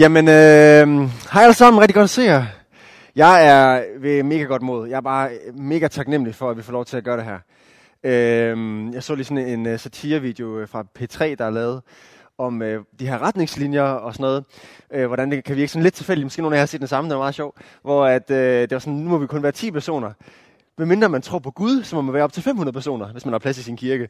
Jamen, 0.00 0.28
øh, 0.28 1.08
hej 1.32 1.42
alle 1.42 1.54
sammen. 1.54 1.80
Rigtig 1.80 1.94
godt 1.94 2.04
at 2.04 2.10
se 2.10 2.22
jer. 2.22 2.44
Jeg 3.16 3.46
er 3.46 3.82
ved 3.98 4.22
mega 4.22 4.42
godt 4.42 4.62
mod. 4.62 4.88
Jeg 4.88 4.96
er 4.96 5.00
bare 5.00 5.30
mega 5.54 5.88
taknemmelig 5.88 6.34
for, 6.34 6.50
at 6.50 6.56
vi 6.56 6.62
får 6.62 6.72
lov 6.72 6.84
til 6.84 6.96
at 6.96 7.04
gøre 7.04 7.16
det 7.16 7.24
her. 7.24 7.38
Øh, 8.04 8.94
jeg 8.94 9.02
så 9.02 9.14
lige 9.14 9.24
sådan 9.24 9.46
en 9.46 9.66
uh, 9.66 9.78
satirevideo 9.78 10.58
øh, 10.58 10.68
fra 10.68 10.84
P3, 10.98 11.34
der 11.34 11.44
er 11.44 11.50
lavet 11.50 11.82
om 12.38 12.62
øh, 12.62 12.84
de 13.00 13.06
her 13.06 13.22
retningslinjer 13.22 13.82
og 13.82 14.14
sådan 14.14 14.24
noget. 14.24 14.44
Øh, 14.92 15.06
hvordan 15.06 15.30
det 15.30 15.44
kan 15.44 15.56
virke 15.56 15.72
sådan 15.72 15.82
lidt 15.82 15.94
tilfældigt. 15.94 16.26
Måske 16.26 16.42
nogle 16.42 16.56
af 16.56 16.58
jer 16.58 16.62
har 16.62 16.66
set 16.66 16.80
den 16.80 16.88
samme, 16.88 17.10
det 17.10 17.16
var 17.16 17.22
meget 17.22 17.34
sjov. 17.34 17.54
Hvor 17.82 18.06
at, 18.06 18.30
øh, 18.30 18.60
det 18.62 18.70
var 18.70 18.78
sådan, 18.78 18.98
nu 18.98 19.10
må 19.10 19.18
vi 19.18 19.26
kun 19.26 19.42
være 19.42 19.52
10 19.52 19.70
personer. 19.70 20.12
Medmindre 20.80 21.08
man 21.08 21.22
tror 21.22 21.38
på 21.38 21.50
Gud, 21.50 21.82
så 21.82 21.96
må 21.96 22.02
man 22.02 22.14
være 22.14 22.24
op 22.24 22.32
til 22.32 22.42
500 22.42 22.72
personer, 22.72 23.12
hvis 23.12 23.24
man 23.24 23.32
har 23.32 23.38
plads 23.38 23.58
i 23.58 23.62
sin 23.62 23.76
kirke. 23.76 24.08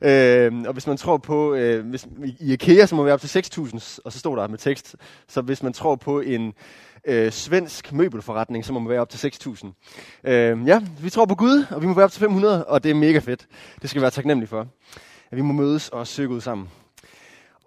Øh, 0.00 0.52
og 0.66 0.72
hvis 0.72 0.86
man 0.86 0.96
tror 0.96 1.16
på, 1.16 1.54
øh, 1.54 1.86
hvis, 1.86 2.08
i 2.40 2.52
IKEA, 2.52 2.86
så 2.86 2.94
må 2.94 3.02
man 3.02 3.06
være 3.06 3.14
op 3.14 3.20
til 3.20 3.38
6.000, 3.38 3.98
og 4.04 4.12
så 4.12 4.18
står 4.18 4.36
der 4.36 4.48
med 4.48 4.58
tekst. 4.58 4.96
Så 5.28 5.40
hvis 5.40 5.62
man 5.62 5.72
tror 5.72 5.96
på 5.96 6.20
en 6.20 6.52
øh, 7.04 7.32
svensk 7.32 7.92
møbelforretning, 7.92 8.64
så 8.64 8.72
må 8.72 8.78
man 8.78 8.88
være 8.88 9.00
op 9.00 9.08
til 9.08 9.28
6.000. 9.28 9.66
Øh, 10.30 10.58
ja, 10.66 10.80
vi 11.00 11.10
tror 11.10 11.26
på 11.26 11.34
Gud, 11.34 11.64
og 11.70 11.82
vi 11.82 11.86
må 11.86 11.94
være 11.94 12.04
op 12.04 12.12
til 12.12 12.20
500, 12.20 12.64
og 12.64 12.84
det 12.84 12.90
er 12.90 12.94
mega 12.94 13.18
fedt. 13.18 13.46
Det 13.82 13.90
skal 13.90 14.00
vi 14.00 14.02
være 14.02 14.10
taknemmelige 14.10 14.48
for. 14.48 14.66
At 15.30 15.36
vi 15.36 15.42
må 15.42 15.52
mødes 15.52 15.88
og 15.88 16.06
søge 16.06 16.28
ud 16.28 16.40
sammen. 16.40 16.68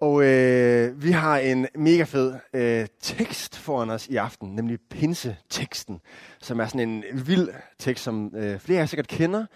Og 0.00 0.24
øh, 0.24 1.02
vi 1.02 1.10
har 1.10 1.38
en 1.38 1.66
mega 1.74 2.02
fed 2.02 2.34
øh, 2.54 2.86
tekst 3.00 3.56
foran 3.56 3.90
os 3.90 4.06
i 4.06 4.16
aften, 4.16 4.54
nemlig 4.54 4.78
pinseteksten, 4.90 6.00
som 6.40 6.60
er 6.60 6.66
sådan 6.66 6.88
en 6.88 7.26
vild 7.26 7.48
tekst, 7.78 8.04
som 8.04 8.32
øh, 8.36 8.58
flere 8.58 8.78
af 8.78 8.82
jer 8.82 8.86
sikkert 8.86 9.08
kender, 9.08 9.46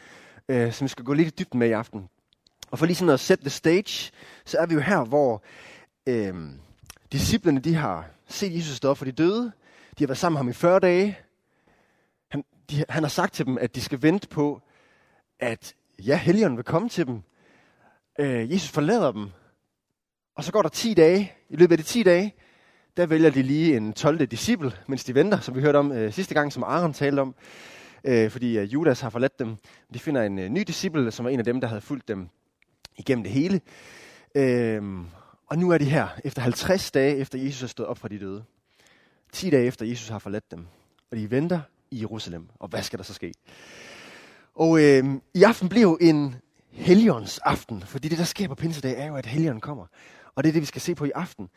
øh, 0.48 0.73
som 0.73 0.84
vi 0.84 0.88
skal 0.88 1.05
gå 1.05 1.12
lidt 1.12 1.29
i 1.29 1.34
dybden 1.38 1.59
med 1.59 1.69
i 1.69 1.73
aften. 1.73 2.09
Og 2.70 2.79
for 2.79 2.87
lige 2.87 2.96
sådan 2.96 3.15
at 3.15 3.20
sætte 3.20 3.45
the 3.45 3.51
stage, 3.51 4.12
så 4.45 4.59
er 4.59 4.66
vi 4.66 4.74
jo 4.74 4.80
her, 4.80 5.05
hvor 5.05 5.43
øh, 6.06 6.34
disciplene 7.12 7.60
de 7.60 7.74
har 7.74 8.10
set 8.29 8.57
Jesus 8.57 8.77
stå 8.77 8.95
for 8.95 9.05
de 9.05 9.12
døde. 9.12 9.52
De 9.98 10.05
har 10.05 10.07
været 10.07 10.18
sammen 10.18 10.34
med 10.34 10.38
ham 10.38 10.48
i 10.48 10.52
40 10.52 10.80
dage. 10.80 11.18
Han, 12.29 12.45
de, 12.70 12.85
han 12.88 13.02
har 13.02 13.09
sagt 13.09 13.35
til 13.35 13.46
dem, 13.46 13.59
at 13.59 13.74
de 13.74 13.80
skal 13.80 14.02
vente 14.02 14.29
på, 14.29 14.63
at 15.41 15.74
ja, 15.98 16.16
helgen 16.16 16.57
vil 16.57 16.65
komme 16.65 16.88
til 16.88 17.07
dem. 17.07 17.23
Øh, 18.18 18.52
Jesus 18.52 18.70
forlader 18.70 19.13
dem, 19.13 19.30
og 20.39 20.45
så 20.45 20.53
går 20.53 20.63
der 20.63 20.69
10 20.69 20.95
dage. 20.95 21.33
I 21.51 21.57
løbet 21.57 21.73
af 21.73 21.79
de 21.79 21.85
10 21.85 22.03
dage, 22.03 22.35
der 22.97 23.07
vælger 23.07 23.31
de 23.31 23.43
lige 23.43 23.77
en 23.77 23.93
12. 23.93 24.27
disciple, 24.27 24.73
mens 24.89 25.05
de 25.05 25.15
venter, 25.15 25.41
som 25.41 25.55
vi 25.55 25.61
hørte 25.61 25.77
om 25.77 25.93
øh, 25.93 26.13
sidste 26.13 26.35
gang, 26.35 26.53
som 26.53 26.63
Aaron 26.63 26.93
talte 26.93 27.21
om. 27.21 27.35
Øh, 28.05 28.31
fordi 28.31 28.59
øh, 28.59 28.73
Judas 28.73 29.01
har 29.01 29.11
forladt 29.11 29.39
dem. 29.39 29.57
De 29.95 29.99
finder 29.99 30.23
en 30.23 30.39
øh, 30.39 30.49
ny 30.49 30.65
disciple, 30.66 31.11
som 31.11 31.27
er 31.27 31.31
en 31.31 31.39
af 31.39 31.45
dem, 31.45 31.61
der 31.61 31.69
havde 31.69 31.81
fulgt 31.81 32.09
dem 32.09 32.29
igennem 32.97 33.23
det 33.23 33.33
hele. 33.33 33.61
Øh, 34.35 34.83
og 35.47 35.59
nu 35.59 35.71
er 35.71 35.79
de 35.79 35.85
her, 35.85 36.09
efter 36.25 36.43
50 36.43 36.91
dage 36.91 37.16
efter 37.16 37.39
Jesus 37.39 37.63
er 37.63 37.66
stået 37.66 37.89
op 37.89 37.99
fra 37.99 38.09
de 38.09 38.19
døde. 38.19 38.45
10 39.33 39.51
dage 39.51 39.66
efter 39.66 39.87
Jesus 39.87 40.09
har 40.09 40.19
forladt 40.19 40.51
dem. 40.51 40.66
Og 41.11 41.16
de 41.16 41.31
venter 41.31 41.61
i 41.91 42.01
Jerusalem. 42.01 42.49
Og 42.59 42.69
hvad 42.69 42.83
skal 42.83 42.99
der 42.99 43.05
så 43.05 43.15
ske? 43.15 43.33
Og 44.55 44.83
øh, 44.83 45.05
i 45.35 45.43
aften 45.43 45.69
bliver 45.69 45.83
jo 45.83 45.99
en 46.01 46.35
helligånds 46.71 47.39
aften, 47.39 47.83
fordi 47.83 48.09
det, 48.09 48.19
der 48.19 48.25
sker 48.25 48.49
på 48.49 48.55
pinsedag, 48.55 48.99
er 48.99 49.07
jo, 49.07 49.16
at 49.16 49.27
Helligånden 49.27 49.61
kommer. 49.61 49.87
Og 50.39 50.45
det 50.45 50.49
er 50.49 50.53
det, 50.53 50.63
vi 50.63 50.67
skal 50.67 50.81
se 50.81 50.95
på 50.95 51.05
i 51.05 51.11
aften. 51.15 51.49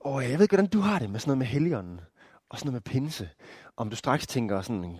Og 0.00 0.22
jeg 0.22 0.32
ved 0.32 0.40
ikke, 0.40 0.56
hvordan 0.56 0.70
du 0.70 0.80
har 0.80 0.98
det 0.98 1.10
med 1.10 1.20
sådan 1.20 1.30
noget 1.30 1.38
med 1.38 1.46
Helligånden, 1.46 2.00
og 2.50 2.58
sådan 2.58 2.72
noget 2.72 2.82
med 2.86 2.92
pinse. 2.92 3.28
Om 3.76 3.90
du 3.90 3.96
straks 3.96 4.26
tænker 4.26 4.62
sådan, 4.62 4.98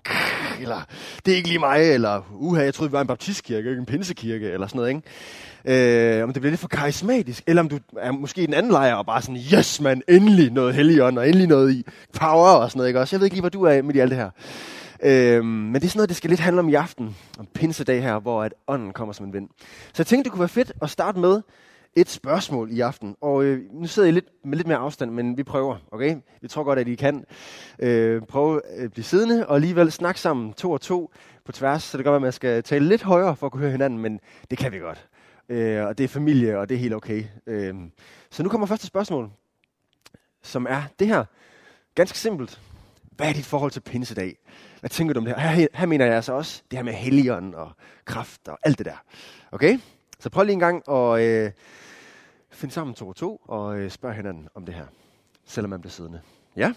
eller 0.61 0.81
det 1.27 1.33
er 1.33 1.37
ikke 1.37 1.49
lige 1.49 1.59
mig, 1.59 1.93
eller 1.93 2.23
uha, 2.35 2.63
jeg 2.63 2.75
troede, 2.75 2.91
vi 2.91 2.93
var 2.93 3.01
en 3.01 3.07
baptistkirke, 3.07 3.69
ikke 3.69 3.81
en 3.81 3.87
pinsekirke, 3.87 4.51
eller 4.51 4.67
sådan 4.67 4.79
noget, 4.79 5.03
ikke? 5.65 6.19
Øh, 6.19 6.25
om 6.25 6.33
det 6.33 6.43
bliver 6.43 6.51
lidt 6.51 6.61
for 6.61 6.69
karismatisk, 6.69 7.45
eller 7.47 7.63
om 7.63 7.69
du 7.69 7.79
er 7.99 8.13
måske 8.13 8.43
i 8.43 8.47
den 8.47 8.55
anden 8.55 8.73
lejr, 8.73 8.95
og 8.95 9.07
bare 9.07 9.23
sådan, 9.23 9.41
yes 9.55 9.81
man, 9.81 10.03
endelig 10.09 10.51
noget 10.51 10.75
Helligånd, 10.75 11.19
og 11.19 11.29
endelig 11.29 11.47
noget 11.47 11.73
i 11.73 11.85
power, 12.19 12.51
og 12.51 12.71
sådan 12.71 12.79
noget, 12.79 12.89
ikke 12.89 13.01
også? 13.01 13.17
Jeg 13.17 13.21
ved 13.21 13.27
ikke 13.27 13.37
lige, 13.37 13.43
hvor 13.43 13.49
du 13.49 13.63
er 13.63 13.83
med 13.83 13.95
i 13.95 13.99
alt 13.99 14.11
det 14.11 14.19
her. 14.19 14.31
Øh, 15.03 15.45
men 15.45 15.75
det 15.75 15.85
er 15.85 15.89
sådan 15.89 15.99
noget, 15.99 16.09
det 16.09 16.17
skal 16.17 16.31
lidt 16.31 16.41
handle 16.41 16.61
om 16.61 16.69
i 16.69 16.75
aften, 16.75 17.17
om 17.39 17.47
pinsedag 17.55 18.03
her, 18.03 18.19
hvor 18.19 18.43
at 18.43 18.55
ånden 18.69 18.93
kommer 18.93 19.13
som 19.13 19.27
en 19.27 19.33
vind. 19.33 19.49
Så 19.93 19.95
jeg 19.99 20.07
tænkte, 20.07 20.25
det 20.25 20.33
kunne 20.33 20.41
være 20.41 20.49
fedt 20.49 20.73
at 20.83 20.91
starte 20.91 21.19
med 21.19 21.41
et 21.97 22.09
spørgsmål 22.09 22.71
i 22.73 22.81
aften. 22.81 23.17
Og 23.21 23.45
øh, 23.45 23.61
nu 23.73 23.87
sidder 23.87 24.07
jeg 24.07 24.15
lidt 24.15 24.29
med 24.45 24.57
lidt 24.57 24.69
mere 24.69 24.79
afstand, 24.79 25.11
men 25.11 25.37
vi 25.37 25.43
prøver, 25.43 25.77
okay? 25.93 26.17
Vi 26.41 26.49
tror 26.49 26.65
godt, 26.65 26.79
at 26.79 26.89
I 26.89 26.95
kan 26.95 27.25
øh, 27.79 28.23
prøve 28.23 28.67
at 28.67 28.93
blive 28.93 29.05
siddende, 29.05 29.47
og 29.47 29.55
alligevel 29.55 29.93
snakke 29.93 30.21
sammen 30.21 30.53
to 30.53 30.71
og 30.71 30.81
to 30.81 31.13
på 31.45 31.53
tværs, 31.53 31.83
så 31.83 31.99
det 31.99 32.05
kan 32.05 32.11
godt 32.11 32.23
være, 32.23 32.29
at 32.29 32.33
man 32.33 32.33
skal 32.33 32.63
tale 32.63 32.89
lidt 32.89 33.03
højere 33.03 33.37
for 33.37 33.47
at 33.47 33.53
kunne 33.53 33.61
høre 33.61 33.71
hinanden, 33.71 33.99
men 33.99 34.21
det 34.51 34.59
kan 34.59 34.73
vi 34.73 34.79
godt. 34.79 35.09
Øh, 35.49 35.87
og 35.87 35.99
det 35.99 36.05
er 36.05 36.09
familie, 36.09 36.59
og 36.59 36.69
det 36.69 36.75
er 36.75 36.79
helt 36.79 36.95
okay. 36.95 37.25
Øh, 37.47 37.75
så 38.31 38.43
nu 38.43 38.49
kommer 38.49 38.67
første 38.67 38.87
spørgsmål, 38.87 39.31
som 40.43 40.67
er 40.71 40.83
det 40.99 41.07
her. 41.07 41.25
Ganske 41.95 42.19
simpelt. 42.19 42.61
Hvad 43.17 43.29
er 43.29 43.33
dit 43.33 43.47
forhold 43.47 43.71
til 43.71 43.81
pinsedag? 43.81 44.39
Hvad 44.81 44.91
tænker 44.91 45.15
du 45.15 45.21
om 45.21 45.25
det 45.25 45.35
her? 45.35 45.49
Her, 45.49 45.67
her 45.75 45.87
mener 45.87 46.05
jeg 46.05 46.15
altså 46.15 46.33
også 46.33 46.63
det 46.71 46.79
her 46.79 46.85
med 46.85 46.93
helligånden 46.93 47.55
og 47.55 47.73
kraft 48.05 48.49
og 48.49 48.59
alt 48.63 48.79
det 48.79 48.87
der. 48.87 49.03
Okay? 49.53 49.79
Så 50.21 50.31
prøv 50.31 50.45
lige 50.45 50.53
en 50.53 50.59
gang 50.59 50.89
at 50.89 51.21
øh, 51.21 51.53
finde 52.51 52.75
sammen 52.75 52.95
to 52.95 53.09
og 53.09 53.17
to 53.17 53.37
og 53.37 53.79
øh, 53.79 53.91
spørge 53.91 54.15
hinanden 54.15 54.49
om 54.55 54.67
det 54.67 54.75
her, 54.75 54.87
selvom 55.45 55.71
man 55.71 55.81
bliver 55.81 55.91
siddende. 55.91 56.21
Ja? 56.57 56.73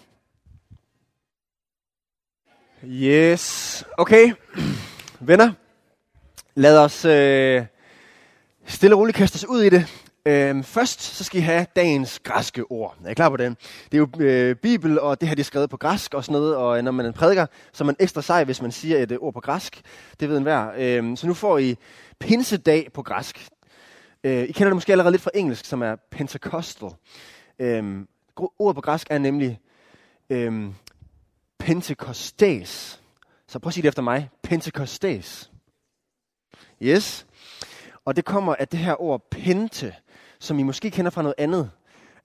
Yes. 2.86 3.86
Okay. 3.98 4.34
Venner, 5.28 5.52
lad 6.56 6.80
os 6.80 7.06
øh, 7.06 7.66
stille 8.66 8.96
og 8.96 9.00
roligt 9.00 9.18
kaste 9.18 9.36
os 9.36 9.46
ud 9.46 9.62
i 9.62 9.70
det. 9.70 10.03
Øhm, 10.26 10.64
først 10.64 11.02
så 11.02 11.24
skal 11.24 11.40
I 11.40 11.44
have 11.44 11.66
dagens 11.76 12.20
græske 12.20 12.64
ord. 12.72 12.96
Er 13.06 13.10
I 13.10 13.14
klar 13.14 13.30
på 13.30 13.38
den? 13.38 13.58
Det 13.92 13.94
er 13.94 13.98
jo 13.98 14.10
øh, 14.20 14.56
Bibel, 14.56 15.00
og 15.00 15.22
det 15.22 15.30
her 15.30 15.36
det 15.36 15.44
er 15.44 15.46
skrevet 15.46 15.70
på 15.70 15.78
græsk 15.78 16.14
og 16.14 16.24
sådan 16.24 16.42
noget. 16.42 16.56
Og 16.56 16.78
øh, 16.78 16.84
når 16.84 16.92
man 16.92 17.14
prædiker, 17.14 17.46
så 17.74 17.84
er 17.84 17.86
man 17.86 17.96
ekstra 18.00 18.22
sej, 18.22 18.44
hvis 18.44 18.62
man 18.62 18.72
siger 18.72 18.98
et 18.98 19.12
øh, 19.12 19.18
ord 19.22 19.34
på 19.34 19.40
græsk. 19.40 19.82
Det 20.20 20.30
ved 20.30 20.38
enhver. 20.38 20.72
Øhm, 20.78 21.16
så 21.16 21.28
nu 21.28 21.34
får 21.34 21.58
I 21.58 21.78
pinsedag 22.20 22.90
på 22.94 23.02
græsk. 23.02 23.48
Øh, 24.24 24.44
I 24.44 24.52
kender 24.52 24.70
det 24.70 24.76
måske 24.76 24.92
allerede 24.92 25.12
lidt 25.12 25.22
fra 25.22 25.32
engelsk, 25.34 25.66
som 25.66 25.82
er 25.82 25.96
Pentecostal. 26.12 26.90
Øhm, 27.60 28.08
ordet 28.60 28.76
på 28.76 28.82
græsk 28.82 29.08
er 29.10 29.18
nemlig 29.18 29.60
øhm, 30.30 30.74
Pentecostes. 31.60 33.02
Så 33.48 33.60
prøv 33.60 33.70
at 33.70 33.74
sige 33.74 33.82
det 33.82 33.88
efter 33.88 34.02
mig. 34.02 34.30
Pentecostes. 34.44 35.52
Yes. 36.82 37.26
Og 38.06 38.16
det 38.16 38.26
kommer 38.26 38.56
af 38.56 38.68
det 38.68 38.80
her 38.80 39.02
ord 39.02 39.28
pente, 39.32 39.96
som 40.44 40.60
I 40.60 40.64
måske 40.64 40.92
kender 40.92 41.12
fra 41.12 41.22
noget 41.22 41.36
andet. 41.38 41.72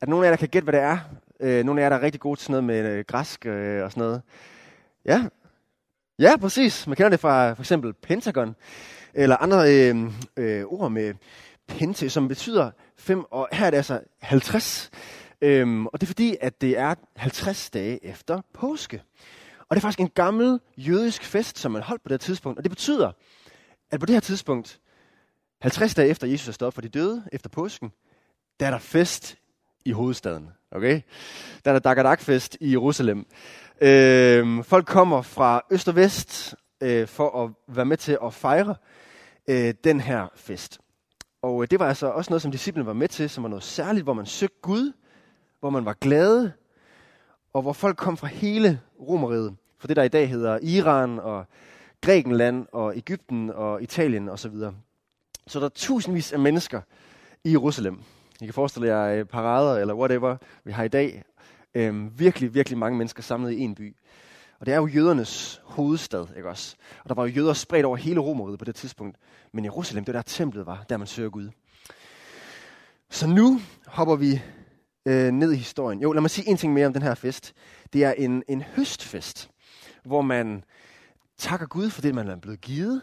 At 0.00 0.08
nogle 0.08 0.26
af 0.26 0.30
jer, 0.30 0.36
der 0.36 0.38
kan 0.38 0.48
gætte, 0.48 0.64
hvad 0.64 0.72
det 0.72 0.80
er. 0.80 0.98
Øh, 1.40 1.64
nogle 1.64 1.80
af 1.80 1.84
jer, 1.84 1.88
der 1.88 1.96
er 1.96 2.02
rigtig 2.02 2.20
gode 2.20 2.38
til 2.38 2.44
sådan 2.44 2.64
noget 2.64 2.84
med 2.84 2.92
øh, 2.92 3.04
græsk 3.04 3.46
øh, 3.46 3.84
og 3.84 3.90
sådan 3.90 4.00
noget. 4.00 4.22
Ja, 5.04 5.24
ja, 6.18 6.36
præcis. 6.36 6.86
Man 6.86 6.96
kender 6.96 7.08
det 7.10 7.20
fra 7.20 7.52
for 7.52 7.62
eksempel 7.62 7.92
Pentagon. 7.92 8.56
Eller 9.14 9.36
andre 9.36 9.74
øh, 9.74 9.96
øh, 10.36 10.64
ord 10.64 10.90
med 10.90 11.14
pente, 11.66 12.10
som 12.10 12.28
betyder 12.28 12.70
fem, 12.96 13.24
og 13.30 13.48
her 13.52 13.66
er 13.66 13.70
det 13.70 13.76
altså 13.76 14.00
50. 14.18 14.90
Øhm, 15.40 15.86
og 15.86 16.00
det 16.00 16.02
er 16.02 16.06
fordi, 16.06 16.36
at 16.40 16.60
det 16.60 16.78
er 16.78 16.94
50 17.16 17.70
dage 17.70 18.04
efter 18.04 18.40
påske. 18.54 19.02
Og 19.58 19.76
det 19.76 19.76
er 19.76 19.80
faktisk 19.80 20.00
en 20.00 20.10
gammel 20.14 20.60
jødisk 20.76 21.24
fest, 21.24 21.58
som 21.58 21.72
man 21.72 21.82
holdt 21.82 22.02
på 22.02 22.08
det 22.08 22.12
her 22.12 22.18
tidspunkt. 22.26 22.58
Og 22.58 22.64
det 22.64 22.70
betyder, 22.70 23.12
at 23.90 24.00
på 24.00 24.06
det 24.06 24.14
her 24.14 24.20
tidspunkt, 24.20 24.80
50 25.60 25.94
dage 25.94 26.08
efter 26.08 26.26
Jesus 26.26 26.48
er 26.48 26.52
stået 26.52 26.74
for 26.74 26.80
de 26.80 26.88
døde, 26.88 27.24
efter 27.32 27.48
påsken, 27.48 27.92
der 28.60 28.66
er 28.66 28.70
der 28.70 28.78
fest 28.78 29.36
i 29.84 29.92
hovedstaden. 29.92 30.48
Okay? 30.70 31.00
Der 31.64 31.70
er 31.70 31.72
der 31.72 31.80
Dagadak-fest 31.80 32.56
i 32.60 32.70
Jerusalem. 32.70 33.26
Øh, 33.80 34.64
folk 34.64 34.86
kommer 34.86 35.22
fra 35.22 35.62
øst 35.70 35.88
og 35.88 35.96
vest 35.96 36.54
øh, 36.80 37.06
for 37.06 37.44
at 37.44 37.74
være 37.74 37.84
med 37.84 37.96
til 37.96 38.18
at 38.24 38.34
fejre 38.34 38.74
øh, 39.48 39.74
den 39.84 40.00
her 40.00 40.26
fest. 40.34 40.78
Og 41.42 41.62
øh, 41.62 41.68
det 41.70 41.78
var 41.78 41.88
altså 41.88 42.06
også 42.06 42.30
noget, 42.30 42.42
som 42.42 42.50
disciplene 42.50 42.86
var 42.86 42.92
med 42.92 43.08
til, 43.08 43.30
som 43.30 43.42
var 43.42 43.48
noget 43.48 43.64
særligt, 43.64 44.04
hvor 44.04 44.12
man 44.12 44.26
søgte 44.26 44.58
Gud, 44.62 44.92
hvor 45.60 45.70
man 45.70 45.84
var 45.84 45.92
glade, 45.92 46.52
og 47.52 47.62
hvor 47.62 47.72
folk 47.72 47.96
kom 47.96 48.16
fra 48.16 48.26
hele 48.26 48.80
Romeriet, 49.00 49.56
for 49.78 49.86
det 49.86 49.96
der 49.96 50.02
i 50.02 50.08
dag 50.08 50.28
hedder 50.28 50.58
Iran 50.62 51.18
og 51.18 51.46
Grækenland 52.00 52.66
og 52.72 52.96
Ægypten 52.96 53.50
og 53.50 53.82
Italien 53.82 54.28
osv. 54.28 54.54
Så, 54.54 54.72
så 55.46 55.58
der 55.58 55.64
er 55.64 55.70
tusindvis 55.74 56.32
af 56.32 56.38
mennesker 56.38 56.80
i 57.44 57.50
Jerusalem. 57.50 58.02
I 58.42 58.44
kan 58.44 58.54
forestille 58.54 58.88
jer 58.88 59.18
øh, 59.18 59.24
parader 59.24 59.80
eller 59.80 59.94
whatever, 59.94 60.36
vi 60.64 60.72
har 60.72 60.84
i 60.84 60.88
dag. 60.88 61.24
Øhm, 61.74 62.18
virkelig, 62.18 62.54
virkelig 62.54 62.78
mange 62.78 62.98
mennesker 62.98 63.22
samlet 63.22 63.52
i 63.52 63.60
en 63.60 63.74
by. 63.74 63.96
Og 64.60 64.66
det 64.66 64.74
er 64.74 64.78
jo 64.78 64.86
jødernes 64.86 65.60
hovedstad, 65.64 66.26
ikke 66.36 66.48
også? 66.48 66.76
Og 67.02 67.08
der 67.08 67.14
var 67.14 67.22
jo 67.22 67.32
jøder 67.32 67.52
spredt 67.52 67.86
over 67.86 67.96
hele 67.96 68.20
Romeriet 68.20 68.58
på 68.58 68.64
det 68.64 68.74
tidspunkt. 68.74 69.16
Men 69.52 69.64
Jerusalem, 69.64 70.04
det 70.04 70.14
var 70.14 70.18
der 70.18 70.26
templet 70.26 70.66
var, 70.66 70.84
der 70.88 70.96
man 70.96 71.06
søger 71.06 71.30
Gud. 71.30 71.50
Så 73.10 73.26
nu 73.26 73.60
hopper 73.86 74.16
vi 74.16 74.42
øh, 75.06 75.32
ned 75.32 75.52
i 75.52 75.56
historien. 75.56 76.00
Jo, 76.00 76.12
lad 76.12 76.20
mig 76.20 76.30
sige 76.30 76.48
en 76.48 76.56
ting 76.56 76.72
mere 76.72 76.86
om 76.86 76.92
den 76.92 77.02
her 77.02 77.14
fest. 77.14 77.54
Det 77.92 78.04
er 78.04 78.12
en, 78.12 78.42
en 78.48 78.62
høstfest, 78.62 79.50
hvor 80.04 80.22
man 80.22 80.64
takker 81.38 81.66
Gud 81.66 81.90
for 81.90 82.02
det, 82.02 82.14
man 82.14 82.28
er 82.28 82.36
blevet 82.36 82.60
givet, 82.60 83.02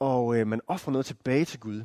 og 0.00 0.36
øh, 0.36 0.46
man 0.46 0.60
offrer 0.66 0.92
noget 0.92 1.06
tilbage 1.06 1.44
til 1.44 1.60
Gud. 1.60 1.82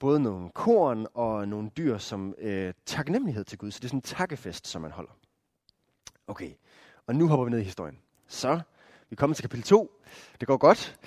Både 0.00 0.20
nogle 0.20 0.50
korn 0.50 1.06
og 1.14 1.48
nogle 1.48 1.70
dyr 1.76 1.98
som 1.98 2.34
øh, 2.38 2.74
taknemmelighed 2.86 3.44
til 3.44 3.58
Gud. 3.58 3.70
Så 3.70 3.78
det 3.78 3.84
er 3.84 3.88
sådan 3.88 3.98
en 3.98 4.02
takkefest, 4.02 4.66
som 4.66 4.82
man 4.82 4.90
holder. 4.90 5.10
Okay, 6.26 6.50
og 7.06 7.14
nu 7.14 7.28
hopper 7.28 7.44
vi 7.44 7.50
ned 7.50 7.58
i 7.58 7.62
historien. 7.62 7.98
Så, 8.28 8.60
vi 9.10 9.16
kommer 9.16 9.34
til 9.34 9.42
kapitel 9.42 9.64
2. 9.64 10.02
Det 10.40 10.48
går 10.48 10.56
godt. 10.56 10.98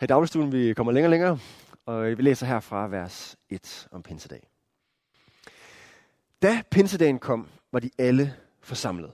Her 0.00 0.04
i 0.04 0.06
dagligstuen, 0.06 0.52
vi 0.52 0.74
kommer 0.74 0.92
længere 0.92 1.08
og 1.08 1.10
længere. 1.10 1.38
Og 1.86 2.04
vi 2.04 2.22
læser 2.22 2.46
her 2.46 2.60
fra 2.60 2.88
vers 2.88 3.36
1 3.50 3.88
om 3.90 4.02
pinsedag. 4.02 4.48
Da 6.42 6.62
pinsedagen 6.70 7.18
kom, 7.18 7.48
var 7.72 7.80
de 7.80 7.90
alle 7.98 8.34
forsamlet. 8.60 9.12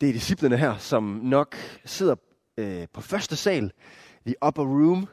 Det 0.00 0.08
er 0.08 0.12
disciplene 0.12 0.56
her, 0.56 0.78
som 0.78 1.02
nok 1.04 1.56
sidder 1.84 2.14
øh, 2.56 2.86
på 2.92 3.00
første 3.00 3.36
sal, 3.36 3.72
the 4.26 4.34
upper 4.46 4.62
room, 4.62 5.06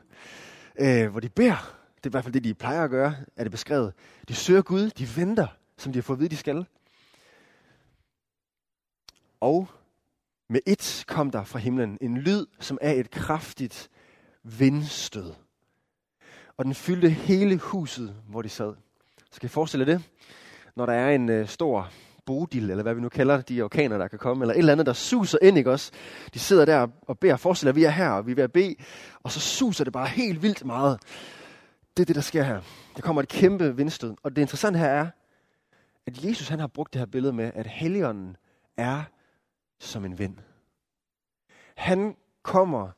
øh, 0.79 1.11
hvor 1.11 1.19
de 1.19 1.29
beder. 1.29 1.80
Det 2.03 2.05
er 2.05 2.09
i 2.09 2.13
hvert 2.13 2.23
fald 2.23 2.33
det, 2.33 2.43
de 2.43 2.53
plejer 2.53 2.83
at 2.83 2.89
gøre, 2.89 3.15
er 3.35 3.43
det 3.43 3.51
beskrevet. 3.51 3.93
De 4.27 4.35
søger 4.35 4.61
Gud, 4.61 4.89
de 4.89 5.07
venter, 5.15 5.47
som 5.77 5.93
de 5.93 5.97
har 5.97 6.03
fået 6.03 6.17
at 6.17 6.19
vide, 6.19 6.29
de 6.29 6.37
skal. 6.37 6.65
Og 9.39 9.67
med 10.49 10.59
et 10.65 11.03
kom 11.07 11.31
der 11.31 11.43
fra 11.43 11.59
himlen 11.59 11.97
en 12.01 12.17
lyd, 12.17 12.45
som 12.59 12.77
er 12.81 12.91
et 12.91 13.11
kraftigt 13.11 13.89
vindstød. 14.43 15.33
Og 16.57 16.65
den 16.65 16.75
fyldte 16.75 17.09
hele 17.09 17.57
huset, 17.57 18.15
hvor 18.27 18.41
de 18.41 18.49
sad. 18.49 18.73
Så 19.31 19.39
kan 19.39 19.47
I 19.47 19.49
forestille 19.49 19.85
jer 19.87 19.97
det? 19.97 20.03
Når 20.75 20.85
der 20.85 20.93
er 20.93 21.15
en 21.15 21.29
øh, 21.29 21.47
stor 21.47 21.91
bodil, 22.25 22.69
eller 22.69 22.83
hvad 22.83 22.93
vi 22.93 23.01
nu 23.01 23.09
kalder 23.09 23.41
de 23.41 23.61
orkaner, 23.61 23.97
der 23.97 24.07
kan 24.07 24.19
komme, 24.19 24.43
eller 24.43 24.53
et 24.53 24.57
eller 24.57 24.71
andet, 24.71 24.85
der 24.85 24.93
suser 24.93 25.37
ind, 25.41 25.57
ikke 25.57 25.71
også? 25.71 25.91
De 26.33 26.39
sidder 26.39 26.65
der 26.65 26.87
og 27.01 27.19
beder, 27.19 27.37
forestiller, 27.37 27.71
at 27.71 27.75
vi 27.75 27.83
er 27.83 27.89
her, 27.89 28.09
og 28.09 28.27
vi 28.27 28.31
er 28.31 28.35
ved 28.35 28.43
at 28.43 28.51
bede, 28.51 28.75
og 29.23 29.31
så 29.31 29.39
suser 29.39 29.83
det 29.83 29.93
bare 29.93 30.07
helt 30.07 30.41
vildt 30.41 30.65
meget. 30.65 30.99
Det 31.97 32.03
er 32.03 32.05
det, 32.05 32.15
der 32.15 32.21
sker 32.21 32.43
her. 32.43 32.61
Der 32.95 33.01
kommer 33.01 33.21
et 33.21 33.29
kæmpe 33.29 33.75
vindstød. 33.75 34.15
Og 34.23 34.35
det 34.35 34.41
interessante 34.41 34.79
her 34.79 34.87
er, 34.87 35.09
at 36.05 36.25
Jesus 36.25 36.47
han 36.47 36.59
har 36.59 36.67
brugt 36.67 36.93
det 36.93 36.99
her 36.99 37.05
billede 37.05 37.33
med, 37.33 37.51
at 37.55 37.67
Helligånden 37.67 38.37
er 38.77 39.03
som 39.79 40.05
en 40.05 40.19
vind. 40.19 40.37
Han 41.75 42.15
kommer 42.43 42.91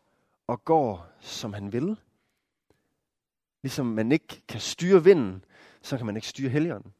og 0.47 0.65
går, 0.65 1.07
som 1.19 1.53
han 1.53 1.73
vil. 1.73 1.97
Ligesom 3.61 3.85
man 3.85 4.11
ikke 4.11 4.41
kan 4.47 4.59
styre 4.59 5.03
vinden, 5.03 5.45
så 5.81 5.97
kan 5.97 6.05
man 6.05 6.15
ikke 6.15 6.27
styre 6.27 6.49
Helligånden. 6.49 6.93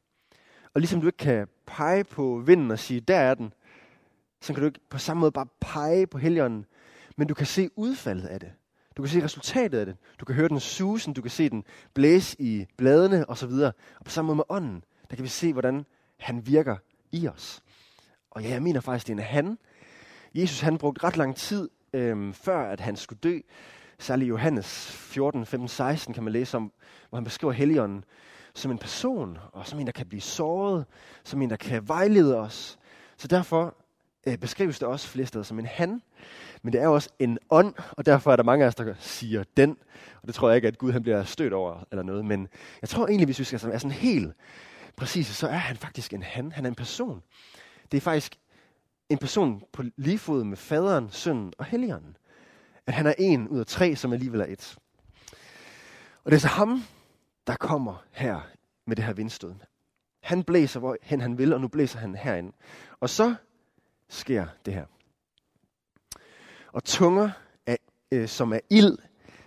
Og 0.73 0.81
ligesom 0.81 1.01
du 1.01 1.07
ikke 1.07 1.17
kan 1.17 1.47
pege 1.65 2.03
på 2.03 2.43
vinden 2.45 2.71
og 2.71 2.79
sige, 2.79 2.99
der 2.99 3.17
er 3.17 3.33
den, 3.33 3.53
så 4.41 4.53
kan 4.53 4.61
du 4.61 4.67
ikke 4.67 4.79
på 4.89 4.97
samme 4.97 5.19
måde 5.21 5.31
bare 5.31 5.47
pege 5.59 6.07
på 6.07 6.17
Helligånden, 6.17 6.65
men 7.15 7.27
du 7.27 7.33
kan 7.33 7.45
se 7.45 7.69
udfaldet 7.75 8.27
af 8.27 8.39
det. 8.39 8.53
Du 8.97 9.01
kan 9.01 9.09
se 9.09 9.23
resultatet 9.23 9.79
af 9.79 9.85
det. 9.85 9.95
Du 10.19 10.25
kan 10.25 10.35
høre 10.35 10.49
den 10.49 10.59
susen, 10.59 11.13
du 11.13 11.21
kan 11.21 11.31
se 11.31 11.49
den 11.49 11.63
blæse 11.93 12.41
i 12.41 12.65
bladene 12.77 13.29
osv. 13.29 13.51
Og 13.51 14.05
på 14.05 14.11
samme 14.11 14.27
måde 14.27 14.35
med 14.35 14.43
ånden, 14.49 14.83
der 15.09 15.15
kan 15.15 15.23
vi 15.23 15.29
se, 15.29 15.53
hvordan 15.53 15.85
han 16.17 16.47
virker 16.47 16.75
i 17.11 17.27
os. 17.27 17.61
Og 18.31 18.43
ja, 18.43 18.49
jeg 18.49 18.63
mener 18.63 18.81
faktisk, 18.81 19.07
det 19.07 19.13
er 19.13 19.17
en 19.17 19.23
han. 19.23 19.57
Jesus 20.35 20.59
han 20.59 20.77
brugte 20.77 21.03
ret 21.03 21.17
lang 21.17 21.35
tid, 21.35 21.69
øhm, 21.93 22.33
før 22.33 22.71
at 22.71 22.79
han 22.79 22.95
skulle 22.95 23.19
dø. 23.19 23.39
Særligt 23.99 24.29
Johannes 24.29 24.91
14, 24.91 25.45
15, 25.45 25.67
16 25.67 26.13
kan 26.13 26.23
man 26.23 26.33
læse 26.33 26.57
om, 26.57 26.71
hvor 27.09 27.17
han 27.17 27.23
beskriver 27.23 27.53
Helligånden 27.53 28.03
som 28.53 28.71
en 28.71 28.77
person, 28.77 29.37
og 29.51 29.67
som 29.67 29.79
en, 29.79 29.85
der 29.85 29.91
kan 29.91 30.07
blive 30.07 30.21
såret, 30.21 30.85
som 31.23 31.41
en, 31.41 31.49
der 31.49 31.55
kan 31.55 31.87
vejlede 31.87 32.39
os. 32.39 32.79
Så 33.17 33.27
derfor 33.27 33.75
øh, 34.27 34.37
beskrives 34.37 34.79
det 34.79 34.87
også 34.87 35.07
flere 35.07 35.27
steder 35.27 35.43
som 35.43 35.59
en 35.59 35.65
han, 35.65 36.01
men 36.61 36.73
det 36.73 36.81
er 36.81 36.87
også 36.87 37.09
en 37.19 37.37
ånd, 37.49 37.73
og 37.91 38.05
derfor 38.05 38.31
er 38.31 38.35
der 38.35 38.43
mange 38.43 38.65
af 38.65 38.67
os, 38.67 38.75
der 38.75 38.93
siger 38.99 39.43
den, 39.57 39.77
og 40.21 40.27
det 40.27 40.35
tror 40.35 40.49
jeg 40.49 40.55
ikke, 40.55 40.67
at 40.67 40.77
Gud 40.77 40.91
han 40.91 41.03
bliver 41.03 41.23
stødt 41.23 41.53
over 41.53 41.83
eller 41.91 42.03
noget, 42.03 42.25
men 42.25 42.47
jeg 42.81 42.89
tror 42.89 43.07
egentlig, 43.07 43.25
hvis 43.25 43.39
vi 43.39 43.43
skal 43.43 43.61
være 43.63 43.79
sådan 43.79 43.91
helt 43.91 44.33
præcis, 44.95 45.27
så 45.27 45.47
er 45.47 45.57
han 45.57 45.77
faktisk 45.77 46.13
en 46.13 46.23
han, 46.23 46.51
han 46.51 46.65
er 46.65 46.69
en 46.69 46.75
person. 46.75 47.23
Det 47.91 47.97
er 47.97 48.01
faktisk 48.01 48.39
en 49.09 49.17
person 49.17 49.63
på 49.73 49.83
lige 49.97 50.19
fod 50.19 50.43
med 50.43 50.57
faderen, 50.57 51.09
sønnen 51.09 51.53
og 51.57 51.65
helligånden. 51.65 52.17
At 52.87 52.93
han 52.93 53.07
er 53.07 53.13
en 53.17 53.47
ud 53.47 53.59
af 53.59 53.65
tre, 53.65 53.95
som 53.95 54.13
alligevel 54.13 54.41
er 54.41 54.45
et. 54.45 54.77
Og 56.23 56.31
det 56.31 56.33
er 56.33 56.39
så 56.39 56.47
ham, 56.47 56.83
der 57.47 57.55
kommer 57.55 58.03
her 58.11 58.41
med 58.85 58.95
det 58.95 59.05
her 59.05 59.13
vindstød. 59.13 59.53
Han 60.21 60.43
blæser, 60.43 60.79
hvor 60.79 60.97
hen 61.01 61.21
han 61.21 61.37
vil, 61.37 61.53
og 61.53 61.61
nu 61.61 61.67
blæser 61.67 61.99
han 61.99 62.15
herind. 62.15 62.53
Og 62.99 63.09
så 63.09 63.35
sker 64.13 64.45
det 64.65 64.73
her. 64.73 64.85
Og 66.73 66.83
tunger, 66.83 67.29
af, 67.67 67.77
øh, 68.11 68.27
som 68.27 68.53
er 68.53 68.59
ild, 68.69 68.97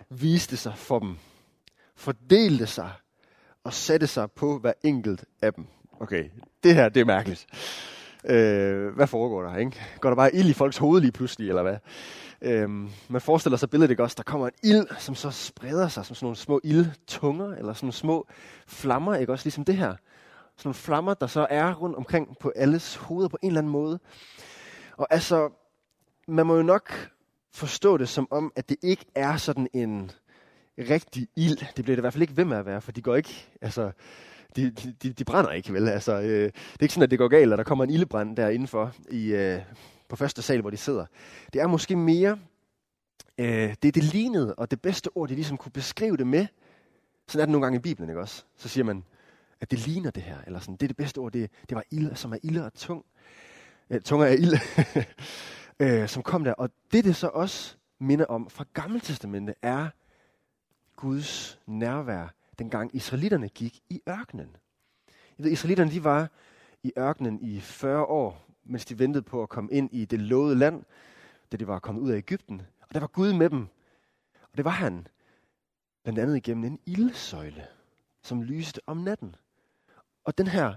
viste 0.09 0.57
sig 0.57 0.77
for 0.77 0.99
dem, 0.99 1.17
fordelte 1.95 2.67
sig 2.67 2.91
og 3.63 3.73
satte 3.73 4.07
sig 4.07 4.31
på 4.31 4.59
hver 4.59 4.73
enkelt 4.83 5.25
af 5.41 5.53
dem. 5.53 5.65
Okay, 5.99 6.29
det 6.63 6.75
her, 6.75 6.89
det 6.89 7.01
er 7.01 7.05
mærkeligt. 7.05 7.47
Øh, 8.25 8.95
hvad 8.95 9.07
foregår 9.07 9.41
der, 9.41 9.57
ikke? 9.57 9.81
Går 9.99 10.09
der 10.09 10.15
bare 10.15 10.35
ild 10.35 10.49
i 10.49 10.53
folks 10.53 10.77
hoved 10.77 11.01
lige 11.01 11.11
pludselig, 11.11 11.49
eller 11.49 11.61
hvad? 11.61 11.77
Øh, 12.41 12.69
man 13.09 13.21
forestiller 13.21 13.57
sig 13.57 13.69
billedet 13.69 13.91
ikke 13.91 14.03
også, 14.03 14.15
der 14.17 14.23
kommer 14.23 14.47
en 14.47 14.53
ild, 14.63 14.87
som 14.99 15.15
så 15.15 15.31
spreder 15.31 15.87
sig 15.87 16.05
som 16.05 16.15
sådan 16.15 16.25
nogle 16.25 16.35
små 16.35 16.61
ildtunger, 16.63 17.55
eller 17.55 17.73
sådan 17.73 17.85
nogle 17.85 17.93
små 17.93 18.27
flammer, 18.67 19.15
ikke 19.15 19.31
også 19.31 19.45
ligesom 19.45 19.65
det 19.65 19.77
her. 19.77 19.95
Sådan 20.57 20.67
nogle 20.67 20.73
flammer, 20.73 21.13
der 21.13 21.27
så 21.27 21.47
er 21.49 21.73
rundt 21.73 21.95
omkring 21.95 22.37
på 22.39 22.51
alles 22.55 22.95
hoveder 22.95 23.27
på 23.27 23.37
en 23.41 23.47
eller 23.47 23.61
anden 23.61 23.71
måde. 23.71 23.99
Og 24.97 25.07
altså, 25.09 25.49
man 26.27 26.45
må 26.45 26.55
jo 26.55 26.63
nok 26.63 27.11
forstå 27.53 27.97
det 27.97 28.09
som 28.09 28.27
om, 28.31 28.51
at 28.55 28.69
det 28.69 28.77
ikke 28.81 29.05
er 29.15 29.37
sådan 29.37 29.67
en 29.73 30.11
rigtig 30.77 31.27
ild. 31.35 31.57
Det 31.75 31.85
bliver 31.85 31.95
det 31.95 31.97
i 31.97 32.01
hvert 32.01 32.13
fald 32.13 32.21
ikke 32.21 32.37
ved 32.37 32.45
med 32.45 32.57
at 32.57 32.65
være, 32.65 32.81
for 32.81 32.91
de 32.91 33.01
går 33.01 33.15
ikke, 33.15 33.47
altså, 33.61 33.91
de, 34.55 34.71
de, 34.71 35.13
de 35.13 35.25
brænder 35.25 35.51
ikke, 35.51 35.73
vel? 35.73 35.89
Altså, 35.89 36.13
øh, 36.13 36.21
det 36.23 36.53
er 36.79 36.81
ikke 36.81 36.93
sådan, 36.93 37.03
at 37.03 37.11
det 37.11 37.19
går 37.19 37.27
galt, 37.27 37.53
at 37.53 37.57
der 37.57 37.63
kommer 37.63 37.83
en 37.83 37.89
ildebrand 37.89 38.37
der 38.37 38.49
indenfor 38.49 38.93
i, 39.09 39.33
øh, 39.33 39.61
på 40.09 40.15
første 40.15 40.41
sal, 40.41 40.61
hvor 40.61 40.69
de 40.69 40.77
sidder. 40.77 41.05
Det 41.53 41.61
er 41.61 41.67
måske 41.67 41.95
mere, 41.95 42.39
øh, 43.37 43.75
det 43.81 43.87
er 43.87 43.91
det 43.91 44.03
lignede, 44.03 44.55
og 44.55 44.71
det 44.71 44.81
bedste 44.81 45.09
ord, 45.15 45.29
de 45.29 45.35
ligesom 45.35 45.57
kunne 45.57 45.71
beskrive 45.71 46.17
det 46.17 46.27
med. 46.27 46.47
Sådan 47.27 47.41
er 47.41 47.45
det 47.45 47.51
nogle 47.51 47.65
gange 47.65 47.77
i 47.77 47.81
Bibelen, 47.81 48.09
ikke 48.09 48.21
også? 48.21 48.43
Så 48.55 48.69
siger 48.69 48.83
man, 48.83 49.03
at 49.61 49.71
det 49.71 49.87
ligner 49.87 50.11
det 50.11 50.23
her, 50.23 50.37
eller 50.47 50.59
sådan, 50.59 50.75
det 50.75 50.83
er 50.83 50.87
det 50.87 50.97
bedste 50.97 51.17
ord, 51.17 51.31
det, 51.31 51.51
det 51.69 51.75
var 51.75 51.83
ild, 51.91 52.15
som 52.15 52.33
er 52.33 52.37
ild 52.43 52.59
og 52.59 52.73
tung 52.73 53.05
øh, 53.89 54.01
tunger 54.01 54.25
af 54.25 54.33
ild, 54.33 54.53
øh, 55.85 56.09
som 56.09 56.23
kom 56.23 56.43
der. 56.43 56.53
Og 56.53 56.69
det, 56.91 57.05
det 57.05 57.15
så 57.15 57.27
også 57.27 57.75
minder 57.99 58.25
om 58.25 58.49
fra 58.49 58.65
Gamle 58.73 58.99
Testamentet, 58.99 59.55
er 59.61 59.89
Guds 60.95 61.59
nærvær, 61.65 62.33
dengang 62.59 62.95
israelitterne 62.95 63.49
gik 63.49 63.79
i 63.89 64.01
ørkenen. 64.09 64.55
Jeg 65.37 65.43
ved, 65.43 65.51
israelitterne 65.51 65.91
de 65.91 66.03
var 66.03 66.29
i 66.83 66.93
ørkenen 66.97 67.39
i 67.41 67.59
40 67.59 68.05
år, 68.05 68.47
mens 68.63 68.85
de 68.85 68.99
ventede 68.99 69.23
på 69.23 69.43
at 69.43 69.49
komme 69.49 69.71
ind 69.71 69.89
i 69.93 70.05
det 70.05 70.19
lovede 70.19 70.55
land, 70.55 70.83
da 71.51 71.57
de 71.57 71.67
var 71.67 71.79
kommet 71.79 72.01
ud 72.01 72.11
af 72.11 72.17
Ægypten. 72.17 72.61
Og 72.81 72.93
der 72.93 72.99
var 72.99 73.07
Gud 73.07 73.33
med 73.33 73.49
dem. 73.49 73.67
Og 74.41 74.57
det 74.57 74.65
var 74.65 74.71
han 74.71 75.07
blandt 76.03 76.19
andet 76.19 76.37
igennem 76.37 76.63
en 76.63 76.79
ildsøjle, 76.85 77.67
som 78.23 78.41
lyste 78.41 78.81
om 78.87 78.97
natten. 78.97 79.35
Og 80.23 80.37
den 80.37 80.47
her 80.47 80.73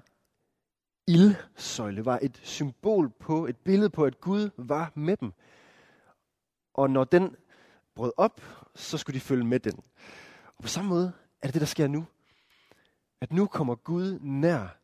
ildsøjle 1.11 2.05
var 2.05 2.19
et 2.23 2.41
symbol 2.43 3.11
på, 3.11 3.47
et 3.47 3.57
billede 3.57 3.91
på, 3.91 4.05
at 4.05 4.21
Gud 4.21 4.51
var 4.57 4.93
med 4.95 5.17
dem. 5.17 5.33
Og 6.75 6.91
når 6.91 7.05
den 7.05 7.37
brød 7.95 8.13
op, 8.17 8.41
så 8.75 8.99
skulle 8.99 9.15
de 9.15 9.21
følge 9.21 9.45
med 9.45 9.61
den. 9.61 9.81
Og 10.57 10.63
på 10.63 10.69
samme 10.69 10.89
måde 10.89 11.13
er 11.43 11.47
det 11.47 11.55
det, 11.55 11.61
der 11.61 11.67
sker 11.67 11.89
nu. 11.89 12.07
At 13.21 13.33
nu 13.33 13.47
kommer 13.47 13.75
Gud 13.75 14.19
nær 14.21 14.79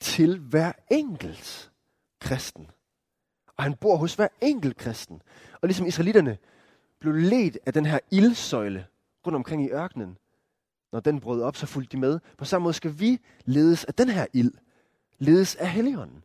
til 0.00 0.38
hver 0.38 0.72
enkelt 0.90 1.72
kristen. 2.20 2.70
Og 3.56 3.62
han 3.64 3.74
bor 3.74 3.96
hos 3.96 4.14
hver 4.14 4.28
enkelt 4.40 4.76
kristen. 4.76 5.22
Og 5.60 5.68
ligesom 5.68 5.86
israelitterne 5.86 6.38
blev 7.00 7.14
ledt 7.14 7.58
af 7.66 7.72
den 7.72 7.86
her 7.86 7.98
ildsøjle 8.10 8.86
rundt 9.26 9.36
omkring 9.36 9.64
i 9.64 9.70
ørkenen. 9.70 10.18
Når 10.92 11.00
den 11.00 11.20
brød 11.20 11.42
op, 11.42 11.56
så 11.56 11.66
fulgte 11.66 11.96
de 11.96 12.00
med. 12.00 12.20
På 12.38 12.44
samme 12.44 12.62
måde 12.62 12.74
skal 12.74 13.00
vi 13.00 13.20
ledes 13.44 13.84
af 13.84 13.94
den 13.94 14.08
her 14.08 14.26
ild. 14.32 14.52
Ledes 15.22 15.56
af 15.56 15.70
Helligånden. 15.70 16.24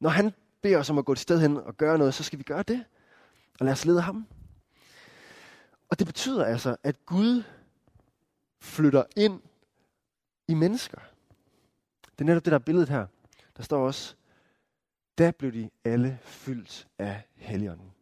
Når 0.00 0.10
han 0.10 0.32
beder 0.62 0.78
os 0.78 0.90
om 0.90 0.98
at 0.98 1.04
gå 1.04 1.12
et 1.12 1.18
sted 1.18 1.40
hen 1.40 1.56
og 1.56 1.76
gøre 1.76 1.98
noget, 1.98 2.14
så 2.14 2.22
skal 2.22 2.38
vi 2.38 2.44
gøre 2.44 2.62
det. 2.62 2.84
Og 3.60 3.64
lad 3.64 3.72
os 3.72 3.84
lede 3.84 4.00
ham. 4.00 4.26
Og 5.88 5.98
det 5.98 6.06
betyder 6.06 6.44
altså, 6.44 6.76
at 6.82 7.06
Gud 7.06 7.42
flytter 8.60 9.04
ind 9.16 9.40
i 10.48 10.54
mennesker. 10.54 10.98
Det 12.12 12.20
er 12.20 12.24
netop 12.24 12.44
det, 12.44 12.50
der 12.50 12.58
er 12.58 12.62
billedet 12.62 12.88
her. 12.88 13.06
Der 13.56 13.62
står 13.62 13.86
også, 13.86 14.14
da 15.18 15.30
blev 15.30 15.52
de 15.52 15.70
alle 15.84 16.18
fyldt 16.22 16.88
af 16.98 17.22
Helligånden. 17.34 17.92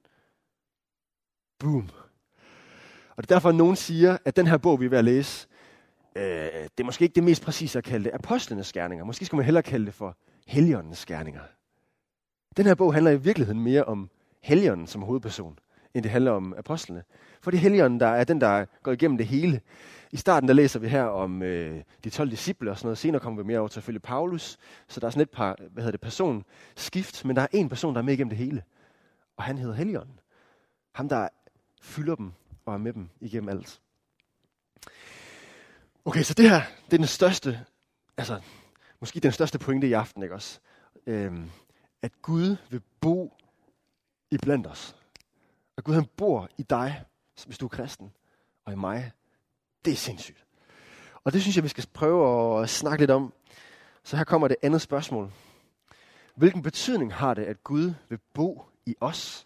Boom. 1.58 1.90
Og 3.16 3.24
det 3.24 3.30
er 3.30 3.34
derfor, 3.34 3.48
at 3.48 3.54
nogen 3.54 3.76
siger, 3.76 4.18
at 4.24 4.36
den 4.36 4.46
her 4.46 4.58
bog, 4.58 4.80
vi 4.80 4.84
er 4.84 4.90
ved 4.90 4.98
at 4.98 5.04
læse, 5.04 5.47
øh, 6.18 6.62
det 6.62 6.80
er 6.80 6.84
måske 6.84 7.02
ikke 7.02 7.14
det 7.14 7.24
mest 7.24 7.42
præcise 7.42 7.78
at 7.78 7.84
kalde 7.84 8.04
det 8.04 8.10
apostlenes 8.14 8.72
gerninger. 8.72 9.04
Måske 9.04 9.26
skulle 9.26 9.38
man 9.38 9.44
hellere 9.44 9.62
kalde 9.62 9.86
det 9.86 9.94
for 9.94 10.16
Helligåndens 10.46 11.06
gerninger. 11.06 11.42
Den 12.56 12.66
her 12.66 12.74
bog 12.74 12.94
handler 12.94 13.10
i 13.10 13.16
virkeligheden 13.16 13.62
mere 13.62 13.84
om 13.84 14.10
Helligånden 14.42 14.86
som 14.86 15.02
hovedperson, 15.02 15.58
end 15.94 16.02
det 16.02 16.12
handler 16.12 16.30
om 16.30 16.54
apostlene. 16.58 17.02
For 17.42 17.50
det 17.50 17.58
er 17.58 17.62
Helligånden, 17.62 18.00
der 18.00 18.06
er 18.06 18.24
den, 18.24 18.40
der 18.40 18.64
går 18.82 18.92
igennem 18.92 19.18
det 19.18 19.26
hele. 19.26 19.60
I 20.12 20.16
starten 20.16 20.48
der 20.48 20.54
læser 20.54 20.80
vi 20.80 20.88
her 20.88 21.02
om 21.02 21.42
øh, 21.42 21.82
de 22.04 22.10
12 22.10 22.30
disciple 22.30 22.70
og 22.70 22.78
sådan 22.78 22.86
noget. 22.86 22.98
Senere 22.98 23.20
kommer 23.20 23.42
vi 23.42 23.46
mere 23.46 23.58
over 23.58 23.68
til 23.68 23.80
at 23.80 23.84
følge 23.84 24.00
Paulus. 24.00 24.58
Så 24.88 25.00
der 25.00 25.06
er 25.06 25.10
sådan 25.10 25.22
et 25.22 25.30
par, 25.30 25.56
hvad 25.58 25.82
hedder 25.82 25.90
det, 25.90 26.00
person 26.00 26.44
skift, 26.76 27.24
men 27.24 27.36
der 27.36 27.42
er 27.42 27.46
en 27.52 27.68
person, 27.68 27.94
der 27.94 28.00
er 28.00 28.04
med 28.04 28.14
igennem 28.14 28.28
det 28.28 28.38
hele. 28.38 28.62
Og 29.36 29.44
han 29.44 29.58
hedder 29.58 29.74
Helligånden. 29.74 30.20
Ham, 30.94 31.08
der 31.08 31.28
fylder 31.82 32.14
dem 32.14 32.32
og 32.64 32.74
er 32.74 32.78
med 32.78 32.92
dem 32.92 33.08
igennem 33.20 33.48
alt. 33.48 33.80
Okay, 36.04 36.22
så 36.22 36.34
det 36.34 36.50
her, 36.50 36.62
det 36.86 36.92
er 36.92 36.98
den 36.98 37.06
største, 37.06 37.64
altså 38.16 38.40
måske 39.00 39.20
den 39.20 39.32
største 39.32 39.58
pointe 39.58 39.88
i 39.88 39.92
aften, 39.92 40.22
ikke 40.22 40.34
også? 40.34 40.60
Øhm, 41.06 41.50
at 42.02 42.22
Gud 42.22 42.56
vil 42.70 42.82
bo 43.00 43.36
i 44.30 44.38
blandt 44.38 44.66
os. 44.66 44.96
At 45.76 45.84
Gud 45.84 45.94
han 45.94 46.06
bor 46.16 46.48
i 46.58 46.62
dig, 46.62 47.04
hvis 47.46 47.58
du 47.58 47.66
er 47.66 47.68
kristen, 47.68 48.12
og 48.64 48.72
i 48.72 48.76
mig. 48.76 49.12
Det 49.84 49.92
er 49.92 49.96
sindssygt. 49.96 50.44
Og 51.24 51.32
det 51.32 51.42
synes 51.42 51.56
jeg, 51.56 51.64
vi 51.64 51.68
skal 51.68 51.86
prøve 51.92 52.62
at 52.62 52.70
snakke 52.70 53.02
lidt 53.02 53.10
om. 53.10 53.32
Så 54.04 54.16
her 54.16 54.24
kommer 54.24 54.48
det 54.48 54.56
andet 54.62 54.80
spørgsmål. 54.80 55.32
Hvilken 56.34 56.62
betydning 56.62 57.14
har 57.14 57.34
det, 57.34 57.44
at 57.44 57.64
Gud 57.64 57.94
vil 58.08 58.18
bo 58.34 58.64
i 58.86 58.94
os? 59.00 59.44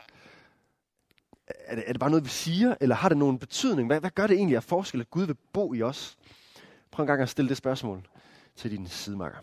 Er 1.47 1.75
det, 1.75 1.85
er 1.87 1.93
det 1.93 2.01
bare 2.01 2.11
noget, 2.11 2.25
vi 2.25 2.31
siger, 2.31 2.75
eller 2.81 2.95
har 2.95 3.09
det 3.09 3.19
nogen 3.19 3.39
betydning? 3.39 3.89
Hvad, 3.89 4.01
hvad 4.01 4.11
gør 4.11 4.27
det 4.27 4.37
egentlig 4.37 4.57
af 4.57 4.63
forskel, 4.63 5.01
at 5.01 5.11
Gud 5.11 5.27
vil 5.27 5.37
bo 5.53 5.75
i 5.75 5.83
os? 5.83 6.17
Prøv 6.93 7.03
en 7.03 7.07
gang 7.07 7.23
at 7.23 7.29
stille 7.29 7.49
det 7.49 7.57
spørgsmål 7.57 8.03
til 8.57 8.71
din 8.71 8.87
sidemarker. 8.87 9.39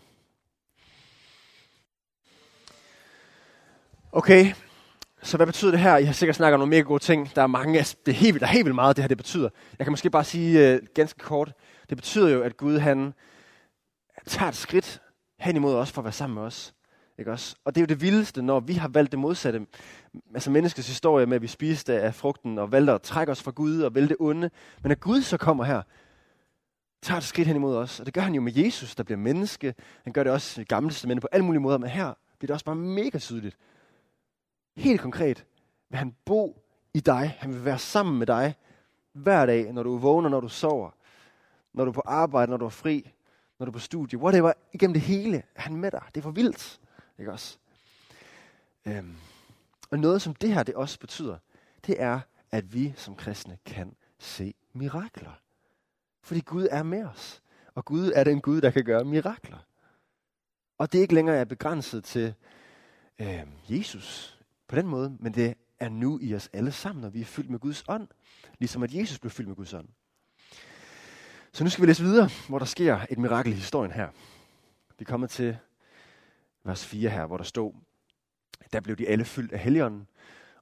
Okay, 4.12 4.52
så 5.22 5.36
hvad 5.36 5.46
betyder 5.46 5.70
det 5.70 5.80
her? 5.80 5.96
I 5.96 6.04
har 6.04 6.12
sikkert 6.12 6.36
snakket 6.36 6.54
om 6.54 6.60
nogle 6.60 6.70
mega 6.70 6.82
gode 6.82 7.02
ting. 7.02 7.34
Der 7.34 7.42
er 7.42 7.46
mange, 7.46 7.78
altså, 7.78 7.96
det 8.06 8.12
er 8.12 8.16
helt, 8.16 8.40
der 8.40 8.46
er 8.46 8.50
helt 8.50 8.64
vildt 8.64 8.74
meget, 8.74 8.96
det 8.96 9.02
her 9.02 9.08
det 9.08 9.16
betyder. 9.16 9.48
Jeg 9.78 9.86
kan 9.86 9.92
måske 9.92 10.10
bare 10.10 10.24
sige 10.24 10.72
øh, 10.72 10.80
ganske 10.94 11.18
kort. 11.18 11.52
Det 11.88 11.98
betyder 11.98 12.28
jo, 12.28 12.42
at 12.42 12.56
Gud 12.56 12.78
han 12.78 13.14
tager 14.26 14.48
et 14.48 14.56
skridt 14.56 15.02
hen 15.38 15.56
imod 15.56 15.74
os 15.74 15.92
for 15.92 16.00
at 16.00 16.04
være 16.04 16.12
sammen 16.12 16.34
med 16.34 16.42
os. 16.42 16.74
Ikke 17.18 17.32
også? 17.32 17.56
Og 17.64 17.74
det 17.74 17.80
er 17.80 17.82
jo 17.82 17.86
det 17.86 18.00
vildeste, 18.00 18.42
når 18.42 18.60
vi 18.60 18.74
har 18.74 18.88
valgt 18.88 19.12
det 19.12 19.18
modsatte. 19.18 19.66
Altså 20.34 20.50
menneskets 20.50 20.88
historie 20.88 21.26
med, 21.26 21.36
at 21.36 21.42
vi 21.42 21.46
spiste 21.46 22.00
af 22.00 22.14
frugten 22.14 22.58
og 22.58 22.72
valgte 22.72 22.92
at 22.92 23.02
trække 23.02 23.32
os 23.32 23.42
fra 23.42 23.50
Gud 23.50 23.80
og 23.80 23.94
vælge 23.94 24.08
det 24.08 24.16
onde. 24.20 24.50
Men 24.82 24.92
at 24.92 25.00
Gud 25.00 25.22
så 25.22 25.36
kommer 25.36 25.64
her, 25.64 25.82
tager 27.02 27.18
et 27.18 27.24
skridt 27.24 27.46
hen 27.46 27.56
imod 27.56 27.76
os. 27.76 28.00
Og 28.00 28.06
det 28.06 28.14
gør 28.14 28.20
han 28.20 28.34
jo 28.34 28.40
med 28.40 28.52
Jesus, 28.56 28.94
der 28.94 29.02
bliver 29.02 29.18
menneske. 29.18 29.74
Han 30.04 30.12
gør 30.12 30.24
det 30.24 30.32
også 30.32 30.60
i 30.60 30.64
gamle 30.64 30.90
testamente 30.90 31.20
på 31.20 31.28
alle 31.32 31.44
mulige 31.44 31.60
måder. 31.60 31.78
Men 31.78 31.90
her 31.90 32.14
bliver 32.38 32.46
det 32.46 32.54
også 32.54 32.64
bare 32.64 32.76
mega 32.76 33.18
tydeligt. 33.18 33.56
Helt 34.76 35.00
konkret 35.00 35.46
vil 35.88 35.98
han 35.98 36.14
bo 36.24 36.62
i 36.94 37.00
dig. 37.00 37.36
Han 37.38 37.54
vil 37.54 37.64
være 37.64 37.78
sammen 37.78 38.18
med 38.18 38.26
dig 38.26 38.54
hver 39.12 39.46
dag, 39.46 39.72
når 39.72 39.82
du 39.82 39.96
vågner, 39.96 40.28
når 40.28 40.40
du 40.40 40.48
sover, 40.48 40.90
når 41.72 41.84
du 41.84 41.90
er 41.90 41.94
på 41.94 42.02
arbejde, 42.06 42.50
når 42.50 42.56
du 42.56 42.64
er 42.64 42.70
fri, 42.70 43.12
når 43.58 43.66
du 43.66 43.70
er 43.70 43.72
på 43.72 43.78
studie, 43.78 44.18
whatever, 44.18 44.52
igennem 44.72 44.94
det 44.94 45.02
hele 45.02 45.36
er 45.36 45.60
han 45.60 45.76
med 45.76 45.90
dig. 45.90 46.02
Det 46.14 46.20
er 46.20 46.22
for 46.22 46.30
vildt, 46.30 46.80
ikke 47.18 47.32
også? 47.32 47.58
Øhm. 48.86 49.16
Og 49.90 49.98
noget, 49.98 50.22
som 50.22 50.34
det 50.34 50.54
her 50.54 50.62
det 50.62 50.74
også 50.74 50.98
betyder, 50.98 51.38
det 51.86 52.02
er, 52.02 52.20
at 52.50 52.74
vi 52.74 52.92
som 52.96 53.16
kristne 53.16 53.58
kan 53.66 53.96
se 54.18 54.54
mirakler. 54.72 55.40
Fordi 56.22 56.40
Gud 56.40 56.68
er 56.70 56.82
med 56.82 57.04
os. 57.04 57.42
Og 57.74 57.84
Gud 57.84 58.12
er 58.14 58.24
den 58.24 58.40
Gud, 58.40 58.60
der 58.60 58.70
kan 58.70 58.84
gøre 58.84 59.04
mirakler. 59.04 59.58
Og 60.78 60.92
det 60.92 60.98
er 60.98 61.02
ikke 61.02 61.14
længere 61.14 61.36
er 61.36 61.44
begrænset 61.44 62.04
til 62.04 62.34
øh, 63.18 63.46
Jesus 63.68 64.38
på 64.68 64.76
den 64.76 64.86
måde, 64.86 65.16
men 65.20 65.34
det 65.34 65.54
er 65.78 65.88
nu 65.88 66.18
i 66.22 66.34
os 66.34 66.50
alle 66.52 66.72
sammen, 66.72 67.02
når 67.02 67.08
vi 67.08 67.20
er 67.20 67.24
fyldt 67.24 67.50
med 67.50 67.58
Guds 67.58 67.84
ånd. 67.88 68.08
Ligesom 68.58 68.82
at 68.82 68.94
Jesus 68.94 69.18
blev 69.18 69.30
fyldt 69.30 69.48
med 69.48 69.56
Guds 69.56 69.74
ånd. 69.74 69.88
Så 71.52 71.64
nu 71.64 71.70
skal 71.70 71.82
vi 71.82 71.86
læse 71.86 72.02
videre, 72.02 72.28
hvor 72.48 72.58
der 72.58 72.66
sker 72.66 73.00
et 73.10 73.18
mirakel 73.18 73.52
i 73.52 73.56
historien 73.56 73.92
her. 73.92 74.08
Vi 74.98 75.04
kommer 75.04 75.26
til 75.26 75.56
vers 76.64 76.86
4 76.86 77.10
her, 77.10 77.26
hvor 77.26 77.36
der 77.36 77.44
stod, 77.44 77.72
der 78.72 78.80
blev 78.80 78.96
de 78.96 79.08
alle 79.08 79.24
fyldt 79.24 79.52
af 79.52 79.58
helligånden. 79.58 80.06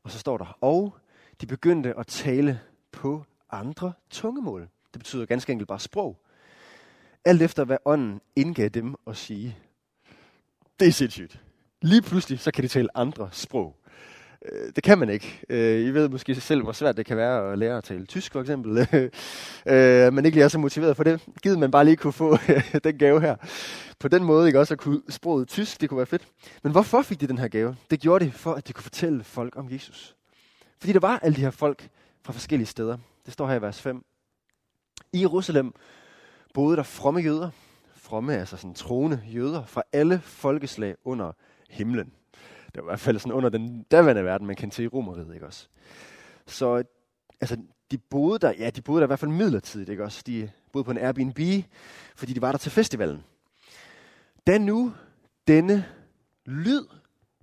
Og 0.02 0.10
så 0.10 0.18
står 0.18 0.38
der, 0.38 0.58
og 0.60 0.96
de 1.40 1.46
begyndte 1.46 1.98
at 1.98 2.06
tale 2.06 2.60
på 2.92 3.24
andre 3.50 3.92
tungemål. 4.10 4.68
Det 4.92 4.98
betyder 4.98 5.26
ganske 5.26 5.52
enkelt 5.52 5.68
bare 5.68 5.80
sprog. 5.80 6.16
Alt 7.24 7.42
efter 7.42 7.64
hvad 7.64 7.76
ånden 7.84 8.20
indgav 8.36 8.68
dem 8.68 8.94
at 9.06 9.16
sige. 9.16 9.56
Det 10.80 10.88
er 10.88 10.92
sindssygt. 10.92 11.40
Lige 11.82 12.02
pludselig 12.02 12.40
så 12.40 12.50
kan 12.50 12.64
de 12.64 12.68
tale 12.68 12.88
andre 12.96 13.28
sprog. 13.32 13.76
Øh, 14.52 14.72
det 14.76 14.84
kan 14.84 14.98
man 14.98 15.08
ikke. 15.08 15.40
Øh, 15.48 15.80
I 15.80 15.90
ved 15.90 16.08
måske 16.08 16.34
selv, 16.34 16.62
hvor 16.62 16.72
svært 16.72 16.96
det 16.96 17.06
kan 17.06 17.16
være 17.16 17.52
at 17.52 17.58
lære 17.58 17.76
at 17.76 17.84
tale 17.84 18.06
tysk, 18.06 18.32
for 18.32 18.40
eksempel. 18.40 18.86
Øh, 19.66 19.74
man 19.74 20.14
men 20.14 20.24
ikke 20.24 20.36
lige 20.36 20.44
er 20.44 20.48
så 20.48 20.58
motiveret 20.58 20.96
for 20.96 21.04
det. 21.04 21.20
Givet 21.42 21.58
man 21.58 21.70
bare 21.70 21.84
lige 21.84 21.96
kunne 21.96 22.12
få 22.12 22.38
den 22.84 22.98
gave 22.98 23.20
her. 23.20 23.36
På 23.98 24.08
den 24.08 24.24
måde 24.24 24.46
ikke 24.46 24.60
også 24.60 24.74
at 24.74 24.78
kunne 24.78 25.00
sproget 25.08 25.48
tysk, 25.48 25.80
det 25.80 25.88
kunne 25.88 25.96
være 25.96 26.06
fedt. 26.06 26.28
Men 26.62 26.72
hvorfor 26.72 27.02
fik 27.02 27.20
de 27.20 27.26
den 27.26 27.38
her 27.38 27.48
gave? 27.48 27.76
Det 27.90 28.00
gjorde 28.00 28.24
de 28.24 28.30
for, 28.30 28.54
at 28.54 28.68
de 28.68 28.72
kunne 28.72 28.82
fortælle 28.82 29.24
folk 29.24 29.56
om 29.56 29.72
Jesus. 29.72 30.16
Fordi 30.80 30.92
der 30.92 31.00
var 31.00 31.18
alle 31.18 31.36
de 31.36 31.40
her 31.40 31.50
folk 31.50 31.88
fra 32.24 32.32
forskellige 32.32 32.66
steder. 32.66 32.98
Det 33.26 33.32
står 33.32 33.48
her 33.48 33.54
i 33.54 33.62
vers 33.62 33.82
5. 33.82 34.04
I 35.12 35.20
Jerusalem 35.20 35.74
boede 36.54 36.76
der 36.76 36.82
fromme 36.82 37.20
jøder. 37.20 37.50
Fromme, 37.96 38.36
altså 38.36 38.56
sådan 38.56 38.74
troende 38.74 39.22
jøder 39.26 39.64
fra 39.64 39.82
alle 39.92 40.20
folkeslag 40.20 40.94
under 41.04 41.32
himlen. 41.70 42.12
Det 42.74 42.76
var 42.76 42.82
i 42.82 42.90
hvert 42.90 43.00
fald 43.00 43.18
sådan 43.18 43.32
under 43.32 43.48
den 43.48 43.82
daværende 43.82 44.24
verden, 44.24 44.46
man 44.46 44.56
kendte 44.56 44.74
til 44.74 44.84
i 44.84 44.88
Romeriet, 44.88 45.34
ikke 45.34 45.46
også? 45.46 45.68
Så 46.46 46.84
altså, 47.40 47.56
de 47.90 47.98
boede 47.98 48.38
der, 48.38 48.52
ja, 48.58 48.70
de 48.70 48.82
boede 48.82 49.00
der 49.00 49.06
i 49.06 49.10
hvert 49.10 49.18
fald 49.18 49.30
midlertidigt, 49.30 49.88
ikke 49.88 50.04
også? 50.04 50.22
De 50.26 50.50
boede 50.72 50.84
på 50.84 50.90
en 50.90 50.98
Airbnb, 50.98 51.64
fordi 52.16 52.32
de 52.32 52.42
var 52.42 52.50
der 52.50 52.58
til 52.58 52.72
festivalen. 52.72 53.24
Da 54.46 54.58
nu 54.58 54.94
denne 55.48 55.84
lyd 56.46 56.86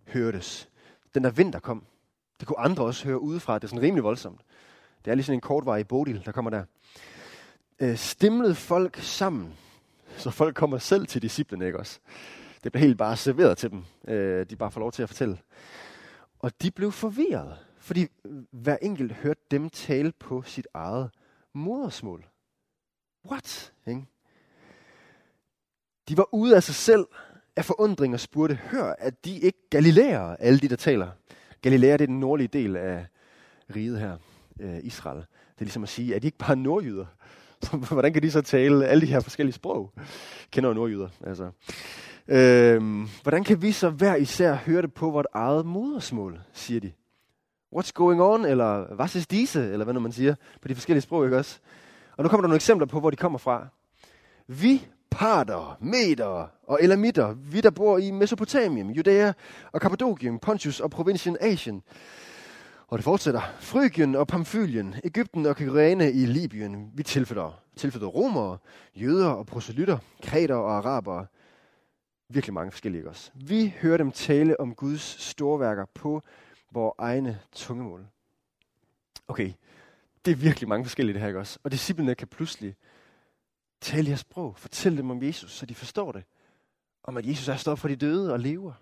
hørtes, 0.07 0.69
den 1.13 1.23
der 1.23 1.29
vind, 1.29 1.53
der 1.53 1.59
kom, 1.59 1.85
det 2.39 2.47
kunne 2.47 2.59
andre 2.59 2.83
også 2.83 3.05
høre 3.05 3.21
udefra, 3.21 3.55
det 3.55 3.63
er 3.63 3.67
sådan 3.67 3.81
rimelig 3.81 4.03
voldsomt. 4.03 4.41
Det 5.05 5.11
er 5.11 5.15
lige 5.15 5.25
sådan 5.25 5.37
en 5.37 5.41
kortvarig 5.41 5.87
bodil, 5.87 6.25
der 6.25 6.31
kommer 6.31 6.51
der. 6.51 6.63
Øh, 7.79 7.97
stimlede 7.97 8.55
folk 8.55 8.97
sammen, 8.97 9.53
så 10.17 10.31
folk 10.31 10.55
kommer 10.55 10.77
selv 10.77 11.07
til 11.07 11.21
disciplene, 11.21 11.65
ikke 11.65 11.79
også? 11.79 11.99
Det 12.63 12.71
blev 12.71 12.81
helt 12.81 12.97
bare 12.97 13.17
serveret 13.17 13.57
til 13.57 13.71
dem. 13.71 13.83
Øh, 14.07 14.45
de 14.49 14.55
bare 14.55 14.71
får 14.71 14.79
lov 14.79 14.91
til 14.91 15.03
at 15.03 15.09
fortælle. 15.09 15.39
Og 16.39 16.61
de 16.61 16.71
blev 16.71 16.91
forvirret, 16.91 17.57
fordi 17.79 18.01
øh, 18.01 18.31
hver 18.51 18.77
enkelt 18.81 19.11
hørte 19.11 19.41
dem 19.51 19.69
tale 19.69 20.11
på 20.19 20.41
sit 20.41 20.67
eget 20.73 21.09
modersmål. 21.53 22.25
What? 23.25 23.73
Ikke? 23.87 24.05
De 26.09 26.17
var 26.17 26.33
ude 26.33 26.55
af 26.55 26.63
sig 26.63 26.75
selv 26.75 27.05
af 27.55 27.65
forundring 27.65 28.13
og 28.13 28.19
spurgte, 28.19 28.55
hør, 28.55 28.95
at 28.99 29.25
de 29.25 29.39
ikke 29.39 29.69
galilæer, 29.69 30.21
alle 30.21 30.59
de, 30.59 30.69
der 30.69 30.75
taler. 30.75 31.09
Galilæer, 31.61 31.97
det 31.97 32.03
er 32.03 32.07
den 32.07 32.19
nordlige 32.19 32.47
del 32.47 32.75
af 32.75 33.05
riget 33.75 33.99
her, 33.99 34.17
øh, 34.59 34.79
Israel. 34.83 35.17
Det 35.17 35.61
er 35.61 35.65
ligesom 35.65 35.83
at 35.83 35.89
sige, 35.89 36.15
at 36.15 36.21
de 36.21 36.27
ikke 36.27 36.37
bare 36.37 36.55
nordjyder. 36.55 37.05
Hvordan 37.91 38.13
kan 38.13 38.21
de 38.21 38.31
så 38.31 38.41
tale 38.41 38.87
alle 38.87 39.01
de 39.01 39.05
her 39.05 39.19
forskellige 39.19 39.53
sprog? 39.53 39.91
Kender 40.51 40.69
jo 40.69 40.73
nordjyder, 40.73 41.09
altså. 41.25 41.51
Øhm, 42.27 43.07
hvordan 43.23 43.43
kan 43.43 43.61
vi 43.61 43.71
så 43.71 43.89
hver 43.89 44.15
især 44.15 44.53
høre 44.53 44.81
det 44.81 44.93
på 44.93 45.09
vort 45.09 45.27
eget 45.33 45.65
modersmål, 45.65 46.39
siger 46.53 46.79
de. 46.79 46.91
What's 47.75 47.91
going 47.93 48.21
on, 48.21 48.45
eller 48.45 48.95
hvad 48.95 49.15
er 49.15 49.25
disse, 49.31 49.71
eller 49.71 49.83
hvad 49.83 49.93
når 49.93 50.01
man 50.01 50.11
siger, 50.11 50.35
på 50.61 50.67
de 50.67 50.75
forskellige 50.75 51.01
sprog, 51.01 51.25
ikke 51.25 51.37
også? 51.37 51.59
Og 52.17 52.23
nu 52.23 52.29
kommer 52.29 52.41
der 52.41 52.47
nogle 52.47 52.55
eksempler 52.55 52.87
på, 52.87 52.99
hvor 52.99 53.09
de 53.09 53.15
kommer 53.15 53.39
fra. 53.39 53.67
Vi 54.47 54.87
parter, 55.11 55.77
meter 55.81 56.49
og 56.67 56.79
elamitter, 56.81 57.33
vi 57.33 57.61
der 57.61 57.69
bor 57.69 57.97
i 57.97 58.11
Mesopotamien, 58.11 58.91
Judæa 58.91 59.33
og 59.71 59.81
Kappadokien, 59.81 60.39
Pontius 60.39 60.79
og 60.79 60.91
provincien 60.91 61.37
Asien. 61.41 61.83
Og 62.87 62.97
det 62.97 63.03
fortsætter. 63.03 63.41
Frygien 63.59 64.15
og 64.15 64.27
Pamfylien, 64.27 64.95
Ægypten 65.03 65.45
og 65.45 65.55
Kyrene 65.55 66.11
i 66.11 66.25
Libyen, 66.25 66.91
vi 66.93 67.03
tilflytter. 67.03 67.61
Tilflytter 67.75 68.07
romere, 68.07 68.57
jøder 68.95 69.29
og 69.29 69.45
proselytter, 69.45 69.97
kreter 70.21 70.55
og 70.55 70.77
arabere, 70.77 71.25
virkelig 72.29 72.53
mange 72.53 72.71
forskellige 72.71 73.09
også. 73.09 73.31
Vi 73.35 73.73
hører 73.81 73.97
dem 73.97 74.11
tale 74.11 74.59
om 74.59 74.75
Guds 74.75 75.01
storværker 75.01 75.85
på 75.93 76.21
vores 76.71 76.95
egne 76.97 77.39
tungemål. 77.51 78.07
Okay, 79.27 79.53
det 80.25 80.31
er 80.31 80.35
virkelig 80.35 80.69
mange 80.69 80.85
forskellige 80.85 81.13
det 81.13 81.21
her, 81.21 81.27
ikke 81.27 81.39
også? 81.39 81.59
Og 81.63 81.71
disciplene 81.71 82.15
kan 82.15 82.27
pludselig 82.27 82.75
tale 83.81 84.07
jeres 84.07 84.19
sprog, 84.19 84.57
fortælle 84.57 84.97
dem 84.97 85.11
om 85.11 85.23
Jesus, 85.23 85.51
så 85.51 85.65
de 85.65 85.75
forstår 85.75 86.11
det. 86.11 86.23
Om 87.03 87.17
at 87.17 87.25
Jesus 87.25 87.47
er 87.47 87.55
stået 87.55 87.79
for 87.79 87.87
de 87.87 87.95
døde 87.95 88.33
og 88.33 88.39
lever. 88.39 88.73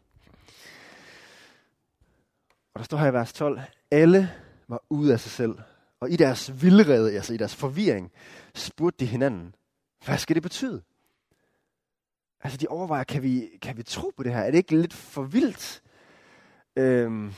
Og 2.73 2.79
der 2.79 2.83
står 2.83 2.97
her 2.97 3.07
i 3.07 3.13
vers 3.13 3.33
12, 3.33 3.61
alle 3.91 4.31
var 4.67 4.83
ude 4.89 5.13
af 5.13 5.19
sig 5.19 5.31
selv. 5.31 5.55
Og 5.99 6.11
i 6.11 6.15
deres 6.15 6.61
vildrede, 6.61 7.15
altså 7.15 7.33
i 7.33 7.37
deres 7.37 7.55
forvirring, 7.55 8.11
spurgte 8.55 8.99
de 8.99 9.05
hinanden, 9.05 9.55
hvad 10.05 10.17
skal 10.17 10.35
det 10.35 10.43
betyde? 10.43 10.81
Altså, 12.43 12.57
de 12.57 12.67
overvejer, 12.67 13.03
kan 13.03 13.23
vi, 13.23 13.49
kan 13.61 13.77
vi 13.77 13.83
tro 13.83 14.11
på 14.17 14.23
det 14.23 14.33
her? 14.33 14.39
Er 14.39 14.51
det 14.51 14.57
ikke 14.57 14.81
lidt 14.81 14.93
for 14.93 15.23
vildt? 15.23 15.81
Øhm, 16.75 17.33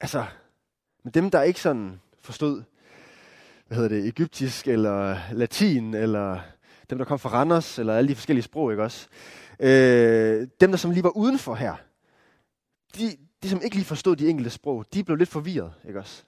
altså, 0.00 0.26
men 1.04 1.12
dem, 1.12 1.30
der 1.30 1.42
ikke 1.42 1.60
sådan 1.60 2.00
forstod 2.20 2.62
hvad 3.70 3.76
hedder 3.76 3.96
det, 3.96 4.06
egyptisk, 4.08 4.68
eller 4.68 5.18
latin, 5.32 5.94
eller 5.94 6.40
dem, 6.90 6.98
der 6.98 7.04
kom 7.04 7.18
fra 7.18 7.28
Randers, 7.30 7.78
eller 7.78 7.94
alle 7.94 8.08
de 8.08 8.14
forskellige 8.14 8.42
sprog, 8.42 8.70
ikke 8.72 8.82
også? 8.82 9.08
Øh, 9.60 10.48
dem, 10.60 10.70
der 10.70 10.76
som 10.76 10.90
lige 10.90 11.02
var 11.02 11.16
udenfor 11.16 11.54
her, 11.54 11.74
de, 12.96 13.16
de 13.42 13.48
som 13.48 13.60
ikke 13.62 13.76
lige 13.76 13.86
forstod 13.86 14.16
de 14.16 14.28
enkelte 14.28 14.50
sprog, 14.50 14.84
de 14.94 15.04
blev 15.04 15.16
lidt 15.16 15.28
forvirret, 15.28 15.72
ikke 15.86 15.98
også? 15.98 16.24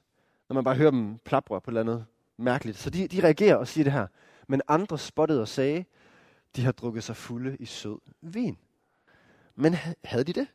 Når 0.49 0.55
man 0.55 0.65
bare 0.65 0.75
hører 0.75 0.91
dem 0.91 1.19
plapre 1.19 1.61
på 1.61 1.71
et 1.71 1.73
eller 1.73 1.81
andet 1.81 2.07
mærkeligt. 2.37 2.79
Så 2.79 2.91
de, 2.91 3.09
de 3.09 3.23
reagerer 3.23 3.57
og 3.57 3.69
siger 3.69 3.85
det 3.85 3.93
her. 3.93 4.07
Men 4.49 4.63
andre 4.69 4.99
spottede 4.99 5.41
og 5.41 5.49
sagde, 5.49 5.85
de 6.57 6.65
har 6.65 6.73
drukket 6.73 7.05
sig 7.05 7.17
fulde 7.17 7.57
i 7.57 7.65
sød 7.65 7.99
vin. 8.21 8.59
Men 9.55 9.75
havde 10.05 10.25
de 10.25 10.33
det? 10.33 10.47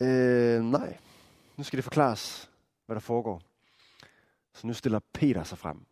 Øh, 0.00 0.62
nej. 0.62 0.98
Nu 1.56 1.64
skal 1.64 1.76
det 1.76 1.84
forklares, 1.84 2.50
hvad 2.86 2.96
der 2.96 3.00
foregår. 3.00 3.42
Så 4.54 4.66
nu 4.66 4.72
stiller 4.72 5.00
Peter 5.12 5.44
sig 5.44 5.58
frem. 5.58 5.84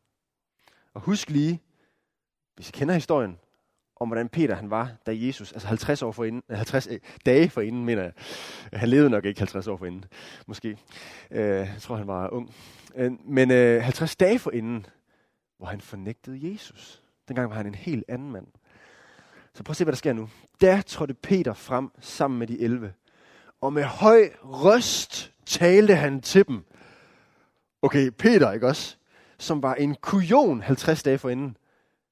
Og 0.94 1.00
husk 1.00 1.30
lige, 1.30 1.60
hvis 2.54 2.68
I 2.68 2.72
kender 2.72 2.94
historien, 2.94 3.38
om 4.00 4.08
hvordan 4.08 4.28
Peter 4.28 4.54
han 4.54 4.70
var, 4.70 4.92
da 5.06 5.12
Jesus, 5.14 5.52
altså 5.52 5.68
50 5.68 6.02
år 6.02 6.12
forinden, 6.12 6.42
50 6.56 6.86
øh, 6.86 6.98
dage 7.26 7.50
forinden, 7.50 7.84
mener 7.84 8.02
jeg. 8.02 8.12
Han 8.72 8.88
levede 8.88 9.10
nok 9.10 9.24
ikke 9.24 9.40
50 9.40 9.66
år 9.66 9.76
forinden, 9.76 10.04
måske. 10.46 10.78
Øh, 11.30 11.44
jeg 11.44 11.76
tror, 11.80 11.96
han 11.96 12.06
var 12.06 12.28
ung. 12.28 12.54
Øh, 12.94 13.12
men 13.24 13.50
øh, 13.50 13.82
50 13.82 14.16
dage 14.16 14.38
forinden, 14.38 14.86
hvor 15.58 15.66
han 15.66 15.80
fornægtede 15.80 16.52
Jesus. 16.52 17.02
Dengang 17.28 17.50
var 17.50 17.56
han 17.56 17.66
en 17.66 17.74
helt 17.74 18.04
anden 18.08 18.32
mand. 18.32 18.46
Så 19.54 19.62
prøv 19.62 19.72
at 19.72 19.76
se, 19.76 19.84
hvad 19.84 19.92
der 19.92 19.96
sker 19.96 20.12
nu. 20.12 20.28
Der 20.60 20.82
trådte 20.82 21.14
Peter 21.14 21.54
frem 21.54 21.90
sammen 22.00 22.38
med 22.38 22.46
de 22.46 22.60
11. 22.60 22.92
Og 23.60 23.72
med 23.72 23.84
høj 23.84 24.30
røst 24.42 25.32
talte 25.46 25.94
han 25.94 26.20
til 26.20 26.48
dem. 26.48 26.64
Okay, 27.82 28.10
Peter, 28.10 28.52
ikke 28.52 28.66
også? 28.66 28.96
Som 29.38 29.62
var 29.62 29.74
en 29.74 29.94
kujon 29.94 30.62
50 30.62 31.02
dage 31.02 31.18
forinden, 31.18 31.56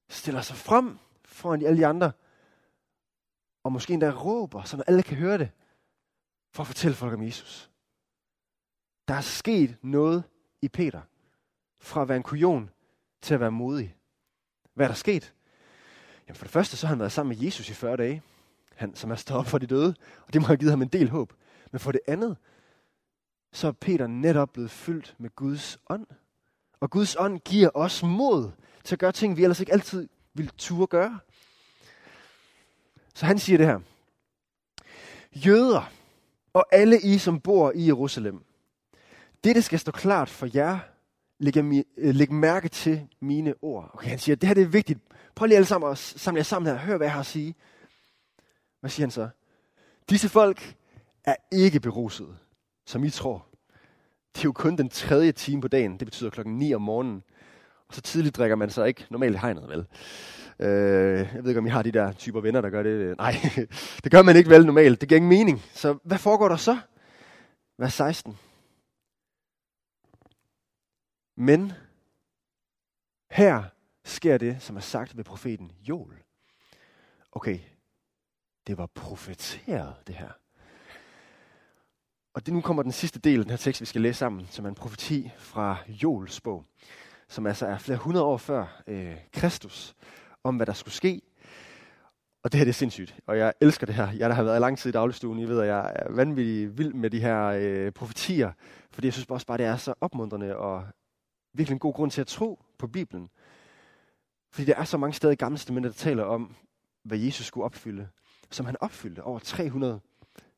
stiller 0.08 0.40
sig 0.40 0.56
frem 0.56 0.98
foran 1.38 1.66
alle 1.66 1.78
de 1.78 1.86
andre, 1.86 2.12
og 3.62 3.72
måske 3.72 3.92
endda 3.92 4.10
råber, 4.10 4.62
så 4.62 4.82
alle 4.86 5.02
kan 5.02 5.16
høre 5.16 5.38
det, 5.38 5.50
for 6.50 6.62
at 6.62 6.66
fortælle 6.66 6.94
folk 6.94 7.14
om 7.14 7.22
Jesus. 7.22 7.70
Der 9.08 9.14
er 9.14 9.20
sket 9.20 9.76
noget 9.82 10.24
i 10.62 10.68
Peter, 10.68 11.00
fra 11.78 12.02
at 12.02 12.08
være 12.08 12.16
en 12.16 12.22
kujon 12.22 12.70
til 13.22 13.34
at 13.34 13.40
være 13.40 13.50
modig. 13.50 13.96
Hvad 14.74 14.86
er 14.86 14.88
der 14.88 14.94
sket? 14.94 15.34
Jamen 16.28 16.36
for 16.36 16.44
det 16.44 16.52
første, 16.52 16.76
så 16.76 16.86
har 16.86 16.94
han 16.94 16.98
været 16.98 17.12
sammen 17.12 17.36
med 17.36 17.44
Jesus 17.44 17.70
i 17.70 17.74
40 17.74 17.96
dage, 17.96 18.22
han, 18.74 18.94
som 18.94 19.10
er 19.10 19.14
stået 19.14 19.40
op 19.40 19.46
for 19.46 19.58
de 19.58 19.66
døde, 19.66 19.94
og 20.26 20.32
det 20.32 20.40
må 20.40 20.46
have 20.46 20.56
givet 20.56 20.72
ham 20.72 20.82
en 20.82 20.88
del 20.88 21.08
håb. 21.08 21.32
Men 21.72 21.80
for 21.80 21.92
det 21.92 22.00
andet, 22.08 22.36
så 23.52 23.68
er 23.68 23.72
Peter 23.72 24.06
netop 24.06 24.52
blevet 24.52 24.70
fyldt 24.70 25.14
med 25.18 25.30
Guds 25.30 25.78
ånd. 25.88 26.06
Og 26.80 26.90
Guds 26.90 27.16
ånd 27.16 27.40
giver 27.40 27.70
os 27.74 28.02
mod 28.02 28.50
til 28.84 28.94
at 28.94 28.98
gøre 28.98 29.12
ting, 29.12 29.36
vi 29.36 29.42
ellers 29.42 29.60
ikke 29.60 29.72
altid 29.72 30.08
vil 30.34 30.50
turde 30.58 30.86
gøre. 30.86 31.18
Så 33.14 33.26
han 33.26 33.38
siger 33.38 33.58
det 33.58 33.66
her. 33.66 33.80
Jøder 35.32 35.90
og 36.52 36.66
alle 36.72 37.00
I, 37.00 37.18
som 37.18 37.40
bor 37.40 37.72
i 37.74 37.86
Jerusalem. 37.86 38.44
Dette 39.44 39.62
skal 39.62 39.78
stå 39.78 39.92
klart 39.92 40.28
for 40.28 40.48
jer. 40.54 40.78
Læg, 41.38 41.56
øh, 41.56 42.14
læg 42.14 42.32
mærke 42.32 42.68
til 42.68 43.08
mine 43.20 43.54
ord. 43.62 43.90
Okay, 43.94 44.08
han 44.08 44.18
siger, 44.18 44.36
det 44.36 44.46
her 44.46 44.54
det 44.54 44.62
er 44.62 44.66
vigtigt. 44.66 45.00
Prøv 45.34 45.46
lige 45.46 45.56
alle 45.56 45.66
sammen 45.66 45.90
at 45.90 45.98
samle 45.98 46.38
jer 46.38 46.44
sammen 46.44 46.72
her. 46.72 46.78
Hør, 46.78 46.96
hvad 46.96 47.06
jeg 47.06 47.12
har 47.12 47.20
at 47.20 47.26
sige. 47.26 47.54
Hvad 48.80 48.90
siger 48.90 49.06
han 49.06 49.10
så? 49.10 49.28
Disse 50.10 50.28
folk 50.28 50.76
er 51.24 51.34
ikke 51.52 51.80
beruset, 51.80 52.36
som 52.86 53.04
I 53.04 53.10
tror. 53.10 53.46
Det 54.34 54.40
er 54.40 54.44
jo 54.44 54.52
kun 54.52 54.78
den 54.78 54.88
tredje 54.88 55.32
time 55.32 55.60
på 55.60 55.68
dagen. 55.68 55.98
Det 55.98 56.06
betyder 56.06 56.30
klokken 56.30 56.58
9 56.58 56.74
om 56.74 56.82
morgenen. 56.82 57.22
Og 57.88 57.94
så 57.94 58.00
tidligt 58.00 58.36
drikker 58.36 58.56
man 58.56 58.70
så 58.70 58.84
ikke 58.84 59.06
normalt 59.10 59.34
i 59.34 59.38
hegnet, 59.38 59.68
vel? 59.68 59.86
Øh, 60.60 61.28
jeg 61.34 61.42
ved 61.42 61.48
ikke, 61.48 61.58
om 61.58 61.66
I 61.66 61.70
har 61.70 61.82
de 61.82 61.92
der 61.92 62.12
typer 62.12 62.40
venner, 62.40 62.60
der 62.60 62.70
gør 62.70 62.82
det. 62.82 62.90
Øh, 62.90 63.16
nej, 63.16 63.34
det 64.04 64.12
gør 64.12 64.22
man 64.22 64.36
ikke 64.36 64.50
vel 64.50 64.66
normalt. 64.66 65.00
Det 65.00 65.08
giver 65.08 65.16
ingen 65.16 65.28
mening. 65.28 65.62
Så 65.74 65.98
hvad 66.04 66.18
foregår 66.18 66.48
der 66.48 66.56
så? 66.56 66.78
Vers 67.78 67.94
16. 67.94 68.38
Men 71.36 71.72
her 73.30 73.62
sker 74.04 74.38
det, 74.38 74.62
som 74.62 74.76
er 74.76 74.80
sagt 74.80 75.16
ved 75.16 75.24
profeten 75.24 75.72
Joel. 75.88 76.16
Okay, 77.32 77.58
det 78.66 78.78
var 78.78 78.86
profeteret, 78.86 79.94
det 80.06 80.14
her. 80.14 80.30
Og 82.34 82.46
det 82.46 82.54
nu 82.54 82.60
kommer 82.60 82.82
den 82.82 82.92
sidste 82.92 83.18
del 83.18 83.38
af 83.38 83.44
den 83.44 83.50
her 83.50 83.56
tekst, 83.56 83.80
vi 83.80 83.86
skal 83.86 84.00
læse 84.00 84.18
sammen, 84.18 84.46
som 84.50 84.64
er 84.64 84.68
en 84.68 84.74
profeti 84.74 85.30
fra 85.38 85.76
Joels 85.88 86.40
bog, 86.40 86.64
som 87.28 87.46
altså 87.46 87.66
er 87.66 87.78
flere 87.78 87.98
hundrede 87.98 88.24
år 88.24 88.36
før 88.36 88.82
øh, 88.86 89.16
Kristus, 89.32 89.96
om 90.48 90.56
hvad 90.56 90.66
der 90.66 90.72
skulle 90.72 90.94
ske. 90.94 91.22
Og 92.42 92.52
det 92.52 92.58
her 92.58 92.64
det 92.64 92.70
er 92.70 92.74
sindssygt, 92.74 93.16
og 93.26 93.38
jeg 93.38 93.52
elsker 93.60 93.86
det 93.86 93.94
her. 93.94 94.10
Jeg 94.10 94.28
der 94.28 94.34
har 94.34 94.42
været 94.42 94.56
i 94.56 94.60
lang 94.60 94.78
tid 94.78 94.90
i 94.90 94.92
dagligstuen, 94.92 95.38
I 95.38 95.44
ved, 95.44 95.60
at 95.60 95.68
jeg 95.68 95.92
er 95.96 96.12
vanvittig 96.12 96.78
vild 96.78 96.94
med 96.94 97.10
de 97.10 97.20
her 97.20 97.44
øh, 97.46 97.92
profetier, 97.92 98.52
fordi 98.90 99.06
jeg 99.06 99.12
synes 99.12 99.26
også 99.30 99.46
bare, 99.46 99.58
det 99.58 99.66
er 99.66 99.76
så 99.76 99.94
opmuntrende 100.00 100.56
og 100.56 100.84
virkelig 101.54 101.74
en 101.74 101.78
god 101.78 101.94
grund 101.94 102.10
til 102.10 102.20
at 102.20 102.26
tro 102.26 102.62
på 102.78 102.86
Bibelen. 102.86 103.28
Fordi 104.52 104.66
der 104.66 104.76
er 104.76 104.84
så 104.84 104.96
mange 104.96 105.14
steder 105.14 105.32
i 105.32 105.36
Gamle 105.36 105.58
Testamentet, 105.58 105.92
der 105.92 105.98
taler 105.98 106.24
om, 106.24 106.54
hvad 107.04 107.18
Jesus 107.18 107.46
skulle 107.46 107.64
opfylde, 107.64 108.08
som 108.50 108.66
han 108.66 108.76
opfyldte 108.80 109.22
over 109.22 109.38
300 109.38 110.00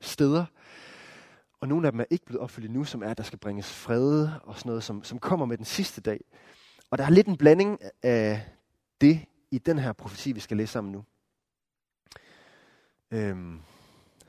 steder. 0.00 0.44
Og 1.61 1.68
nogle 1.68 1.87
af 1.87 1.92
dem 1.92 2.00
er 2.00 2.05
ikke 2.11 2.26
blevet 2.26 2.40
opfyldt 2.40 2.70
nu, 2.70 2.85
som 2.85 3.03
er, 3.03 3.11
at 3.11 3.18
der 3.18 3.24
skal 3.24 3.38
bringes 3.38 3.72
fred 3.72 4.29
og 4.42 4.59
sådan 4.59 4.68
noget, 4.68 4.85
som, 4.85 5.05
som 5.05 5.18
kommer 5.18 5.46
med 5.46 5.57
den 5.57 5.64
sidste 5.64 6.00
dag. 6.00 6.20
Og 6.90 6.98
der 6.98 7.05
er 7.05 7.11
lidt 7.11 7.26
en 7.26 7.37
blanding 7.37 7.79
af 8.03 8.42
det 9.00 9.20
i 9.50 9.58
den 9.58 9.78
her 9.78 9.92
profeti, 9.92 10.32
vi 10.32 10.40
skal 10.40 10.56
læse 10.56 10.72
sammen 10.72 10.92
nu. 10.92 11.04
Øhm, 13.10 13.60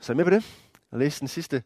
så 0.00 0.12
er 0.12 0.14
I 0.14 0.16
med 0.16 0.24
på 0.24 0.30
det? 0.30 0.68
Og 0.90 0.98
læse 0.98 1.20
den 1.20 1.28
sidste 1.28 1.62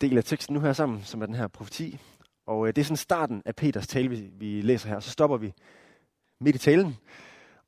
del 0.00 0.18
af 0.18 0.24
teksten 0.24 0.54
nu 0.54 0.60
her 0.60 0.72
sammen, 0.72 1.02
som 1.04 1.22
er 1.22 1.26
den 1.26 1.34
her 1.34 1.48
profeti. 1.48 2.00
Og 2.46 2.68
øh, 2.68 2.76
det 2.76 2.80
er 2.80 2.84
sådan 2.84 2.96
starten 2.96 3.42
af 3.44 3.56
Peters 3.56 3.86
tale, 3.86 4.08
vi, 4.08 4.30
vi 4.32 4.60
læser 4.60 4.88
her. 4.88 5.00
Så 5.00 5.10
stopper 5.10 5.36
vi 5.36 5.54
midt 6.40 6.56
i 6.56 6.58
talen. 6.58 6.96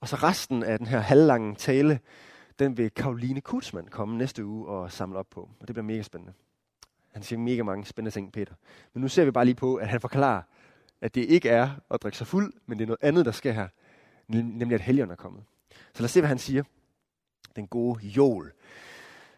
Og 0.00 0.08
så 0.08 0.16
resten 0.16 0.62
af 0.62 0.78
den 0.78 0.86
her 0.86 0.98
halvlange 0.98 1.54
tale, 1.54 2.00
den 2.58 2.76
vil 2.76 2.90
Karoline 2.90 3.40
Kutzmann 3.40 3.88
komme 3.88 4.18
næste 4.18 4.44
uge 4.44 4.68
og 4.68 4.92
samle 4.92 5.18
op 5.18 5.26
på. 5.30 5.40
Og 5.60 5.68
det 5.68 5.74
bliver 5.74 5.84
mega 5.84 6.02
spændende. 6.02 6.32
Han 7.12 7.22
siger 7.22 7.38
mega 7.38 7.62
mange 7.62 7.84
spændende 7.84 8.14
ting, 8.14 8.32
Peter. 8.32 8.54
Men 8.94 9.00
nu 9.00 9.08
ser 9.08 9.24
vi 9.24 9.30
bare 9.30 9.44
lige 9.44 9.54
på, 9.54 9.74
at 9.74 9.88
han 9.88 10.00
forklarer, 10.00 10.42
at 11.00 11.14
det 11.14 11.24
ikke 11.24 11.48
er 11.48 11.70
at 11.90 12.02
drikke 12.02 12.18
sig 12.18 12.26
fuld, 12.26 12.52
men 12.66 12.78
det 12.78 12.84
er 12.84 12.86
noget 12.86 13.02
andet, 13.02 13.24
der 13.24 13.32
sker 13.32 13.52
her. 13.52 13.68
Nemlig 14.32 14.74
at 14.74 14.80
helgen 14.80 15.10
er 15.10 15.14
kommet. 15.14 15.44
Så 15.70 16.02
lad 16.02 16.04
os 16.04 16.10
se, 16.10 16.20
hvad 16.20 16.28
han 16.28 16.38
siger. 16.38 16.62
Den 17.56 17.66
gode 17.66 18.06
jol, 18.06 18.52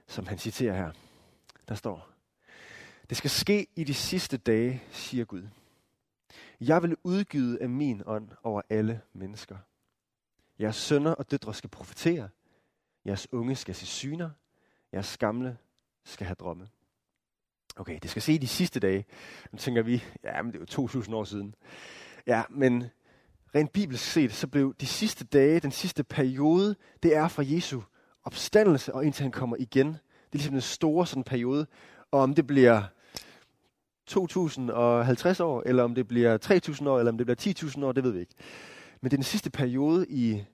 som 0.06 0.26
han 0.26 0.38
citerer 0.38 0.76
her. 0.76 0.92
Der 1.68 1.74
står, 1.74 2.10
det 3.08 3.16
skal 3.16 3.30
ske 3.30 3.66
i 3.76 3.84
de 3.84 3.94
sidste 3.94 4.36
dage, 4.36 4.82
siger 4.90 5.24
Gud. 5.24 5.42
Jeg 6.60 6.82
vil 6.82 6.96
udgyde 7.04 7.62
af 7.62 7.68
min 7.68 8.02
ånd 8.06 8.28
over 8.42 8.62
alle 8.70 9.00
mennesker. 9.12 9.56
Jeres 10.60 10.76
sønner 10.76 11.10
og 11.10 11.30
døtre 11.30 11.54
skal 11.54 11.70
profetere. 11.70 12.28
Jeres 13.06 13.32
unge 13.32 13.56
skal 13.56 13.74
se 13.74 13.86
syner. 13.86 14.30
Jeres 14.92 15.16
gamle 15.18 15.56
skal 16.04 16.26
have 16.26 16.34
drømme. 16.34 16.68
Okay, 17.76 17.98
det 18.02 18.10
skal 18.10 18.22
se 18.22 18.38
de 18.38 18.48
sidste 18.48 18.80
dage. 18.80 19.04
Nu 19.52 19.58
tænker 19.58 19.82
vi, 19.82 20.04
ja, 20.24 20.42
men 20.42 20.52
det 20.52 20.58
er 20.58 20.60
jo 20.60 20.66
2000 20.66 21.16
år 21.16 21.24
siden. 21.24 21.54
Ja, 22.26 22.42
men 22.50 22.84
rent 23.54 23.72
bibelsk 23.72 24.04
set, 24.04 24.32
så 24.32 24.46
blev 24.46 24.74
de 24.80 24.86
sidste 24.86 25.24
dage, 25.24 25.60
den 25.60 25.70
sidste 25.70 26.04
periode, 26.04 26.76
det 27.02 27.16
er 27.16 27.28
fra 27.28 27.42
Jesu 27.46 27.80
opstandelse 28.24 28.94
og 28.94 29.04
indtil 29.04 29.22
han 29.22 29.32
kommer 29.32 29.56
igen. 29.56 29.86
Det 29.88 29.94
er 30.32 30.38
ligesom 30.38 30.54
en 30.54 30.60
store 30.60 31.06
sådan 31.06 31.24
periode. 31.24 31.66
Og 32.10 32.20
om 32.20 32.34
det 32.34 32.46
bliver 32.46 32.82
2050 34.06 35.40
år, 35.40 35.62
eller 35.66 35.82
om 35.82 35.94
det 35.94 36.08
bliver 36.08 36.36
3000 36.36 36.88
år, 36.88 36.98
eller 36.98 37.12
om 37.12 37.18
det 37.18 37.26
bliver 37.26 37.54
10.000 37.78 37.84
år, 37.84 37.92
det 37.92 38.04
ved 38.04 38.10
vi 38.10 38.20
ikke. 38.20 38.34
Men 39.00 39.10
det 39.10 39.16
er 39.16 39.18
den 39.18 39.24
sidste 39.24 39.50
periode 39.50 40.06
i 40.08 40.44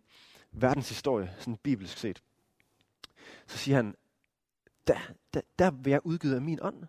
verdens 0.52 0.88
historie, 0.88 1.34
sådan 1.38 1.56
bibelsk 1.56 1.98
set. 1.98 2.22
Så 3.46 3.58
siger 3.58 3.76
han, 3.76 3.94
der, 4.86 4.98
der, 5.34 5.40
der 5.58 5.70
vil 5.70 5.90
jeg 5.90 6.00
udgive 6.04 6.34
af 6.34 6.42
min 6.42 6.58
ånd 6.62 6.84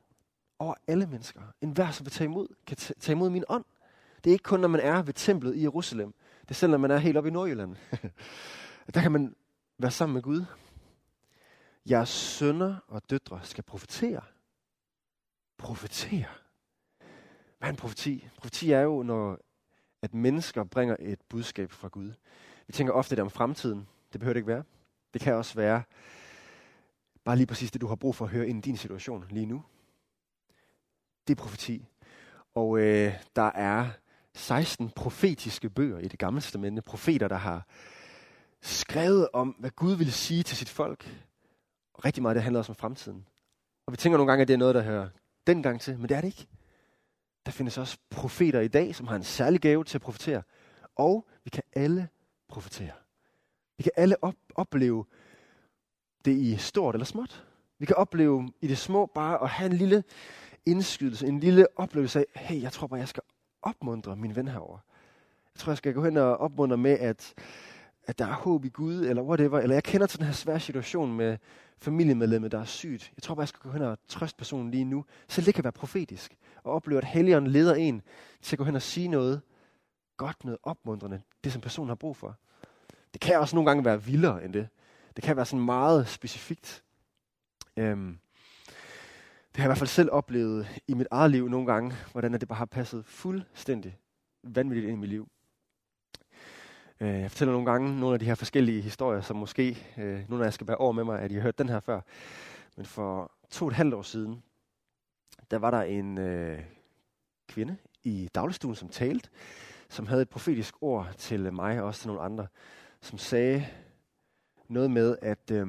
over 0.60 0.74
alle 0.88 1.08
mennesker. 1.08 1.42
En 1.62 1.72
hver, 1.72 1.92
som 1.92 2.06
vil 2.06 2.12
tage 2.12 2.26
imod, 2.26 2.48
kan 2.68 2.78
tage 2.78 3.12
imod 3.12 3.30
min 3.30 3.44
ånd. 3.50 3.66
Det 4.24 4.30
er 4.30 4.34
ikke 4.34 4.44
kun, 4.44 4.60
når 4.60 4.68
man 4.68 4.82
er 4.82 5.02
ved 5.02 5.14
templet 5.14 5.56
i 5.56 5.62
Jerusalem. 5.62 6.14
Det 6.42 6.50
er 6.50 6.54
selv, 6.54 6.72
når 6.72 6.78
man 6.78 6.92
er 6.92 6.98
helt 6.98 7.18
oppe 7.18 7.30
i 7.30 7.34
Nordjylland. 7.34 7.76
der 8.94 9.02
kan 9.02 9.12
man 9.12 9.36
være 9.78 9.92
sammen 9.92 10.14
med 10.14 10.22
Gud. 10.22 10.46
Jeres 11.90 12.10
sønner 12.10 12.76
og 12.88 13.10
døtre 13.10 13.40
skal 13.44 13.64
profetere. 13.64 14.22
Profetere. 15.58 16.26
Hvad 17.58 17.70
er 17.70 17.70
en 17.70 17.76
profeti? 17.76 18.30
Profeti 18.38 18.72
er 18.72 18.82
jo, 18.82 19.04
når 19.04 19.38
at 20.02 20.14
mennesker 20.14 20.64
bringer 20.64 20.96
et 21.00 21.20
budskab 21.30 21.72
fra 21.72 21.88
Gud. 21.88 22.14
Vi 22.68 22.74
tænker 22.74 22.94
ofte 22.94 23.16
det 23.16 23.22
om 23.22 23.30
fremtiden. 23.30 23.88
Det 24.14 24.20
behøver 24.20 24.34
det 24.34 24.40
ikke 24.40 24.48
være. 24.48 24.64
Det 25.14 25.22
kan 25.22 25.34
også 25.34 25.56
være 25.56 25.84
bare 27.24 27.36
lige 27.36 27.48
præcis 27.48 27.72
det, 27.72 27.82
du 27.82 27.88
har 27.88 27.96
brug 27.96 28.16
for 28.16 28.26
at 28.26 28.32
høre 28.32 28.48
ind 28.48 28.58
i 28.58 28.70
din 28.70 28.78
situation 28.78 29.26
lige 29.30 29.46
nu. 29.46 29.64
Det 31.28 31.38
er 31.38 31.42
profeti. 31.42 31.88
Og 32.56 32.80
øh, 32.80 33.14
der 33.36 33.52
er 33.56 33.90
16 34.36 34.90
profetiske 34.90 35.70
bøger 35.70 36.00
i 36.00 36.08
det 36.08 36.20
gamle 36.20 36.42
testamente. 36.42 36.82
Profeter, 36.82 37.28
der 37.28 37.36
har 37.36 37.68
skrevet 38.62 39.28
om, 39.34 39.56
hvad 39.60 39.70
Gud 39.70 39.96
ville 39.96 40.12
sige 40.12 40.44
til 40.44 40.58
sit 40.58 40.70
folk. 40.70 41.24
Og 41.94 42.06
rigtig 42.06 42.22
meget 42.22 42.36
det 42.36 42.44
handler 42.44 42.60
også 42.60 42.72
om 42.72 42.76
fremtiden. 42.76 43.28
Og 43.86 43.92
vi 43.92 43.98
tænker 43.98 44.18
nogle 44.18 44.32
gange, 44.32 44.42
at 44.42 44.48
det 44.48 44.54
er 44.54 44.58
noget, 44.58 44.76
der 44.76 44.82
hører 44.82 45.10
dengang 45.48 45.82
til, 45.82 46.00
men 46.00 46.10
det 46.10 46.18
er 46.18 46.22
det 46.22 46.28
ikke. 46.28 46.48
Der 47.46 47.52
findes 47.52 47.78
også 47.78 47.98
profeter 48.10 48.60
i 48.60 48.68
dag, 48.68 48.96
som 48.96 49.08
har 49.08 49.16
en 49.16 49.24
særlig 49.24 49.62
gave 49.62 49.84
til 49.84 49.98
at 49.98 50.02
profetere. 50.02 50.44
Og 50.96 51.28
vi 51.44 51.50
kan 51.50 51.64
alle 51.74 52.10
profetere. 52.50 52.92
Vi 53.78 53.84
kan 53.84 53.92
alle 53.96 54.24
op- 54.24 54.36
opleve 54.56 55.06
det 56.26 56.38
i 56.38 56.58
stort 56.58 56.96
eller 56.96 57.06
småt. 57.06 57.46
Vi 57.80 57.86
kan 57.86 57.96
opleve 57.96 58.52
i 58.62 58.68
det 58.68 58.78
små 58.78 59.06
bare 59.06 59.44
at 59.44 59.50
have 59.50 59.72
en 59.72 59.78
lille 59.78 60.04
indskydelse, 60.66 61.28
en 61.28 61.40
lille 61.40 61.68
oplevelse 61.80 62.20
af, 62.20 62.26
hey, 62.36 62.62
jeg 62.62 62.72
tror 62.72 62.88
bare, 62.88 63.00
jeg 63.00 63.08
skal 63.08 63.24
opmuntre 63.62 64.16
min 64.16 64.36
ven 64.36 64.48
herover. 64.48 64.78
Jeg 65.56 65.60
tror, 65.60 65.72
jeg 65.72 65.78
skal 65.78 65.94
gå 65.94 66.04
hen 66.04 66.18
og 66.18 66.38
opmuntre 66.38 66.78
med, 66.78 66.92
at, 66.92 67.34
at 68.08 68.20
der 68.20 68.26
er 68.26 68.34
håb 68.34 68.66
i 68.66 68.70
Gud, 68.70 69.06
eller 69.06 69.22
whatever. 69.22 69.60
Eller 69.60 69.76
jeg 69.76 69.84
kender 69.84 70.08
til 70.08 70.20
den 70.20 70.26
her 70.26 70.34
svære 70.34 70.60
situation 70.60 71.14
med 71.14 71.38
familiemedlemmet, 71.78 72.52
der 72.52 72.60
er 72.60 72.66
sygt. 72.66 73.12
Jeg 73.18 73.24
tror 73.24 73.36
bare, 73.36 73.42
jeg 73.42 73.48
skal 73.48 73.62
gå 73.62 73.72
hen 73.72 73.82
og 73.82 73.98
trøste 74.08 74.38
personen 74.38 74.72
lige 74.72 74.86
nu. 74.86 75.06
Så 75.28 75.42
det 75.42 75.54
kan 75.54 75.64
være 75.64 75.74
profetisk. 75.74 76.38
Og 76.64 76.74
opleve, 76.74 76.98
at 76.98 77.06
helligånden 77.06 77.52
leder 77.52 77.76
en 77.76 78.02
til 78.42 78.56
at 78.56 78.58
gå 78.58 78.64
hen 78.64 78.76
og 78.76 78.82
sige 78.82 79.08
noget 79.08 79.42
godt, 80.18 80.44
noget 80.44 80.58
opmuntrende. 80.64 81.22
Det, 81.44 81.52
som 81.52 81.62
personen 81.62 81.88
har 81.88 81.96
brug 81.96 82.18
for. 82.18 82.38
Det 83.14 83.22
kan 83.22 83.40
også 83.40 83.56
nogle 83.56 83.70
gange 83.70 83.86
være 83.86 84.04
vildere 84.04 84.46
end 84.46 84.54
det. 84.54 84.68
Det 85.16 85.24
kan 85.24 85.36
være 85.36 85.46
sådan 85.46 85.66
meget 85.66 86.08
specifikt. 86.08 86.84
Øhm, 87.78 88.20
det 89.52 89.58
har 89.58 89.64
jeg 89.64 89.68
i 89.68 89.70
hvert 89.70 89.78
fald 89.78 89.88
selv 89.88 90.10
oplevet 90.12 90.82
i 90.88 90.94
mit 90.94 91.08
eget 91.12 91.32
liv 91.32 91.50
nogle 91.50 91.74
gange, 91.74 91.94
hvordan 92.12 92.34
det 92.34 92.48
bare 92.48 92.58
har 92.58 92.66
passet 92.66 93.06
fuldstændig 93.06 93.98
vanvittigt 94.44 94.88
ind 94.88 94.98
i 94.98 95.00
mit 95.00 95.10
liv. 95.10 95.28
Øh, 97.00 97.20
jeg 97.20 97.32
fortæller 97.32 97.52
nogle 97.52 97.72
gange 97.72 98.00
nogle 98.00 98.14
af 98.14 98.20
de 98.20 98.26
her 98.26 98.36
forskellige 98.36 98.82
historier, 98.82 99.22
som 99.22 99.36
måske 99.36 99.78
øh, 99.98 100.30
nu 100.30 100.38
når 100.38 100.44
jeg 100.44 100.54
skal 100.54 100.68
bære 100.68 100.78
over 100.78 100.92
med 100.92 101.04
mig, 101.04 101.20
at 101.20 101.32
I 101.32 101.36
har 101.36 101.42
hørt 101.42 101.58
den 101.58 101.70
her 101.70 101.80
før. 101.80 102.02
Men 102.78 102.86
for 102.86 103.32
to 103.50 103.66
og 103.66 103.70
et 103.70 103.76
halvt 103.76 103.94
år 103.94 104.02
siden, 104.02 104.44
der 105.52 105.58
var 105.58 105.72
der 105.72 105.82
en 105.82 106.18
øh, 106.18 106.60
kvinde 107.48 107.78
i 108.04 108.30
dagligstuen, 108.36 108.76
som 108.76 108.90
talte, 108.90 109.30
som 109.90 110.08
havde 110.08 110.22
et 110.22 110.30
profetisk 110.30 110.76
ord 110.82 111.14
til 111.18 111.54
mig 111.54 111.80
og 111.82 111.88
også 111.88 112.02
til 112.02 112.08
nogle 112.08 112.22
andre, 112.22 112.48
som 113.02 113.18
sagde 113.18 113.68
noget 114.68 114.92
med, 114.92 115.18
at, 115.22 115.52
øh, 115.52 115.68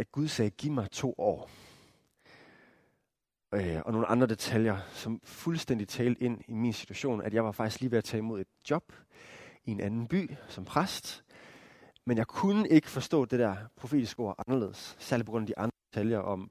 at 0.00 0.12
Gud 0.12 0.28
sagde, 0.28 0.50
giv 0.50 0.72
mig 0.72 0.90
to 0.90 1.14
år. 1.18 1.50
Øh, 3.54 3.80
og 3.84 3.92
nogle 3.92 4.06
andre 4.06 4.26
detaljer, 4.26 4.76
som 4.92 5.20
fuldstændig 5.24 5.88
talte 5.88 6.22
ind 6.22 6.40
i 6.48 6.52
min 6.52 6.72
situation, 6.72 7.22
at 7.22 7.34
jeg 7.34 7.44
var 7.44 7.52
faktisk 7.52 7.80
lige 7.80 7.90
ved 7.90 7.98
at 7.98 8.04
tage 8.04 8.18
imod 8.18 8.40
et 8.40 8.46
job 8.70 8.92
i 9.64 9.70
en 9.70 9.80
anden 9.80 10.06
by 10.06 10.30
som 10.48 10.64
præst, 10.64 11.24
men 12.06 12.16
jeg 12.18 12.26
kunne 12.26 12.68
ikke 12.68 12.90
forstå 12.90 13.24
det 13.24 13.38
der 13.38 13.56
profetiske 13.76 14.20
ord 14.20 14.44
anderledes, 14.46 14.96
særligt 14.98 15.26
på 15.26 15.32
grund 15.32 15.42
af 15.42 15.46
de 15.46 15.58
andre 15.58 15.76
detaljer 15.92 16.18
om 16.18 16.50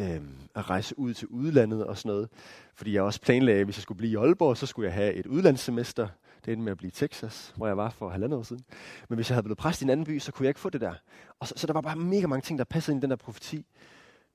øh, 0.00 0.20
at 0.54 0.70
rejse 0.70 0.98
ud 0.98 1.14
til 1.14 1.28
udlandet 1.28 1.86
og 1.86 1.98
sådan 1.98 2.08
noget. 2.08 2.28
Fordi 2.74 2.92
jeg 2.92 3.02
også 3.02 3.20
planlagde, 3.20 3.60
at 3.60 3.66
hvis 3.66 3.76
jeg 3.76 3.82
skulle 3.82 3.98
blive 3.98 4.12
i 4.12 4.16
Aalborg, 4.16 4.56
så 4.56 4.66
skulle 4.66 4.86
jeg 4.86 4.94
have 4.94 5.14
et 5.14 5.26
udlandssemester. 5.26 6.08
Det 6.46 6.52
endte 6.52 6.64
med 6.64 6.72
at 6.72 6.78
blive 6.78 6.90
Texas, 6.90 7.52
hvor 7.56 7.66
jeg 7.66 7.76
var 7.76 7.90
for 7.90 8.08
halvandet 8.08 8.38
år 8.38 8.42
siden. 8.42 8.64
Men 9.08 9.16
hvis 9.16 9.30
jeg 9.30 9.34
havde 9.34 9.42
blevet 9.42 9.58
præst 9.58 9.80
i 9.80 9.84
en 9.84 9.90
anden 9.90 10.06
by, 10.06 10.18
så 10.18 10.32
kunne 10.32 10.44
jeg 10.44 10.50
ikke 10.50 10.60
få 10.60 10.70
det 10.70 10.80
der. 10.80 10.94
Og 11.40 11.48
så, 11.48 11.54
så 11.56 11.66
der 11.66 11.72
var 11.72 11.80
bare 11.80 11.96
mega 11.96 12.26
mange 12.26 12.42
ting, 12.42 12.58
der 12.58 12.64
passede 12.64 12.94
ind 12.94 13.00
i 13.00 13.02
den 13.02 13.10
der 13.10 13.16
profeti. 13.16 13.66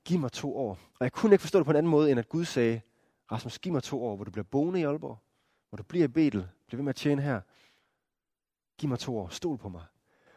Giv 0.04 0.18
mig 0.18 0.32
to 0.32 0.56
år. 0.56 0.70
Og 0.70 1.00
jeg 1.00 1.12
kunne 1.12 1.34
ikke 1.34 1.42
forstå 1.42 1.58
det 1.58 1.64
på 1.64 1.70
en 1.70 1.76
anden 1.76 1.90
måde, 1.90 2.10
end 2.10 2.20
at 2.20 2.28
Gud 2.28 2.44
sagde, 2.44 2.80
Rasmus, 3.32 3.58
giv 3.58 3.72
mig 3.72 3.82
to 3.82 4.04
år, 4.04 4.16
hvor 4.16 4.24
du 4.24 4.30
bliver 4.30 4.44
boende 4.44 4.80
i 4.80 4.82
Aalborg. 4.82 5.18
Hvor 5.68 5.76
du 5.76 5.82
bliver 5.82 6.04
i 6.04 6.08
Betel. 6.08 6.48
Bliv 6.68 6.78
ved 6.78 6.84
med 6.84 6.90
at 6.90 6.96
tjene 6.96 7.22
her. 7.22 7.40
Giv 8.78 8.88
mig 8.88 8.98
to 8.98 9.18
år. 9.18 9.28
Stol 9.28 9.58
på 9.58 9.68
mig. 9.68 9.82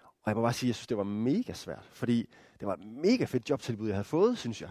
Og 0.03 0.29
jeg 0.29 0.35
må 0.35 0.41
bare 0.41 0.53
sige, 0.53 0.67
at 0.67 0.69
jeg 0.69 0.75
synes, 0.75 0.88
det 0.88 0.97
var 0.97 1.03
mega 1.03 1.53
svært. 1.53 1.89
Fordi 1.91 2.29
det 2.59 2.67
var 2.67 2.73
et 2.73 2.85
mega 2.85 3.25
fedt 3.25 3.49
jobtilbud, 3.49 3.88
jeg 3.88 3.95
havde 3.95 4.03
fået, 4.03 4.38
synes 4.38 4.61
jeg. 4.61 4.69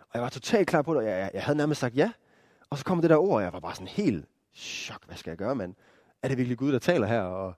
Og 0.00 0.10
jeg 0.14 0.22
var 0.22 0.28
totalt 0.28 0.68
klar 0.68 0.82
på 0.82 0.94
det, 0.94 0.98
og 0.98 1.08
jeg, 1.08 1.30
jeg 1.34 1.42
havde 1.42 1.56
nærmest 1.56 1.80
sagt 1.80 1.96
ja. 1.96 2.12
Og 2.70 2.78
så 2.78 2.84
kom 2.84 3.00
det 3.00 3.10
der 3.10 3.16
ord, 3.16 3.36
og 3.36 3.42
jeg 3.42 3.52
var 3.52 3.60
bare 3.60 3.74
sådan 3.74 3.88
helt 3.88 4.26
chok. 4.54 5.06
Hvad 5.06 5.16
skal 5.16 5.30
jeg 5.30 5.38
gøre, 5.38 5.54
mand? 5.54 5.74
Er 6.22 6.28
det 6.28 6.38
virkelig 6.38 6.58
Gud, 6.58 6.72
der 6.72 6.78
taler 6.78 7.06
her? 7.06 7.20
Og 7.20 7.54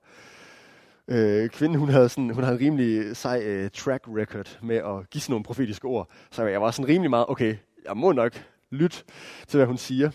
øh, 1.07 1.49
kvinden, 1.49 1.79
hun 1.79 1.89
havde, 1.89 2.09
sådan, 2.09 2.29
hun 2.29 2.43
havde 2.43 2.55
en 2.55 2.65
rimelig 2.65 3.17
sej 3.17 3.41
øh, 3.43 3.69
track 3.71 4.03
record 4.07 4.59
med 4.61 4.75
at 4.75 5.09
give 5.09 5.21
sådan 5.21 5.33
nogle 5.33 5.43
profetiske 5.43 5.85
ord. 5.85 6.09
Så 6.31 6.43
jeg 6.43 6.61
var 6.61 6.71
sådan 6.71 6.89
rimelig 6.89 7.09
meget, 7.09 7.25
okay, 7.29 7.55
jeg 7.85 7.97
må 7.97 8.11
nok 8.11 8.45
lytte 8.69 8.97
til, 9.47 9.57
hvad 9.57 9.67
hun 9.67 9.77
siger. 9.77 10.11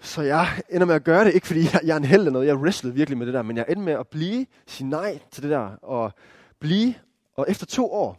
Så 0.00 0.22
jeg 0.22 0.46
ender 0.70 0.86
med 0.86 0.94
at 0.94 1.04
gøre 1.04 1.24
det, 1.24 1.34
ikke 1.34 1.46
fordi 1.46 1.60
jeg, 1.60 1.80
jeg 1.84 1.92
er 1.92 1.96
en 1.96 2.04
held 2.04 2.20
eller 2.20 2.32
noget, 2.32 2.46
jeg 2.46 2.56
wrestlede 2.56 2.94
virkelig 2.94 3.18
med 3.18 3.26
det 3.26 3.34
der, 3.34 3.42
men 3.42 3.56
jeg 3.56 3.66
ender 3.68 3.82
med 3.82 3.92
at 3.92 4.08
blive, 4.08 4.46
sige 4.66 4.88
nej 4.88 5.18
til 5.30 5.42
det 5.42 5.50
der, 5.50 5.76
og 5.82 6.12
blive, 6.58 6.94
og 7.36 7.46
efter 7.48 7.66
to 7.66 7.92
år, 7.92 8.18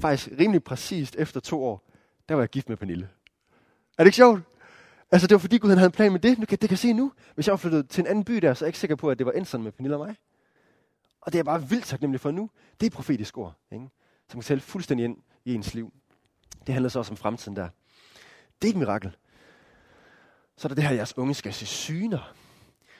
faktisk 0.00 0.28
rimelig 0.38 0.64
præcist 0.64 1.16
efter 1.16 1.40
to 1.40 1.64
år, 1.64 1.90
der 2.28 2.34
var 2.34 2.42
jeg 2.42 2.48
gift 2.48 2.68
med 2.68 2.76
Pernille. 2.76 3.08
Er 3.98 4.04
det 4.04 4.06
ikke 4.06 4.16
sjovt? 4.16 4.40
Altså, 5.12 5.26
det 5.26 5.34
var 5.34 5.38
fordi 5.38 5.58
Gud 5.58 5.68
han 5.68 5.78
havde 5.78 5.88
en 5.88 5.92
plan 5.92 6.12
med 6.12 6.20
det. 6.20 6.38
Nu 6.38 6.46
kan, 6.46 6.58
det 6.60 6.68
kan 6.68 6.78
se 6.78 6.92
nu. 6.92 7.12
Hvis 7.34 7.46
jeg 7.46 7.52
var 7.52 7.56
flyttet 7.56 7.88
til 7.88 8.00
en 8.00 8.06
anden 8.06 8.24
by 8.24 8.36
der, 8.36 8.54
så 8.54 8.64
er 8.64 8.66
jeg 8.66 8.68
ikke 8.68 8.78
sikker 8.78 8.96
på, 8.96 9.10
at 9.10 9.18
det 9.18 9.26
var 9.26 9.32
endt 9.32 9.48
sådan 9.48 9.64
med 9.64 9.72
Pernille 9.72 9.96
og 9.96 10.06
mig. 10.06 10.16
Og 11.20 11.32
det 11.32 11.38
er 11.38 11.42
bare 11.42 11.68
vildt 11.68 11.84
taknemmelig 11.84 12.20
for 12.20 12.30
nu. 12.30 12.50
Det 12.80 12.86
er 12.86 12.90
profetisk 12.90 13.38
ord, 13.38 13.54
ikke? 13.72 13.88
som 14.28 14.40
kan 14.40 14.44
tælle 14.44 14.60
fuldstændig 14.60 15.04
ind 15.04 15.16
i 15.44 15.54
ens 15.54 15.74
liv. 15.74 15.92
Det 16.66 16.74
handler 16.74 16.88
så 16.88 16.98
også 16.98 17.12
om 17.12 17.16
fremtiden 17.16 17.56
der. 17.56 17.68
Det 18.62 18.68
er 18.68 18.72
et 18.72 18.78
mirakel. 18.78 19.16
Så 20.56 20.66
er 20.66 20.68
der 20.68 20.74
det 20.74 20.84
her, 20.84 20.90
at 20.90 20.96
jeres 20.96 21.18
unge 21.18 21.34
skal 21.34 21.52
se 21.52 21.66
syner. 21.66 22.34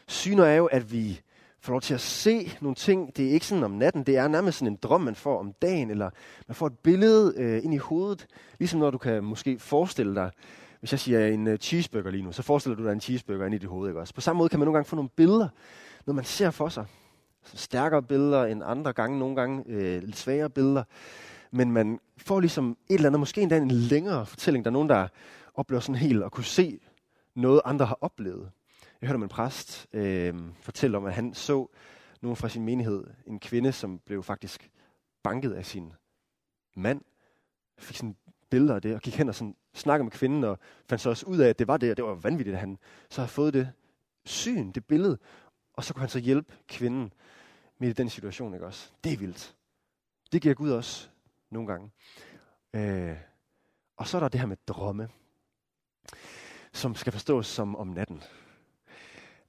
Syner 0.07 0.45
er 0.45 0.55
jo, 0.55 0.67
at 0.67 0.93
vi 0.93 1.21
får 1.61 1.73
lov 1.73 1.81
til 1.81 1.95
at 1.95 2.01
se 2.01 2.53
nogle 2.61 2.75
ting. 2.75 3.17
Det 3.17 3.27
er 3.27 3.31
ikke 3.31 3.47
sådan 3.47 3.65
om 3.65 3.71
natten, 3.71 4.03
det 4.05 4.17
er 4.17 4.29
nærmest 4.29 4.59
sådan 4.59 4.73
en 4.73 4.79
drøm, 4.83 5.01
man 5.01 5.15
får 5.15 5.39
om 5.39 5.53
dagen, 5.53 5.91
eller 5.91 6.11
man 6.49 6.55
får 6.55 6.67
et 6.67 6.79
billede 6.79 7.35
øh, 7.37 7.65
ind 7.65 7.75
i 7.75 7.77
hovedet. 7.77 8.27
Ligesom 8.59 8.81
når 8.81 8.91
du 8.91 8.99
kan 8.99 9.25
måske 9.25 9.59
forestille 9.59 10.15
dig, 10.15 10.31
hvis 10.83 10.93
jeg 10.93 11.01
siger 11.01 11.27
en 11.27 11.47
øh, 11.47 11.59
cheeseburger 11.59 12.11
lige 12.11 12.23
nu, 12.23 12.33
så 12.33 12.43
forestiller 12.43 12.77
du 12.77 12.85
dig 12.85 12.93
en 12.93 13.01
cheeseburger 13.01 13.47
ind 13.47 13.55
i 13.55 13.59
dit 13.59 13.69
hoved, 13.69 13.89
ikke 13.89 14.01
også? 14.01 14.15
På 14.15 14.21
samme 14.21 14.39
måde 14.39 14.49
kan 14.49 14.59
man 14.59 14.67
nogle 14.67 14.77
gange 14.77 14.89
få 14.89 14.97
nogle 14.97 15.09
billeder, 15.09 15.49
når 16.07 16.15
man 16.15 16.25
ser 16.25 16.51
for 16.51 16.69
sig. 16.69 16.87
Så 17.45 17.57
stærkere 17.57 18.03
billeder 18.03 18.45
end 18.45 18.63
andre 18.65 18.93
gange, 18.93 19.19
nogle 19.19 19.37
gange 19.37 19.65
øh, 19.67 20.03
lidt 20.03 20.17
svagere 20.17 20.51
billeder. 20.51 20.85
Men 21.51 21.73
man 21.73 22.01
får 22.19 22.41
ligesom 22.41 22.77
et 22.89 22.95
eller 22.95 23.09
andet, 23.09 23.21
måske 23.21 23.41
endda 23.41 23.57
en 23.57 23.71
længere 23.71 24.27
fortælling. 24.27 24.65
Der 24.65 24.71
er 24.71 24.73
nogen, 24.73 24.89
der 24.89 25.09
oplever 25.55 25.81
sådan 25.81 25.95
helt 25.95 26.25
at 26.25 26.33
kunne 26.33 26.45
se 26.45 26.81
noget, 27.35 27.61
andre 27.65 27.87
har 27.87 27.99
oplevet. 28.01 28.51
Jeg 29.01 29.09
hørte 29.09 29.17
om 29.17 29.23
en 29.23 29.29
præst 29.29 29.87
øh, 29.93 30.35
fortælle 30.61 30.97
om, 30.97 31.05
at 31.05 31.13
han 31.13 31.35
så 31.35 31.67
nogen 32.23 32.37
fra 32.37 32.49
sin 32.49 32.65
menighed, 32.65 33.05
en 33.27 33.41
kvinde, 33.41 33.73
som 33.73 33.99
blev 34.07 34.23
faktisk 34.23 34.71
banket 35.23 35.53
af 35.53 35.67
sin 35.67 35.93
mand, 36.77 37.01
fik 37.79 37.97
sådan 37.97 38.17
billeder 38.51 38.75
af 38.75 38.83
det, 38.83 38.95
og 38.95 39.01
gik 39.01 39.17
hen 39.17 39.29
og 39.29 39.35
sådan, 39.35 39.55
snakkede 39.75 40.05
med 40.05 40.13
kvinden, 40.13 40.45
og 40.45 40.59
fandt 40.89 41.03
så 41.03 41.11
også 41.11 41.27
ud 41.27 41.39
af, 41.39 41.49
at 41.49 41.59
det 41.59 41.69
var 41.69 41.77
det, 41.77 41.91
og 41.91 41.97
det 41.97 42.05
var 42.05 42.15
vanvittigt, 42.15 42.55
at 42.55 42.61
han 42.61 42.79
så 43.11 43.21
havde 43.21 43.31
fået 43.31 43.55
det 43.55 43.73
syn, 44.25 44.73
det 44.73 44.85
billede, 44.85 45.19
og 45.75 45.85
så 45.85 45.95
kunne 45.95 46.01
han 46.01 46.09
så 46.09 46.19
hjælpe 46.19 46.55
kvinden 46.69 47.13
midt 47.79 47.91
i 47.99 48.03
den 48.03 48.11
situation, 48.11 48.55
ikke 48.55 48.67
også? 48.67 48.91
Det 49.05 49.13
er 49.13 49.17
vildt. 49.17 49.55
Det 50.33 50.43
giver 50.43 50.55
Gud 50.55 50.71
også 50.71 51.09
nogle 51.51 51.69
gange. 51.69 51.91
Øh, 52.75 53.17
og 53.97 54.07
så 54.07 54.17
er 54.17 54.21
der 54.21 54.29
det 54.29 54.41
her 54.41 54.47
med 54.47 54.57
drømme, 54.67 55.09
som 56.73 56.95
skal 56.95 57.13
forstås 57.13 57.47
som 57.47 57.77
om 57.77 57.87
natten. 57.87 58.23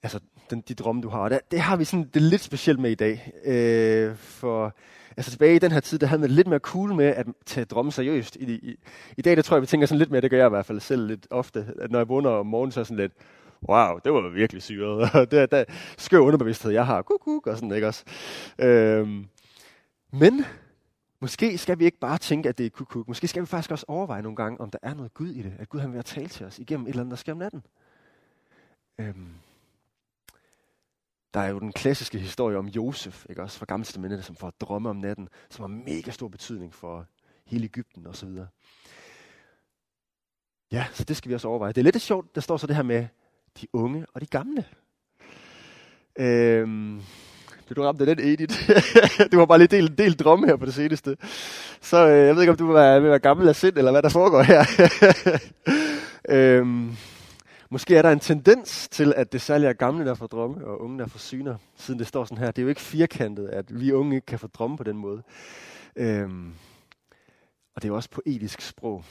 Altså, 0.04 0.20
den, 0.50 0.62
de 0.62 0.74
drømme, 0.74 1.02
du 1.02 1.10
har. 1.10 1.30
Det, 1.30 1.52
det 1.52 1.60
har 1.60 1.76
vi 1.76 1.86
sådan 1.86 2.10
det 2.14 2.22
lidt 2.22 2.42
specielt 2.42 2.80
med 2.80 2.92
i 2.92 2.96
dag. 2.96 3.32
Øh, 3.46 4.16
for 4.16 4.76
altså 5.18 5.32
tilbage 5.32 5.56
i 5.56 5.60
den 5.60 5.72
her 5.72 5.80
tid, 5.80 6.00
der 6.00 6.08
havde 6.08 6.22
man 6.22 6.30
lidt 6.30 6.48
mere 6.48 6.60
cool 6.60 6.94
med 6.94 7.06
at 7.06 7.28
tage 7.46 7.66
drømme 7.66 7.92
seriøst. 7.92 8.36
I, 8.36 8.54
i, 8.54 8.76
I 9.18 9.22
dag, 9.22 9.36
der 9.36 9.42
tror 9.42 9.56
jeg, 9.56 9.62
vi 9.62 9.68
tænker 9.68 9.88
sådan 9.88 10.00
lidt 10.00 10.12
mere, 10.12 10.22
det 10.22 10.30
gør 10.30 10.38
jeg 10.38 10.48
i 10.48 10.50
hvert 10.50 10.66
fald 10.66 10.80
selv 10.80 11.08
lidt 11.08 11.28
ofte, 11.30 11.74
at 11.80 11.92
når 11.92 12.00
jeg 12.00 12.10
vågner 12.10 12.30
om 12.30 12.46
morgenen, 12.46 12.72
så 12.72 12.80
er 12.80 12.84
sådan 12.84 12.98
lidt, 12.98 13.14
wow, 13.70 14.00
det 14.04 14.14
var 14.14 14.30
virkelig 14.30 14.62
syret. 14.64 15.14
det 15.32 15.40
er 15.40 15.46
der 15.46 15.64
skør 15.98 16.20
underbevidsthed, 16.20 16.72
jeg 16.72 16.86
har. 16.86 17.02
Kuk, 17.02 17.20
kuk, 17.20 17.48
og 17.48 17.58
sådan, 17.58 17.72
ikke 17.72 17.88
også? 17.88 18.04
Øhm, 18.60 19.26
men 20.12 20.46
måske 21.20 21.58
skal 21.58 21.80
vi 21.80 21.86
ikke 21.86 22.00
bare 22.00 22.18
tænke, 22.18 22.50
at 22.50 22.58
det 22.58 22.66
er 22.66 22.70
kuk, 22.70 22.88
kuk. 22.88 23.08
Måske 23.08 23.28
skal 23.28 23.42
vi 23.42 23.48
faktisk 23.48 23.72
også 23.72 23.86
overveje 23.88 24.22
nogle 24.22 24.36
gange, 24.36 24.62
om 24.62 24.70
der 24.70 24.80
er 24.82 24.94
noget 24.94 25.14
Gud 25.14 25.28
i 25.28 25.42
det. 25.42 25.54
At 25.60 25.70
Gud 25.70 25.80
han 25.80 25.92
vil 25.92 26.00
at 26.00 26.06
tale 26.06 26.28
til 26.28 26.46
os 26.46 26.60
igennem 26.60 26.86
et 26.86 26.90
eller 26.90 27.02
andet, 27.02 27.12
der 27.12 27.18
sker 27.18 27.32
om 27.32 27.38
natten. 27.38 27.64
Øhm, 29.00 29.28
der 31.34 31.40
er 31.40 31.50
jo 31.50 31.60
den 31.60 31.74
klassiske 31.74 32.20
historie 32.20 32.58
om 32.58 32.68
Josef, 32.68 33.26
ikke 33.30 33.42
også 33.42 33.60
fra 33.60 33.66
Gamle 33.66 33.86
Testamentet, 33.86 34.26
som 34.26 34.36
får 34.36 34.54
drømme 34.62 34.90
om 34.90 34.96
natten, 34.96 35.30
som 35.50 35.62
har 35.62 35.68
mega 35.68 36.12
stor 36.12 36.28
betydning 36.28 36.74
for 36.74 37.06
hele 37.46 37.66
Ægypten 37.66 38.08
og 38.08 38.16
så 38.16 38.26
videre. 38.26 38.48
Ja, 40.72 40.86
så 40.94 41.04
det 41.04 41.18
skal 41.18 41.30
vi 41.30 41.36
også 41.36 41.48
overveje. 41.48 41.74
Det 41.74 41.82
er 41.82 41.84
lidt 41.84 42.02
sjovt, 42.02 42.36
der 42.36 42.42
står 42.42 42.58
så 42.58 42.68
det 42.68 42.76
her 42.76 42.84
med 42.84 43.08
de 43.62 43.68
unge 43.74 44.06
og 44.14 44.22
de 44.22 44.26
gamle. 44.26 44.66
Øhm, 46.20 47.02
blev 47.66 47.76
du 47.76 47.84
ramt 47.84 48.02
af 48.02 48.16
den, 48.16 48.20
Edith? 48.20 48.70
du 49.32 49.40
har 49.40 49.46
bare 49.46 49.58
lige 49.58 49.68
delt 49.68 49.92
en 49.92 49.98
del 49.98 50.14
drømme 50.14 50.48
her 50.48 50.56
på 50.56 50.66
det 50.66 50.74
seneste. 50.74 51.18
Så 51.82 52.08
øh, 52.08 52.28
jeg 52.28 52.36
ved 52.36 52.42
ikke, 52.42 52.52
om 52.52 52.58
du 52.58 52.66
vil 52.66 52.76
være, 52.76 53.02
vil 53.02 53.10
være 53.10 53.20
gammel 53.20 53.50
af 53.50 53.56
sind, 53.56 53.78
eller 53.78 53.92
hvad 53.92 54.02
der 54.02 54.10
foregår 54.10 54.42
her. 54.42 54.64
øhm, 56.30 56.98
Måske 57.74 57.96
er 57.98 58.02
der 58.02 58.12
en 58.12 58.20
tendens 58.20 58.90
til, 58.90 59.14
at 59.16 59.32
det 59.32 59.42
særligt 59.42 59.70
er 59.70 59.74
gamle, 59.74 60.06
der 60.06 60.14
får 60.14 60.28
drømme, 60.28 60.66
og 60.66 60.82
unge, 60.82 61.00
der 61.00 61.08
får 61.08 61.20
syner, 61.20 61.58
siden 61.76 62.00
det 62.00 62.08
står 62.08 62.26
sådan 62.26 62.38
her. 62.38 62.52
Det 62.52 62.62
er 62.62 62.64
jo 62.64 62.70
ikke 62.70 62.82
firkantet, 62.82 63.48
at 63.48 63.80
vi 63.80 63.92
unge 63.92 64.16
ikke 64.16 64.26
kan 64.26 64.40
få 64.40 64.48
drømme 64.48 64.78
på 64.78 64.84
den 64.84 64.98
måde. 64.98 65.24
Øhm, 65.96 66.54
og 67.76 67.82
det 67.82 67.84
er 67.84 67.88
jo 67.88 67.96
også 67.96 68.10
poetisk 68.10 68.62
sprog. 68.62 69.04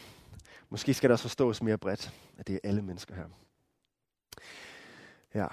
Måske 0.70 0.94
skal 0.94 1.10
der 1.10 1.14
også 1.14 1.22
forstås 1.22 1.62
mere 1.62 1.78
bredt, 1.78 2.12
at 2.38 2.46
det 2.46 2.54
er 2.54 2.58
alle 2.64 2.82
mennesker 2.82 3.14
her. 3.14 3.24
Ja. 5.34 5.46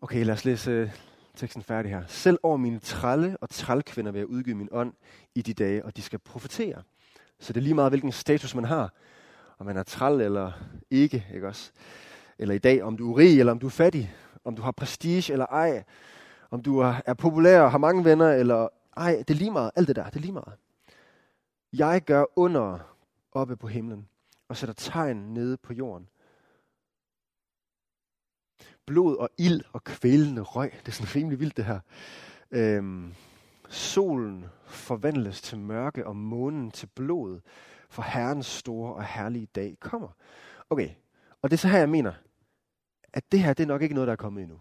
Okay, 0.00 0.24
lad 0.24 0.34
os 0.34 0.44
læse 0.44 0.70
øh, 0.70 0.90
teksten 1.36 1.62
færdig 1.62 1.90
her. 1.90 2.02
Selv 2.06 2.38
over 2.42 2.56
mine 2.56 2.78
tralle 2.78 3.36
og 3.40 3.50
trælkvinder 3.50 4.12
vil 4.12 4.18
jeg 4.18 4.26
udgive 4.26 4.56
min 4.56 4.68
ånd 4.72 4.92
i 5.34 5.42
de 5.42 5.54
dage, 5.54 5.84
og 5.84 5.96
de 5.96 6.02
skal 6.02 6.18
profetere. 6.18 6.82
Så 7.40 7.52
det 7.52 7.60
er 7.60 7.64
lige 7.64 7.74
meget, 7.74 7.90
hvilken 7.90 8.12
status 8.12 8.54
man 8.54 8.64
har. 8.64 8.92
Om 9.58 9.66
man 9.66 9.76
er 9.76 9.82
træl 9.82 10.20
eller 10.20 10.52
ikke, 10.90 11.26
ikke 11.34 11.48
også? 11.48 11.72
Eller 12.38 12.54
i 12.54 12.58
dag, 12.58 12.82
om 12.82 12.96
du 12.96 13.12
er 13.12 13.18
rig 13.18 13.40
eller 13.40 13.52
om 13.52 13.58
du 13.58 13.66
er 13.66 13.70
fattig. 13.70 14.14
Om 14.44 14.56
du 14.56 14.62
har 14.62 14.70
prestige 14.70 15.32
eller 15.32 15.46
ej. 15.46 15.84
Om 16.50 16.62
du 16.62 16.78
er 16.78 16.94
er 17.06 17.14
populær 17.14 17.60
og 17.60 17.70
har 17.70 17.78
mange 17.78 18.04
venner 18.04 18.32
eller 18.32 18.68
ej. 18.96 19.24
Det 19.28 19.30
er 19.30 19.38
lige 19.38 19.50
meget. 19.50 19.70
Alt 19.76 19.88
det 19.88 19.96
der, 19.96 20.04
det 20.04 20.16
er 20.16 20.20
lige 20.20 20.32
meget. 20.32 20.52
Jeg 21.72 22.02
gør 22.02 22.24
under 22.36 22.78
oppe 23.32 23.56
på 23.56 23.66
himlen 23.66 24.08
og 24.48 24.56
sætter 24.56 24.74
tegn 24.74 25.16
nede 25.16 25.56
på 25.56 25.72
jorden. 25.72 26.08
Blod 28.86 29.16
og 29.16 29.30
ild 29.38 29.62
og 29.72 29.84
kvælende 29.84 30.42
røg. 30.42 30.72
Det 30.80 30.88
er 30.88 30.92
sådan 30.92 31.14
rimelig 31.14 31.40
vildt 31.40 31.56
det 31.56 31.64
her. 31.64 31.80
Øhm, 32.50 33.14
solen 33.68 34.44
forvandles 34.66 35.42
til 35.42 35.58
mørke 35.58 36.06
og 36.06 36.16
månen 36.16 36.70
til 36.70 36.86
blod, 36.86 37.40
for 37.94 38.02
Herrens 38.02 38.46
store 38.46 38.94
og 38.94 39.04
herlige 39.04 39.46
dag 39.54 39.76
kommer. 39.80 40.08
Okay, 40.70 40.88
og 41.42 41.50
det 41.50 41.56
er 41.56 41.58
så 41.58 41.68
her, 41.68 41.78
jeg 41.78 41.88
mener, 41.88 42.12
at 43.12 43.32
det 43.32 43.40
her, 43.40 43.52
det 43.52 43.62
er 43.62 43.68
nok 43.68 43.82
ikke 43.82 43.94
noget, 43.94 44.06
der 44.06 44.12
er 44.12 44.16
kommet 44.16 44.42
endnu. 44.42 44.58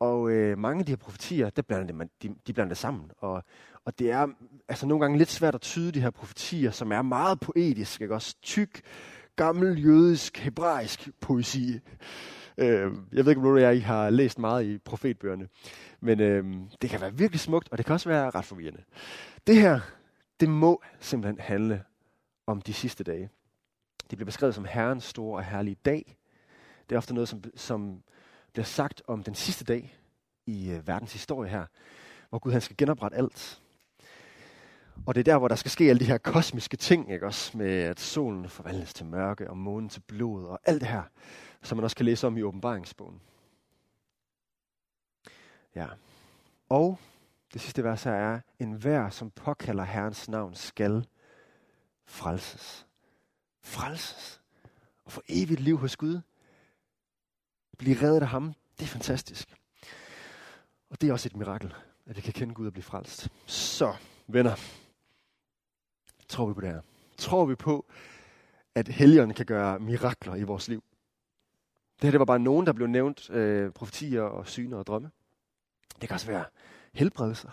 Og 0.00 0.30
øh, 0.30 0.58
mange 0.58 0.80
af 0.80 0.86
de 0.86 0.92
her 0.92 0.96
profetier, 0.96 1.50
der 1.50 1.62
blander 1.62 1.86
det, 1.86 2.08
de, 2.22 2.34
de 2.46 2.52
blander 2.52 2.68
det 2.68 2.78
sammen. 2.78 3.10
Og, 3.18 3.44
og 3.84 3.98
det 3.98 4.10
er 4.10 4.26
altså 4.68 4.86
nogle 4.86 5.00
gange 5.00 5.18
lidt 5.18 5.30
svært 5.30 5.54
at 5.54 5.60
tyde 5.60 5.92
de 5.92 6.00
her 6.00 6.10
profetier, 6.10 6.70
som 6.70 6.92
er 6.92 7.02
meget 7.02 7.40
poetiske, 7.40 8.04
ikke? 8.04 8.14
også 8.14 8.36
tyk, 8.42 8.82
gammel, 9.36 9.84
jødisk, 9.84 10.38
hebraisk 10.38 11.08
poesi. 11.20 11.80
Øh, 12.58 12.92
jeg 13.12 13.24
ved 13.24 13.28
ikke, 13.28 13.48
om 13.48 13.58
jeg 13.58 13.76
I 13.76 13.80
har 13.80 14.10
læst 14.10 14.38
meget 14.38 14.64
i 14.64 14.78
profetbøgerne, 14.78 15.48
men 16.00 16.20
øh, 16.20 16.44
det 16.82 16.90
kan 16.90 17.00
være 17.00 17.14
virkelig 17.14 17.40
smukt, 17.40 17.68
og 17.70 17.78
det 17.78 17.86
kan 17.86 17.92
også 17.92 18.08
være 18.08 18.30
ret 18.30 18.44
forvirrende. 18.44 18.82
Det 19.46 19.56
her, 19.56 19.80
det 20.40 20.48
må 20.48 20.82
simpelthen 21.00 21.40
handle 21.40 21.84
om 22.50 22.62
de 22.62 22.74
sidste 22.74 23.04
dage. 23.04 23.30
Det 24.10 24.18
bliver 24.18 24.26
beskrevet 24.26 24.54
som 24.54 24.64
Herrens 24.64 25.04
store 25.04 25.38
og 25.38 25.44
herlige 25.44 25.76
dag. 25.84 26.16
Det 26.88 26.94
er 26.94 26.98
ofte 26.98 27.14
noget, 27.14 27.28
som, 27.28 27.42
som 27.54 28.02
bliver 28.52 28.64
sagt 28.64 29.02
om 29.06 29.22
den 29.22 29.34
sidste 29.34 29.64
dag 29.64 29.98
i 30.46 30.70
øh, 30.70 30.86
verdens 30.86 31.12
historie 31.12 31.50
her, 31.50 31.66
hvor 32.28 32.38
Gud 32.38 32.52
han 32.52 32.60
skal 32.60 32.76
genoprette 32.76 33.16
alt. 33.16 33.62
Og 35.06 35.14
det 35.14 35.20
er 35.20 35.32
der, 35.32 35.38
hvor 35.38 35.48
der 35.48 35.54
skal 35.54 35.70
ske 35.70 35.84
alle 35.84 36.00
de 36.00 36.04
her 36.04 36.18
kosmiske 36.18 36.76
ting, 36.76 37.12
ikke 37.12 37.26
også? 37.26 37.58
Med 37.58 37.82
at 37.82 38.00
solen 38.00 38.48
forvandles 38.48 38.94
til 38.94 39.06
mørke, 39.06 39.50
og 39.50 39.56
månen 39.56 39.88
til 39.88 40.00
blod, 40.00 40.44
og 40.44 40.60
alt 40.64 40.80
det 40.80 40.88
her, 40.88 41.02
som 41.62 41.76
man 41.76 41.84
også 41.84 41.96
kan 41.96 42.06
læse 42.06 42.26
om 42.26 42.36
i 42.36 42.42
åbenbaringsbogen. 42.42 43.20
Ja. 45.74 45.86
Og 46.68 46.98
det 47.52 47.60
sidste 47.60 47.84
vers 47.84 48.02
her 48.02 48.12
er, 48.12 48.40
en 48.58 48.72
hver, 48.72 49.10
som 49.10 49.30
påkalder 49.30 49.84
Herrens 49.84 50.28
navn, 50.28 50.54
skal 50.54 51.06
frelses. 52.10 52.86
Frelses. 53.62 54.40
Og 55.04 55.12
få 55.12 55.22
evigt 55.28 55.60
liv 55.60 55.78
hos 55.78 55.96
Gud. 55.96 56.20
Blive 57.78 58.02
reddet 58.02 58.20
af 58.20 58.28
ham. 58.28 58.54
Det 58.78 58.84
er 58.84 58.88
fantastisk. 58.88 59.56
Og 60.90 61.00
det 61.00 61.08
er 61.08 61.12
også 61.12 61.28
et 61.28 61.36
mirakel, 61.36 61.74
at 62.06 62.16
vi 62.16 62.20
kan 62.20 62.32
kende 62.32 62.54
Gud 62.54 62.66
og 62.66 62.72
blive 62.72 62.82
frelst. 62.82 63.28
Så, 63.46 63.96
venner, 64.26 64.56
tror 66.28 66.46
vi 66.46 66.54
på 66.54 66.60
det 66.60 66.68
her? 66.68 66.80
Tror 67.16 67.44
vi 67.44 67.54
på, 67.54 67.86
at 68.74 68.88
helgerne 68.88 69.34
kan 69.34 69.46
gøre 69.46 69.78
mirakler 69.78 70.34
i 70.34 70.42
vores 70.42 70.68
liv? 70.68 70.84
Det 71.96 72.04
her 72.06 72.10
det 72.10 72.18
var 72.18 72.24
bare 72.24 72.38
nogen, 72.38 72.66
der 72.66 72.72
blev 72.72 72.86
nævnt 72.86 73.30
øh, 73.30 73.72
profetier 73.72 74.22
og 74.22 74.48
syner 74.48 74.76
og 74.76 74.86
drømme. 74.86 75.10
Det 76.00 76.08
kan 76.08 76.14
også 76.14 76.26
være 76.26 76.44
helbredelser. 76.92 77.50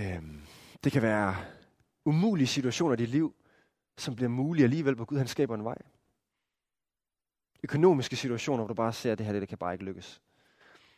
Øhm, 0.00 0.40
det 0.84 0.92
kan 0.92 1.02
være 1.02 1.36
umulige 2.04 2.46
situationer 2.46 2.92
i 2.92 2.96
dit 2.96 3.08
liv, 3.08 3.34
som 3.98 4.16
bliver 4.16 4.28
mulige 4.28 4.64
alligevel, 4.64 4.94
hvor 4.94 5.04
Gud 5.04 5.18
han 5.18 5.28
skaber 5.28 5.54
en 5.54 5.64
vej. 5.64 5.78
Økonomiske 7.62 8.16
situationer, 8.16 8.58
hvor 8.58 8.68
du 8.68 8.74
bare 8.74 8.92
ser, 8.92 9.12
at 9.12 9.18
det 9.18 9.26
her 9.26 9.32
det, 9.32 9.40
det 9.40 9.48
kan 9.48 9.58
bare 9.58 9.72
ikke 9.72 9.84
lykkes. 9.84 10.20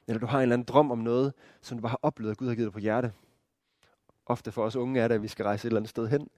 Eller 0.06 0.20
du 0.20 0.26
har 0.26 0.38
en 0.38 0.42
eller 0.42 0.54
anden 0.54 0.66
drøm 0.66 0.90
om 0.90 0.98
noget, 0.98 1.34
som 1.60 1.78
du 1.78 1.82
bare 1.82 1.90
har 1.90 1.98
oplevet, 2.02 2.30
at 2.30 2.36
Gud 2.36 2.48
har 2.48 2.54
givet 2.54 2.66
dig 2.66 2.72
på 2.72 2.78
hjerte. 2.78 3.12
Ofte 4.26 4.52
for 4.52 4.64
os 4.64 4.76
unge 4.76 5.00
er 5.00 5.08
det, 5.08 5.14
at 5.14 5.22
vi 5.22 5.28
skal 5.28 5.44
rejse 5.44 5.66
et 5.66 5.70
eller 5.70 5.80
andet 5.80 5.90
sted 5.90 6.08
hen. 6.08 6.28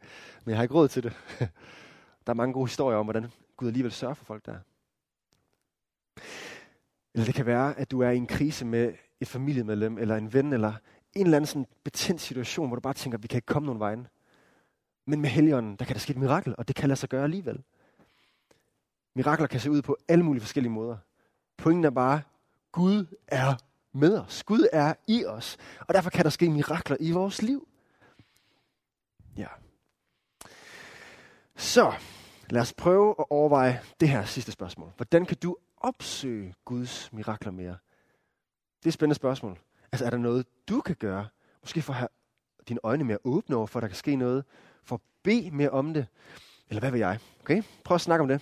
Men 0.44 0.50
jeg 0.50 0.56
har 0.58 0.62
ikke 0.62 0.74
råd 0.74 0.88
til 0.88 1.02
det. 1.02 1.12
Der 2.26 2.32
er 2.32 2.34
mange 2.34 2.52
gode 2.52 2.66
historier 2.66 2.98
om, 2.98 3.06
hvordan 3.06 3.30
Gud 3.56 3.68
alligevel 3.68 3.92
sørger 3.92 4.14
for 4.14 4.24
folk 4.24 4.46
der. 4.46 4.58
Eller 7.14 7.24
det 7.24 7.34
kan 7.34 7.46
være, 7.46 7.78
at 7.78 7.90
du 7.90 8.00
er 8.00 8.10
i 8.10 8.16
en 8.16 8.26
krise 8.26 8.64
med 8.64 8.94
et 9.20 9.28
familiemedlem, 9.28 9.98
eller 9.98 10.16
en 10.16 10.32
ven, 10.32 10.52
eller 10.52 10.72
en 11.14 11.26
eller 11.26 11.36
anden 11.36 11.46
sådan 11.46 11.66
betændt 11.84 12.20
situation, 12.20 12.66
hvor 12.68 12.76
du 12.76 12.80
bare 12.80 12.94
tænker, 12.94 13.18
at 13.18 13.22
vi 13.22 13.28
kan 13.28 13.36
ikke 13.36 13.46
komme 13.46 13.66
nogen 13.66 13.80
vejen. 13.80 14.06
Men 15.06 15.20
med 15.20 15.30
helligånden, 15.30 15.76
der 15.76 15.84
kan 15.84 15.94
der 15.94 16.00
ske 16.00 16.10
et 16.10 16.16
mirakel, 16.16 16.54
og 16.58 16.68
det 16.68 16.76
kan 16.76 16.88
lade 16.88 17.00
sig 17.00 17.08
gøre 17.08 17.24
alligevel. 17.24 17.62
Mirakler 19.14 19.46
kan 19.46 19.60
se 19.60 19.70
ud 19.70 19.82
på 19.82 19.96
alle 20.08 20.24
mulige 20.24 20.40
forskellige 20.40 20.72
måder. 20.72 20.96
Pointen 21.56 21.84
er 21.84 21.90
bare, 21.90 22.22
Gud 22.72 23.06
er 23.28 23.54
med 23.92 24.18
os. 24.18 24.42
Gud 24.42 24.66
er 24.72 24.94
i 25.06 25.24
os. 25.24 25.56
Og 25.80 25.94
derfor 25.94 26.10
kan 26.10 26.24
der 26.24 26.30
ske 26.30 26.50
mirakler 26.50 26.96
i 27.00 27.10
vores 27.10 27.42
liv. 27.42 27.68
Ja. 29.36 29.48
Så, 31.56 31.92
lad 32.50 32.62
os 32.62 32.72
prøve 32.72 33.14
at 33.18 33.24
overveje 33.30 33.80
det 34.00 34.08
her 34.08 34.24
sidste 34.24 34.52
spørgsmål. 34.52 34.92
Hvordan 34.96 35.26
kan 35.26 35.36
du 35.36 35.56
opsøge 35.76 36.54
Guds 36.64 37.12
mirakler 37.12 37.52
mere? 37.52 37.76
Det 38.78 38.86
er 38.86 38.90
et 38.90 38.94
spændende 38.94 39.14
spørgsmål. 39.14 39.58
Altså, 39.92 40.06
er 40.06 40.10
der 40.10 40.18
noget, 40.18 40.46
du 40.68 40.80
kan 40.80 40.96
gøre? 40.96 41.28
Måske 41.62 41.82
for 41.82 41.92
at 41.92 41.98
have 41.98 42.08
dine 42.68 42.80
øjne 42.82 43.04
mere 43.04 43.18
åbne 43.24 43.56
over, 43.56 43.66
for 43.66 43.78
at 43.78 43.82
der 43.82 43.88
kan 43.88 43.96
ske 43.96 44.16
noget. 44.16 44.44
Bede 45.24 45.50
mere 45.50 45.70
om 45.70 45.94
det. 45.94 46.06
Eller 46.68 46.80
hvad 46.80 46.90
vil 46.90 46.98
jeg? 46.98 47.18
Okay? 47.40 47.62
Prøv 47.84 47.94
at 47.94 48.00
snakke 48.00 48.22
om 48.22 48.28
det. 48.28 48.40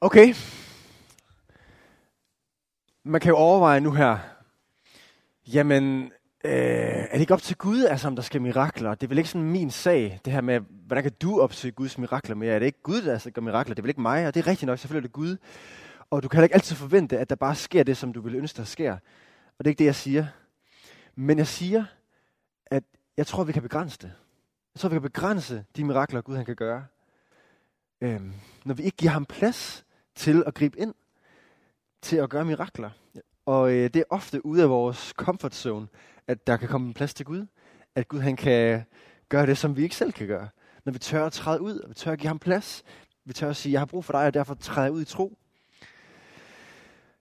Okay. 0.00 0.34
Man 3.04 3.20
kan 3.20 3.28
jo 3.28 3.36
overveje 3.36 3.80
nu 3.80 3.92
her, 3.92 4.18
jamen, 5.46 6.12
øh, 6.44 6.52
er 6.52 7.12
det 7.12 7.20
ikke 7.20 7.34
op 7.34 7.42
til 7.42 7.56
Gud, 7.56 7.84
altså, 7.84 8.08
om 8.08 8.16
der 8.16 8.22
skal 8.22 8.42
mirakler? 8.42 8.94
Det 8.94 9.06
er 9.06 9.08
vel 9.08 9.18
ikke 9.18 9.30
sådan 9.30 9.50
min 9.50 9.70
sag, 9.70 10.20
det 10.24 10.32
her 10.32 10.40
med, 10.40 10.60
hvordan 10.86 11.04
kan 11.04 11.12
du 11.22 11.40
opsøge 11.40 11.72
Guds 11.72 11.98
mirakler 11.98 12.34
mere? 12.34 12.54
Er 12.54 12.58
det 12.58 12.66
ikke 12.66 12.82
Gud, 12.82 13.02
der 13.02 13.12
altså 13.12 13.30
gør 13.30 13.42
mirakler? 13.42 13.74
Det 13.74 13.80
er 13.80 13.82
vel 13.82 13.90
ikke 13.90 14.00
mig? 14.00 14.26
Og 14.26 14.34
det 14.34 14.40
er 14.40 14.46
rigtigt 14.46 14.66
nok, 14.66 14.78
selvfølgelig 14.78 15.06
er 15.06 15.08
det 15.08 15.12
Gud. 15.12 15.36
Og 16.10 16.22
du 16.22 16.28
kan 16.28 16.42
ikke 16.42 16.54
altid 16.54 16.76
forvente, 16.76 17.18
at 17.18 17.30
der 17.30 17.36
bare 17.36 17.54
sker 17.54 17.82
det, 17.82 17.96
som 17.96 18.12
du 18.12 18.20
vil 18.20 18.34
ønske, 18.34 18.56
der 18.56 18.64
sker. 18.64 18.96
Og 19.58 19.64
det 19.64 19.68
er 19.68 19.72
ikke 19.72 19.78
det, 19.78 19.84
jeg 19.84 19.94
siger. 19.94 20.26
Men 21.14 21.38
jeg 21.38 21.46
siger, 21.46 21.84
at 22.66 22.84
jeg 23.16 23.26
tror, 23.26 23.44
vi 23.44 23.52
kan 23.52 23.62
begrænse 23.62 23.98
det. 23.98 24.12
Jeg 24.74 24.80
tror, 24.80 24.88
vi 24.88 24.94
kan 24.94 25.02
begrænse 25.02 25.64
de 25.76 25.84
mirakler, 25.84 26.20
Gud 26.20 26.36
han 26.36 26.44
kan 26.44 26.56
gøre. 26.56 26.86
Øhm, 28.00 28.32
når 28.64 28.74
vi 28.74 28.82
ikke 28.82 28.96
giver 28.96 29.12
ham 29.12 29.24
plads 29.24 29.84
til 30.14 30.44
at 30.46 30.54
gribe 30.54 30.78
ind, 30.78 30.94
til 32.02 32.16
at 32.16 32.30
gøre 32.30 32.44
mirakler. 32.44 32.90
Og 33.46 33.72
øh, 33.72 33.84
det 33.94 33.96
er 33.96 34.04
ofte 34.10 34.46
ude 34.46 34.62
af 34.62 34.70
vores 34.70 34.98
comfort 35.16 35.54
zone, 35.54 35.88
at 36.26 36.46
der 36.46 36.56
kan 36.56 36.68
komme 36.68 36.86
en 36.88 36.94
plads 36.94 37.14
til 37.14 37.26
Gud. 37.26 37.46
At 37.94 38.08
Gud 38.08 38.20
han 38.20 38.36
kan 38.36 38.84
gøre 39.28 39.46
det, 39.46 39.58
som 39.58 39.76
vi 39.76 39.82
ikke 39.82 39.96
selv 39.96 40.12
kan 40.12 40.26
gøre. 40.26 40.48
Når 40.84 40.92
vi 40.92 40.98
tør 40.98 41.26
at 41.26 41.32
træde 41.32 41.60
ud, 41.60 41.78
og 41.78 41.90
vi 41.90 41.94
tør 41.94 42.12
at 42.12 42.18
give 42.18 42.28
ham 42.28 42.38
plads. 42.38 42.84
Vi 43.24 43.32
tør 43.32 43.50
at 43.50 43.56
sige, 43.56 43.72
jeg 43.72 43.80
har 43.80 43.86
brug 43.86 44.04
for 44.04 44.12
dig, 44.12 44.26
og 44.26 44.34
derfor 44.34 44.54
træder 44.54 44.86
jeg 44.86 44.92
ud 44.92 45.02
i 45.02 45.04
tro. 45.04 45.38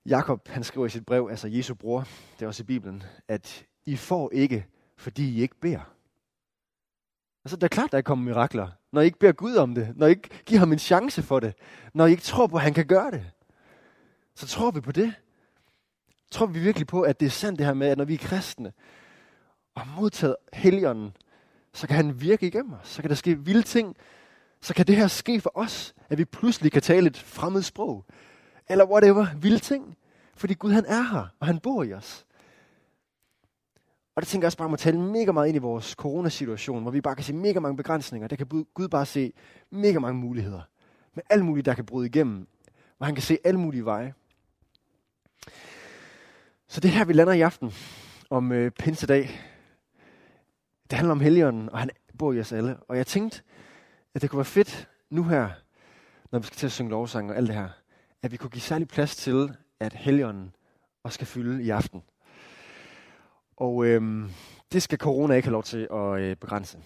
Jakob, 0.08 0.48
han 0.48 0.64
skriver 0.64 0.86
i 0.86 0.90
sit 0.90 1.06
brev, 1.06 1.28
altså 1.30 1.48
Jesu 1.48 1.74
bror, 1.74 2.08
det 2.40 2.46
er 2.46 2.48
også 2.48 2.64
i 2.64 2.66
Bibelen, 2.66 3.04
at 3.28 3.66
I 3.86 3.96
får 3.96 4.32
ikke, 4.34 4.66
fordi 4.98 5.30
I 5.30 5.42
ikke 5.42 5.56
beder. 5.56 5.94
Altså, 7.46 7.56
det 7.56 7.64
er 7.64 7.68
klart, 7.68 7.92
der 7.92 8.02
kommer 8.02 8.26
mirakler, 8.26 8.70
når 8.92 9.02
I 9.02 9.06
ikke 9.06 9.20
beder 9.20 9.34
Gud 9.34 9.56
om 9.56 9.76
det, 9.76 9.94
når 9.96 10.08
I 10.08 10.10
ikke 10.10 10.30
giver 10.46 10.60
ham 10.60 10.72
en 10.72 10.80
chance 10.80 11.22
for 11.22 11.40
det, 11.40 11.54
når 11.94 12.06
I 12.06 12.12
ikke 12.12 12.24
tror 12.24 12.48
på, 12.48 12.56
at 12.56 12.62
han 12.62 12.74
kan 12.74 12.86
gøre 12.86 13.12
det. 13.12 13.32
Så 14.36 14.48
tror 14.48 14.72
vi 14.72 14.82
på 14.82 14.92
det. 14.92 15.14
Tror 16.32 16.46
vi 16.46 16.60
virkelig 16.60 16.88
på, 16.88 17.02
at 17.02 17.20
det 17.20 17.26
er 17.26 17.30
sandt 17.30 17.60
det 17.60 17.66
her 17.66 17.74
med, 17.74 17.88
at 17.88 17.98
når 17.98 18.06
vi 18.06 18.14
er 18.14 18.18
kristne 18.18 18.74
og 19.76 19.82
har 19.82 20.02
modtaget 20.02 20.36
heligånden, 20.54 21.12
så 21.74 21.88
kan 21.88 21.96
han 21.96 22.22
virke 22.22 22.48
igennem 22.48 22.74
os. 22.74 22.88
Så 22.88 23.02
kan 23.02 23.10
der 23.10 23.16
ske 23.16 23.40
vilde 23.40 23.62
ting. 23.62 23.96
Så 24.62 24.74
kan 24.74 24.88
det 24.88 24.96
her 24.96 25.08
ske 25.08 25.42
for 25.42 25.52
os, 25.56 25.94
at 26.10 26.18
vi 26.18 26.26
pludselig 26.26 26.72
kan 26.72 26.82
tale 26.82 27.08
et 27.08 27.18
fremmed 27.18 27.62
sprog. 27.62 28.06
Eller 28.70 28.86
whatever, 28.86 29.26
vilde 29.36 29.60
ting. 29.60 29.98
Fordi 30.36 30.54
Gud 30.54 30.72
han 30.72 30.86
er 30.86 31.02
her, 31.02 31.28
og 31.40 31.48
han 31.48 31.60
bor 31.60 31.84
i 31.84 31.94
os. 31.94 32.26
Og 34.16 34.22
det 34.22 34.28
tænker 34.28 34.46
jeg 34.46 34.48
også 34.48 34.58
bare 34.58 34.66
om 34.66 34.74
at 34.74 34.80
tale 34.80 35.00
mega 35.00 35.32
meget 35.32 35.48
ind 35.48 35.56
i 35.56 35.60
vores 35.60 35.86
coronasituation, 35.86 36.82
hvor 36.82 36.92
vi 36.92 37.02
bare 37.02 37.16
kan 37.16 37.24
se 37.24 37.34
mega 37.34 37.60
mange 37.60 37.78
begrænsninger. 37.78 38.28
Der 38.28 38.36
kan 38.36 38.66
Gud 38.74 38.88
bare 38.88 39.06
se 39.06 39.34
mega 39.70 40.00
mange 40.00 40.22
muligheder. 40.22 40.62
Med 41.14 41.24
alt 41.30 41.46
muligt, 41.46 41.66
der 41.66 41.74
kan 41.74 41.86
bryde 41.86 42.08
igennem. 42.08 42.48
Hvor 42.98 43.06
han 43.06 43.16
kan 43.16 43.22
se 43.22 43.38
alle 43.44 43.60
mulige 43.60 43.86
veje. 43.86 44.14
Så 46.68 46.82
det 46.82 46.92
her, 46.92 47.06
vi 47.06 47.14
lander 47.14 47.34
i 47.34 47.42
aften 47.42 47.74
om 48.30 48.52
øh, 48.52 48.72
pinsedag. 48.72 49.40
Det 50.90 50.98
handler 50.98 51.12
om 51.12 51.20
Helligånden, 51.20 51.70
og 51.70 51.80
han 51.80 51.90
bor 52.18 52.34
i 52.34 52.40
os 52.40 52.52
alle. 52.52 52.78
Og 52.78 52.98
jeg 52.98 53.08
tænkte, 53.08 53.42
at 54.14 54.22
det 54.22 54.30
kunne 54.30 54.38
være 54.38 54.46
fedt 54.46 54.90
nu 55.10 55.24
her, 55.24 55.50
når 56.32 56.40
vi 56.40 56.46
skal 56.46 56.58
til 56.58 56.66
at 56.66 56.72
synge 56.72 56.92
lovsang 56.92 57.30
og 57.30 57.38
alt 57.38 57.48
det 57.48 57.56
her, 57.56 57.70
at 58.24 58.32
vi 58.32 58.38
kunne 58.38 58.50
give 58.50 58.62
særlig 58.62 58.88
plads 58.88 59.16
til, 59.16 59.56
at 59.80 59.94
Helligånden 59.94 60.56
også 61.04 61.16
skal 61.16 61.28
fylde 61.28 61.64
i 61.64 61.70
aften. 61.70 62.04
Og 63.58 63.86
øhm, 63.86 64.30
det 64.72 64.84
skal 64.84 64.98
corona 64.98 65.34
ikke 65.34 65.48
have 65.48 65.54
lov 65.54 65.64
til 65.64 65.88
at 65.92 66.20
øh, 66.20 66.36
begrænse. 66.36 66.78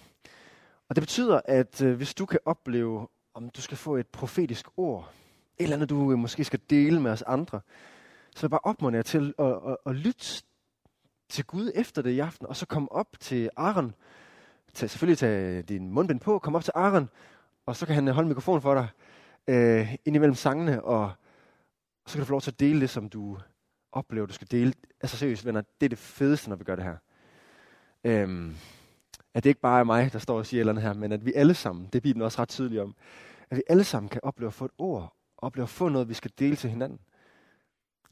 Og 0.89 0.95
det 0.95 1.01
betyder, 1.01 1.41
at 1.45 1.81
øh, 1.81 1.95
hvis 1.95 2.13
du 2.13 2.25
kan 2.25 2.39
opleve, 2.45 3.07
om 3.33 3.49
du 3.49 3.61
skal 3.61 3.77
få 3.77 3.95
et 3.95 4.07
profetisk 4.07 4.65
ord, 4.77 5.11
et 5.57 5.63
eller 5.63 5.75
andet, 5.75 5.89
du 5.89 6.11
øh, 6.11 6.17
måske 6.17 6.43
skal 6.43 6.59
dele 6.69 7.01
med 7.01 7.11
os 7.11 7.21
andre, 7.21 7.61
så 8.35 8.45
jeg 8.45 8.49
bare 8.49 8.59
opmuntre 8.63 8.97
jer 8.97 9.03
til 9.03 9.33
at, 9.39 9.45
at, 9.45 9.77
at 9.85 9.95
lytte 9.95 10.43
til 11.29 11.45
Gud 11.45 11.71
efter 11.75 12.01
det 12.01 12.09
i 12.11 12.19
aften, 12.19 12.47
og 12.47 12.55
så 12.55 12.65
komme 12.65 12.91
op 12.91 13.07
til 13.19 13.49
Aaron. 13.57 13.93
Tag, 14.73 14.89
selvfølgelig 14.89 15.17
tag 15.17 15.63
din 15.69 15.91
mundbind 15.91 16.19
på, 16.19 16.39
kom 16.39 16.55
op 16.55 16.63
til 16.63 16.73
Aaron, 16.75 17.09
og 17.65 17.75
så 17.75 17.85
kan 17.85 17.95
han 17.95 18.07
holde 18.07 18.27
mikrofonen 18.27 18.61
for 18.61 18.73
dig 18.73 18.87
øh, 19.47 19.95
ind 20.05 20.15
imellem 20.15 20.35
sangene, 20.35 20.83
og 20.83 21.11
så 22.11 22.17
kan 22.17 22.19
du 22.19 22.25
få 22.25 22.33
lov 22.33 22.41
til 22.41 22.51
at 22.51 22.59
dele 22.59 22.81
det, 22.81 22.89
som 22.89 23.09
du 23.09 23.37
oplever, 23.91 24.25
du 24.25 24.33
skal 24.33 24.51
dele. 24.51 24.73
Altså 25.01 25.17
seriøst, 25.17 25.45
venner, 25.45 25.61
det 25.61 25.85
er 25.85 25.89
det 25.89 25.97
fedeste, 25.97 26.49
når 26.49 26.55
vi 26.55 26.63
gør 26.63 26.75
det 26.75 26.83
her. 26.83 26.97
Øhm, 28.03 28.55
at 29.33 29.43
det 29.43 29.49
ikke 29.49 29.61
bare 29.61 29.79
er 29.79 29.83
mig, 29.83 30.13
der 30.13 30.19
står 30.19 30.37
og 30.37 30.45
siger 30.45 30.59
eller 30.59 30.73
andet 30.73 30.83
her, 30.83 30.93
men 30.93 31.11
at 31.11 31.25
vi 31.25 31.33
alle 31.33 31.53
sammen, 31.53 31.85
det 31.85 31.95
er 31.95 32.01
Bibelen 32.01 32.25
også 32.25 32.41
ret 32.41 32.49
tydelig 32.49 32.81
om, 32.81 32.95
at 33.49 33.57
vi 33.57 33.63
alle 33.69 33.83
sammen 33.83 34.09
kan 34.09 34.21
opleve 34.23 34.47
at 34.47 34.53
få 34.53 34.65
et 34.65 34.71
ord, 34.77 35.15
opleve 35.37 35.63
at 35.63 35.69
få 35.69 35.89
noget, 35.89 36.09
vi 36.09 36.13
skal 36.13 36.31
dele 36.39 36.55
til 36.55 36.69
hinanden. 36.69 36.99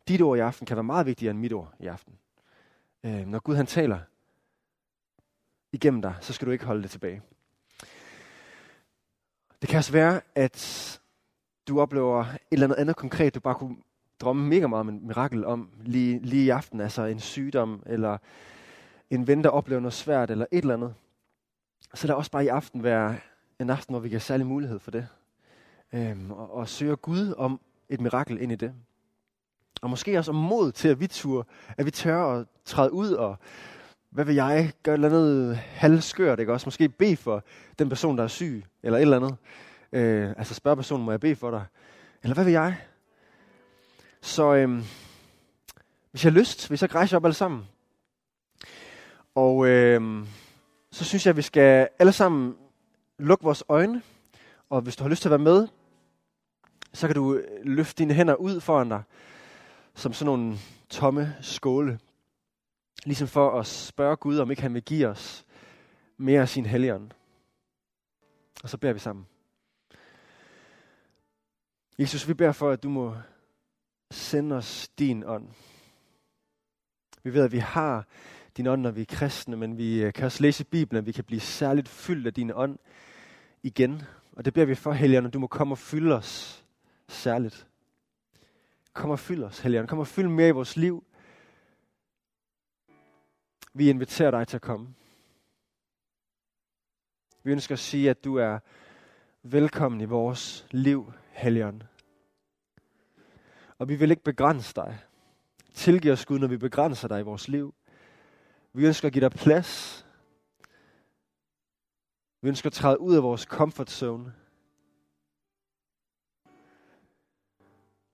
Dit 0.07 0.21
ord 0.21 0.38
i 0.38 0.41
aften 0.41 0.65
kan 0.65 0.77
være 0.77 0.83
meget 0.83 1.05
vigtigere 1.05 1.31
end 1.31 1.39
mit 1.39 1.53
ord 1.53 1.73
i 1.79 1.88
aften. 1.88 2.13
Øhm, 3.03 3.27
når 3.27 3.39
Gud 3.39 3.55
han 3.55 3.65
taler 3.65 3.99
igennem 5.71 6.01
dig, 6.01 6.15
så 6.21 6.33
skal 6.33 6.45
du 6.45 6.51
ikke 6.51 6.65
holde 6.65 6.83
det 6.83 6.91
tilbage. 6.91 7.21
Det 9.62 9.69
kan 9.69 9.77
også 9.77 9.91
være, 9.91 10.21
at 10.35 10.99
du 11.67 11.81
oplever 11.81 12.25
et 12.25 12.39
eller 12.51 12.65
andet 12.65 12.77
andet 12.77 12.95
konkret, 12.95 13.35
du 13.35 13.39
bare 13.39 13.55
kunne 13.55 13.77
drømme 14.19 14.47
mega 14.47 14.67
meget 14.67 14.79
om 14.79 14.89
en 14.89 15.08
mirakel 15.08 15.45
om 15.45 15.69
lige, 15.86 16.19
lige 16.19 16.45
i 16.45 16.49
aften, 16.49 16.82
altså 16.82 17.03
en 17.03 17.19
sygdom, 17.19 17.84
eller 17.86 18.17
en 19.10 19.27
ven, 19.27 19.43
der 19.43 19.49
oplever 19.49 19.82
noget 19.82 19.93
svært, 19.93 20.32
eller 20.32 20.45
et 20.51 20.62
eller 20.62 20.73
andet. 20.73 20.93
Så 21.93 22.08
der 22.08 22.13
også 22.13 22.32
bare 22.32 22.45
i 22.45 22.47
aften 22.47 22.84
være 22.84 23.17
en 23.60 23.69
aften, 23.69 23.93
hvor 23.93 23.99
vi 23.99 24.10
kan 24.10 24.21
særlig 24.21 24.47
mulighed 24.47 24.79
for 24.79 24.91
det. 24.91 25.08
Øhm, 25.93 26.32
og, 26.32 26.53
og 26.53 26.67
søge 26.67 26.95
Gud 26.95 27.34
om 27.38 27.60
et 27.89 28.01
mirakel 28.01 28.41
ind 28.41 28.51
i 28.51 28.55
det. 28.55 28.73
Og 29.82 29.89
måske 29.89 30.17
også 30.17 30.32
om 30.32 30.38
mod 30.38 30.71
til, 30.71 30.88
at 30.88 30.99
vi 30.99 31.08
tør, 31.08 31.41
at 31.77 31.86
vi 31.86 31.91
tør 31.91 32.23
at 32.23 32.47
træde 32.65 32.93
ud 32.93 33.12
og, 33.12 33.38
hvad 34.10 34.25
vil 34.25 34.36
jeg, 34.36 34.71
gøre 34.84 34.95
et 34.95 34.97
eller 35.03 35.10
andet 35.10 35.55
halvskørt, 35.55 36.39
ikke 36.39 36.53
også? 36.53 36.67
Måske 36.67 36.89
bede 36.89 37.17
for 37.17 37.43
den 37.79 37.89
person, 37.89 38.17
der 38.17 38.23
er 38.23 38.27
syg, 38.27 38.63
eller 38.84 38.97
et 38.97 39.01
eller 39.01 39.17
andet. 39.17 39.36
Øh, 39.91 40.29
altså 40.38 40.53
spørge 40.53 40.75
personen, 40.75 41.05
må 41.05 41.12
jeg 41.12 41.19
bede 41.19 41.36
for 41.36 41.51
dig? 41.51 41.65
Eller 42.23 42.34
hvad 42.34 42.43
vil 42.43 42.53
jeg? 42.53 42.77
Så 44.21 44.53
øhm, 44.55 44.84
hvis 46.12 46.23
jeg 46.23 46.32
har 46.32 46.39
lyst, 46.39 46.67
hvis 46.67 46.82
jeg 46.82 46.95
rejser 46.95 47.17
op 47.17 47.25
alle 47.25 47.34
sammen. 47.34 47.67
Og 49.36 49.67
øhm, 49.67 50.27
så 50.91 51.05
synes 51.05 51.25
jeg, 51.25 51.29
at 51.29 51.38
vi 51.38 51.41
skal 51.41 51.89
alle 51.99 52.12
sammen 52.12 52.55
lukke 53.17 53.43
vores 53.43 53.63
øjne. 53.69 54.01
Og 54.69 54.82
hvis 54.82 54.95
du 54.95 55.03
har 55.03 55.10
lyst 55.10 55.21
til 55.21 55.29
at 55.29 55.32
være 55.32 55.39
med, 55.39 55.67
så 56.93 57.08
kan 57.08 57.15
du 57.15 57.34
øh, 57.34 57.47
løfte 57.63 58.03
dine 58.03 58.13
hænder 58.13 58.36
ud 58.36 58.62
foran 58.62 58.89
dig, 58.89 59.03
som 59.95 60.13
sådan 60.13 60.25
nogle 60.25 60.58
tomme 60.89 61.36
skåle. 61.41 61.99
Ligesom 63.05 63.27
for 63.27 63.60
at 63.60 63.67
spørge 63.67 64.15
Gud, 64.15 64.38
om 64.38 64.51
ikke 64.51 64.62
han 64.62 64.73
vil 64.73 64.84
give 64.84 65.08
os 65.08 65.45
mere 66.17 66.41
af 66.41 66.49
sin 66.49 66.65
helligånd. 66.65 67.12
Og 68.63 68.69
så 68.69 68.77
beder 68.77 68.93
vi 68.93 68.99
sammen. 68.99 69.27
Jesus, 71.99 72.27
vi 72.27 72.34
beder 72.34 72.51
for, 72.51 72.71
at 72.71 72.84
du 72.84 72.89
må 72.89 73.15
send 74.11 74.53
os 74.53 74.87
din 74.87 75.23
ånd. 75.23 75.47
Vi 77.23 77.33
ved, 77.33 77.43
at 77.43 77.51
vi 77.51 77.57
har 77.57 78.07
din 78.57 78.67
ånd, 78.67 78.81
når 78.81 78.91
vi 78.91 79.01
er 79.01 79.05
kristne, 79.05 79.57
men 79.57 79.77
vi 79.77 80.03
øh, 80.03 80.13
kan 80.13 80.25
også 80.25 80.43
læse 80.43 80.65
Bibelen, 80.65 80.97
at 80.97 81.05
vi 81.05 81.11
kan 81.11 81.23
blive 81.23 81.39
særligt 81.39 81.87
fyldt 81.87 82.27
af 82.27 82.33
din 82.33 82.51
ånd 82.51 82.79
igen. 83.63 84.01
Og 84.31 84.45
det 84.45 84.53
beder 84.53 84.65
vi 84.65 84.75
for, 84.75 84.91
Helligånd, 84.91 85.31
du 85.31 85.39
må 85.39 85.47
komme 85.47 85.73
og 85.73 85.77
fylde 85.77 86.15
os 86.15 86.65
særligt. 87.07 87.67
Kom 88.93 89.09
og 89.09 89.19
fyld 89.19 89.43
os, 89.43 89.59
Helligånd. 89.59 89.87
Kom 89.87 89.99
og 89.99 90.07
fyld 90.07 90.27
mere 90.27 90.47
i 90.47 90.51
vores 90.51 90.77
liv. 90.77 91.03
Vi 93.73 93.89
inviterer 93.89 94.31
dig 94.31 94.47
til 94.47 94.57
at 94.57 94.61
komme. 94.61 94.93
Vi 97.43 97.51
ønsker 97.51 97.75
at 97.75 97.79
sige, 97.79 98.09
at 98.09 98.23
du 98.23 98.35
er 98.35 98.59
velkommen 99.43 100.01
i 100.01 100.05
vores 100.05 100.67
liv, 100.71 101.13
Helligånd. 101.31 101.81
Og 103.79 103.89
vi 103.89 103.95
vil 103.95 104.11
ikke 104.11 104.23
begrænse 104.23 104.75
dig. 104.75 104.99
Tilgiv 105.73 106.11
os, 106.11 106.25
Gud, 106.25 106.39
når 106.39 106.47
vi 106.47 106.57
begrænser 106.57 107.07
dig 107.07 107.19
i 107.19 107.23
vores 107.23 107.47
liv. 107.47 107.73
Vi 108.73 108.87
ønsker 108.87 109.07
at 109.07 109.13
give 109.13 109.21
dig 109.21 109.31
plads. 109.31 110.05
Vi 112.41 112.47
ønsker 112.47 112.67
at 112.69 112.73
træde 112.73 112.99
ud 112.99 113.15
af 113.15 113.23
vores 113.23 113.41
comfort 113.41 113.89
zone. 113.89 114.33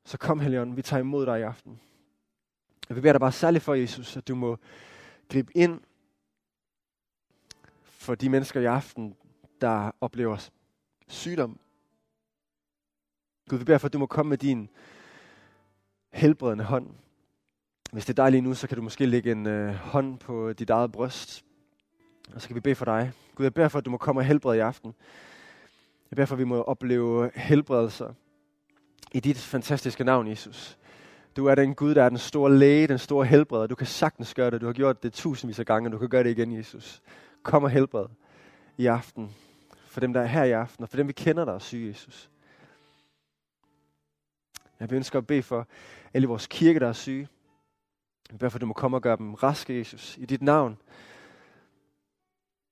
Så 0.05 0.17
kom, 0.17 0.39
Helligånd, 0.39 0.75
vi 0.75 0.81
tager 0.81 0.99
imod 0.99 1.25
dig 1.25 1.39
i 1.39 1.43
aften. 1.43 1.79
Jeg 2.89 2.95
vil 2.95 3.01
bede 3.01 3.13
dig 3.13 3.19
bare 3.19 3.31
særligt 3.31 3.63
for, 3.63 3.73
Jesus, 3.73 4.17
at 4.17 4.27
du 4.27 4.35
må 4.35 4.57
gribe 5.29 5.51
ind 5.57 5.81
for 7.83 8.15
de 8.15 8.29
mennesker 8.29 8.61
i 8.61 8.65
aften, 8.65 9.15
der 9.61 9.91
oplever 10.01 10.49
sygdom. 11.07 11.59
Gud, 13.49 13.57
vi 13.57 13.63
beder 13.63 13.77
for, 13.77 13.87
at 13.87 13.93
du 13.93 13.99
må 13.99 14.05
komme 14.05 14.29
med 14.29 14.37
din 14.37 14.69
helbredende 16.15 16.63
hånd. 16.63 16.87
Hvis 17.91 18.05
det 18.05 18.19
er 18.19 18.23
dig 18.23 18.31
lige 18.31 18.41
nu, 18.41 18.53
så 18.53 18.67
kan 18.67 18.77
du 18.77 18.83
måske 18.83 19.05
lægge 19.05 19.31
en 19.31 19.47
øh, 19.47 19.73
hånd 19.73 20.19
på 20.19 20.53
dit 20.53 20.69
eget 20.69 20.91
bryst. 20.91 21.45
Og 22.33 22.41
så 22.41 22.47
kan 22.47 22.55
vi 22.55 22.59
bede 22.59 22.75
for 22.75 22.85
dig. 22.85 23.11
Gud, 23.35 23.45
jeg 23.45 23.53
beder 23.53 23.67
for, 23.67 23.79
at 23.79 23.85
du 23.85 23.89
må 23.89 23.97
komme 23.97 24.21
og 24.21 24.25
helbrede 24.25 24.57
i 24.57 24.59
aften. 24.59 24.93
Jeg 26.11 26.15
beder 26.15 26.25
for, 26.25 26.35
at 26.35 26.39
vi 26.39 26.43
må 26.43 26.61
opleve 26.61 27.31
helbredelser 27.35 28.13
i 29.11 29.19
dit 29.19 29.37
fantastiske 29.37 30.03
navn, 30.03 30.27
Jesus. 30.27 30.77
Du 31.35 31.45
er 31.45 31.55
den 31.55 31.75
Gud, 31.75 31.95
der 31.95 32.03
er 32.03 32.09
den 32.09 32.17
store 32.17 32.57
læge, 32.57 32.87
den 32.87 32.97
store 32.97 33.25
helbreder. 33.25 33.67
Du 33.67 33.75
kan 33.75 33.87
sagtens 33.87 34.33
gøre 34.33 34.51
det. 34.51 34.61
Du 34.61 34.65
har 34.65 34.73
gjort 34.73 35.03
det 35.03 35.13
tusindvis 35.13 35.59
af 35.59 35.65
gange, 35.65 35.87
og 35.87 35.91
du 35.91 35.97
kan 35.97 36.09
gøre 36.09 36.23
det 36.23 36.29
igen, 36.29 36.57
Jesus. 36.57 37.01
Kom 37.43 37.63
og 37.63 37.69
helbred 37.69 38.05
i 38.77 38.85
aften. 38.85 39.29
For 39.87 39.99
dem, 39.99 40.13
der 40.13 40.21
er 40.21 40.25
her 40.25 40.43
i 40.43 40.51
aften, 40.51 40.83
og 40.83 40.89
for 40.89 40.97
dem, 40.97 41.07
vi 41.07 41.13
kender, 41.13 41.45
der 41.45 41.53
er 41.53 41.59
syge, 41.59 41.87
Jesus. 41.87 42.29
Jeg 44.79 44.91
ønsker 44.91 45.19
at 45.19 45.27
bede 45.27 45.43
for 45.43 45.67
alle 46.15 46.27
vores 46.27 46.47
kirke, 46.47 46.79
der 46.79 46.87
er 46.87 46.93
syge. 46.93 47.27
Vi 48.29 48.37
beder 48.37 48.49
for, 48.49 48.57
at 48.57 48.61
du 48.61 48.65
må 48.65 48.73
komme 48.73 48.97
og 48.97 49.01
gøre 49.01 49.17
dem 49.17 49.33
raske, 49.33 49.77
Jesus, 49.77 50.17
i 50.17 50.25
dit 50.25 50.41
navn. 50.41 50.77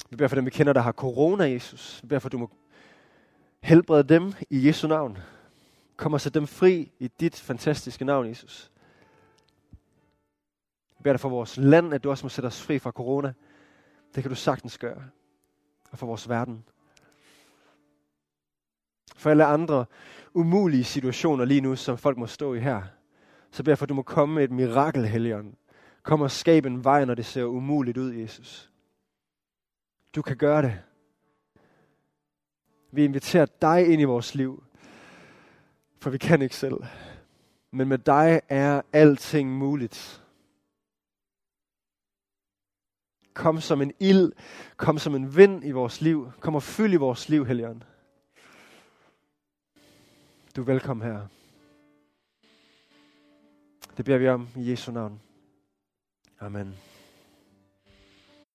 Vi 0.09 0.15
beder 0.15 0.27
for 0.27 0.35
dem, 0.35 0.45
vi 0.45 0.49
kender, 0.49 0.73
der 0.73 0.81
har 0.81 0.91
corona, 0.91 1.43
Jesus. 1.43 1.99
Vi 2.03 2.07
beder 2.07 2.19
for, 2.19 2.27
at 2.27 2.31
du 2.31 2.37
må 2.37 2.49
helbrede 3.61 4.03
dem 4.03 4.33
i 4.49 4.67
Jesu 4.67 4.87
navn. 4.87 5.17
Kom 5.97 6.13
og 6.13 6.21
sæt 6.21 6.33
dem 6.33 6.47
fri 6.47 6.91
i 6.99 7.07
dit 7.07 7.35
fantastiske 7.35 8.05
navn, 8.05 8.27
Jesus. 8.27 8.71
Vi 10.97 11.03
beder 11.03 11.13
dig 11.13 11.19
for 11.19 11.29
vores 11.29 11.57
land, 11.57 11.93
at 11.93 12.03
du 12.03 12.09
også 12.09 12.25
må 12.25 12.29
sætte 12.29 12.47
os 12.47 12.61
fri 12.61 12.79
fra 12.79 12.91
corona. 12.91 13.33
Det 14.15 14.23
kan 14.23 14.29
du 14.29 14.35
sagtens 14.35 14.77
gøre. 14.77 15.03
Og 15.91 15.97
for 15.97 16.05
vores 16.05 16.29
verden. 16.29 16.63
For 19.15 19.29
alle 19.29 19.45
andre 19.45 19.85
umulige 20.33 20.83
situationer 20.83 21.45
lige 21.45 21.61
nu, 21.61 21.75
som 21.75 21.97
folk 21.97 22.17
må 22.17 22.27
stå 22.27 22.53
i 22.53 22.59
her, 22.59 22.81
så 23.53 23.63
beder 23.63 23.71
jeg 23.71 23.77
for, 23.77 23.85
at 23.85 23.89
du 23.89 23.93
må 23.93 24.01
komme 24.01 24.35
med 24.35 24.43
et 24.43 24.51
mirakel, 24.51 25.05
Helligånd. 25.05 25.53
Kom 26.03 26.21
og 26.21 26.31
skab 26.31 26.65
en 26.65 26.83
vej, 26.83 27.05
når 27.05 27.15
det 27.15 27.25
ser 27.25 27.43
umuligt 27.43 27.97
ud, 27.97 28.13
Jesus. 28.13 28.71
Du 30.15 30.21
kan 30.21 30.37
gøre 30.37 30.61
det. 30.61 30.81
Vi 32.91 33.03
inviterer 33.03 33.45
dig 33.45 33.87
ind 33.87 34.01
i 34.01 34.05
vores 34.05 34.35
liv, 34.35 34.63
for 35.99 36.09
vi 36.09 36.17
kan 36.17 36.41
ikke 36.41 36.55
selv. 36.55 36.77
Men 37.71 37.87
med 37.87 37.97
dig 37.97 38.41
er 38.49 38.81
alting 38.93 39.57
muligt. 39.57 40.23
Kom 43.33 43.61
som 43.61 43.81
en 43.81 43.93
ild, 43.99 44.31
kom 44.77 44.97
som 44.97 45.15
en 45.15 45.35
vind 45.35 45.63
i 45.65 45.71
vores 45.71 46.01
liv, 46.01 46.31
kom 46.39 46.55
og 46.55 46.63
fyld 46.63 46.93
i 46.93 46.97
vores 46.97 47.29
liv, 47.29 47.45
Helligånd. 47.45 47.81
Du 50.55 50.61
er 50.61 50.65
velkommen 50.65 51.07
her. 51.07 51.27
Det 53.97 54.05
beder 54.05 54.17
vi 54.17 54.29
om 54.29 54.47
i 54.55 54.69
Jesu 54.69 54.91
navn. 54.91 55.19
Amen. 56.39 56.75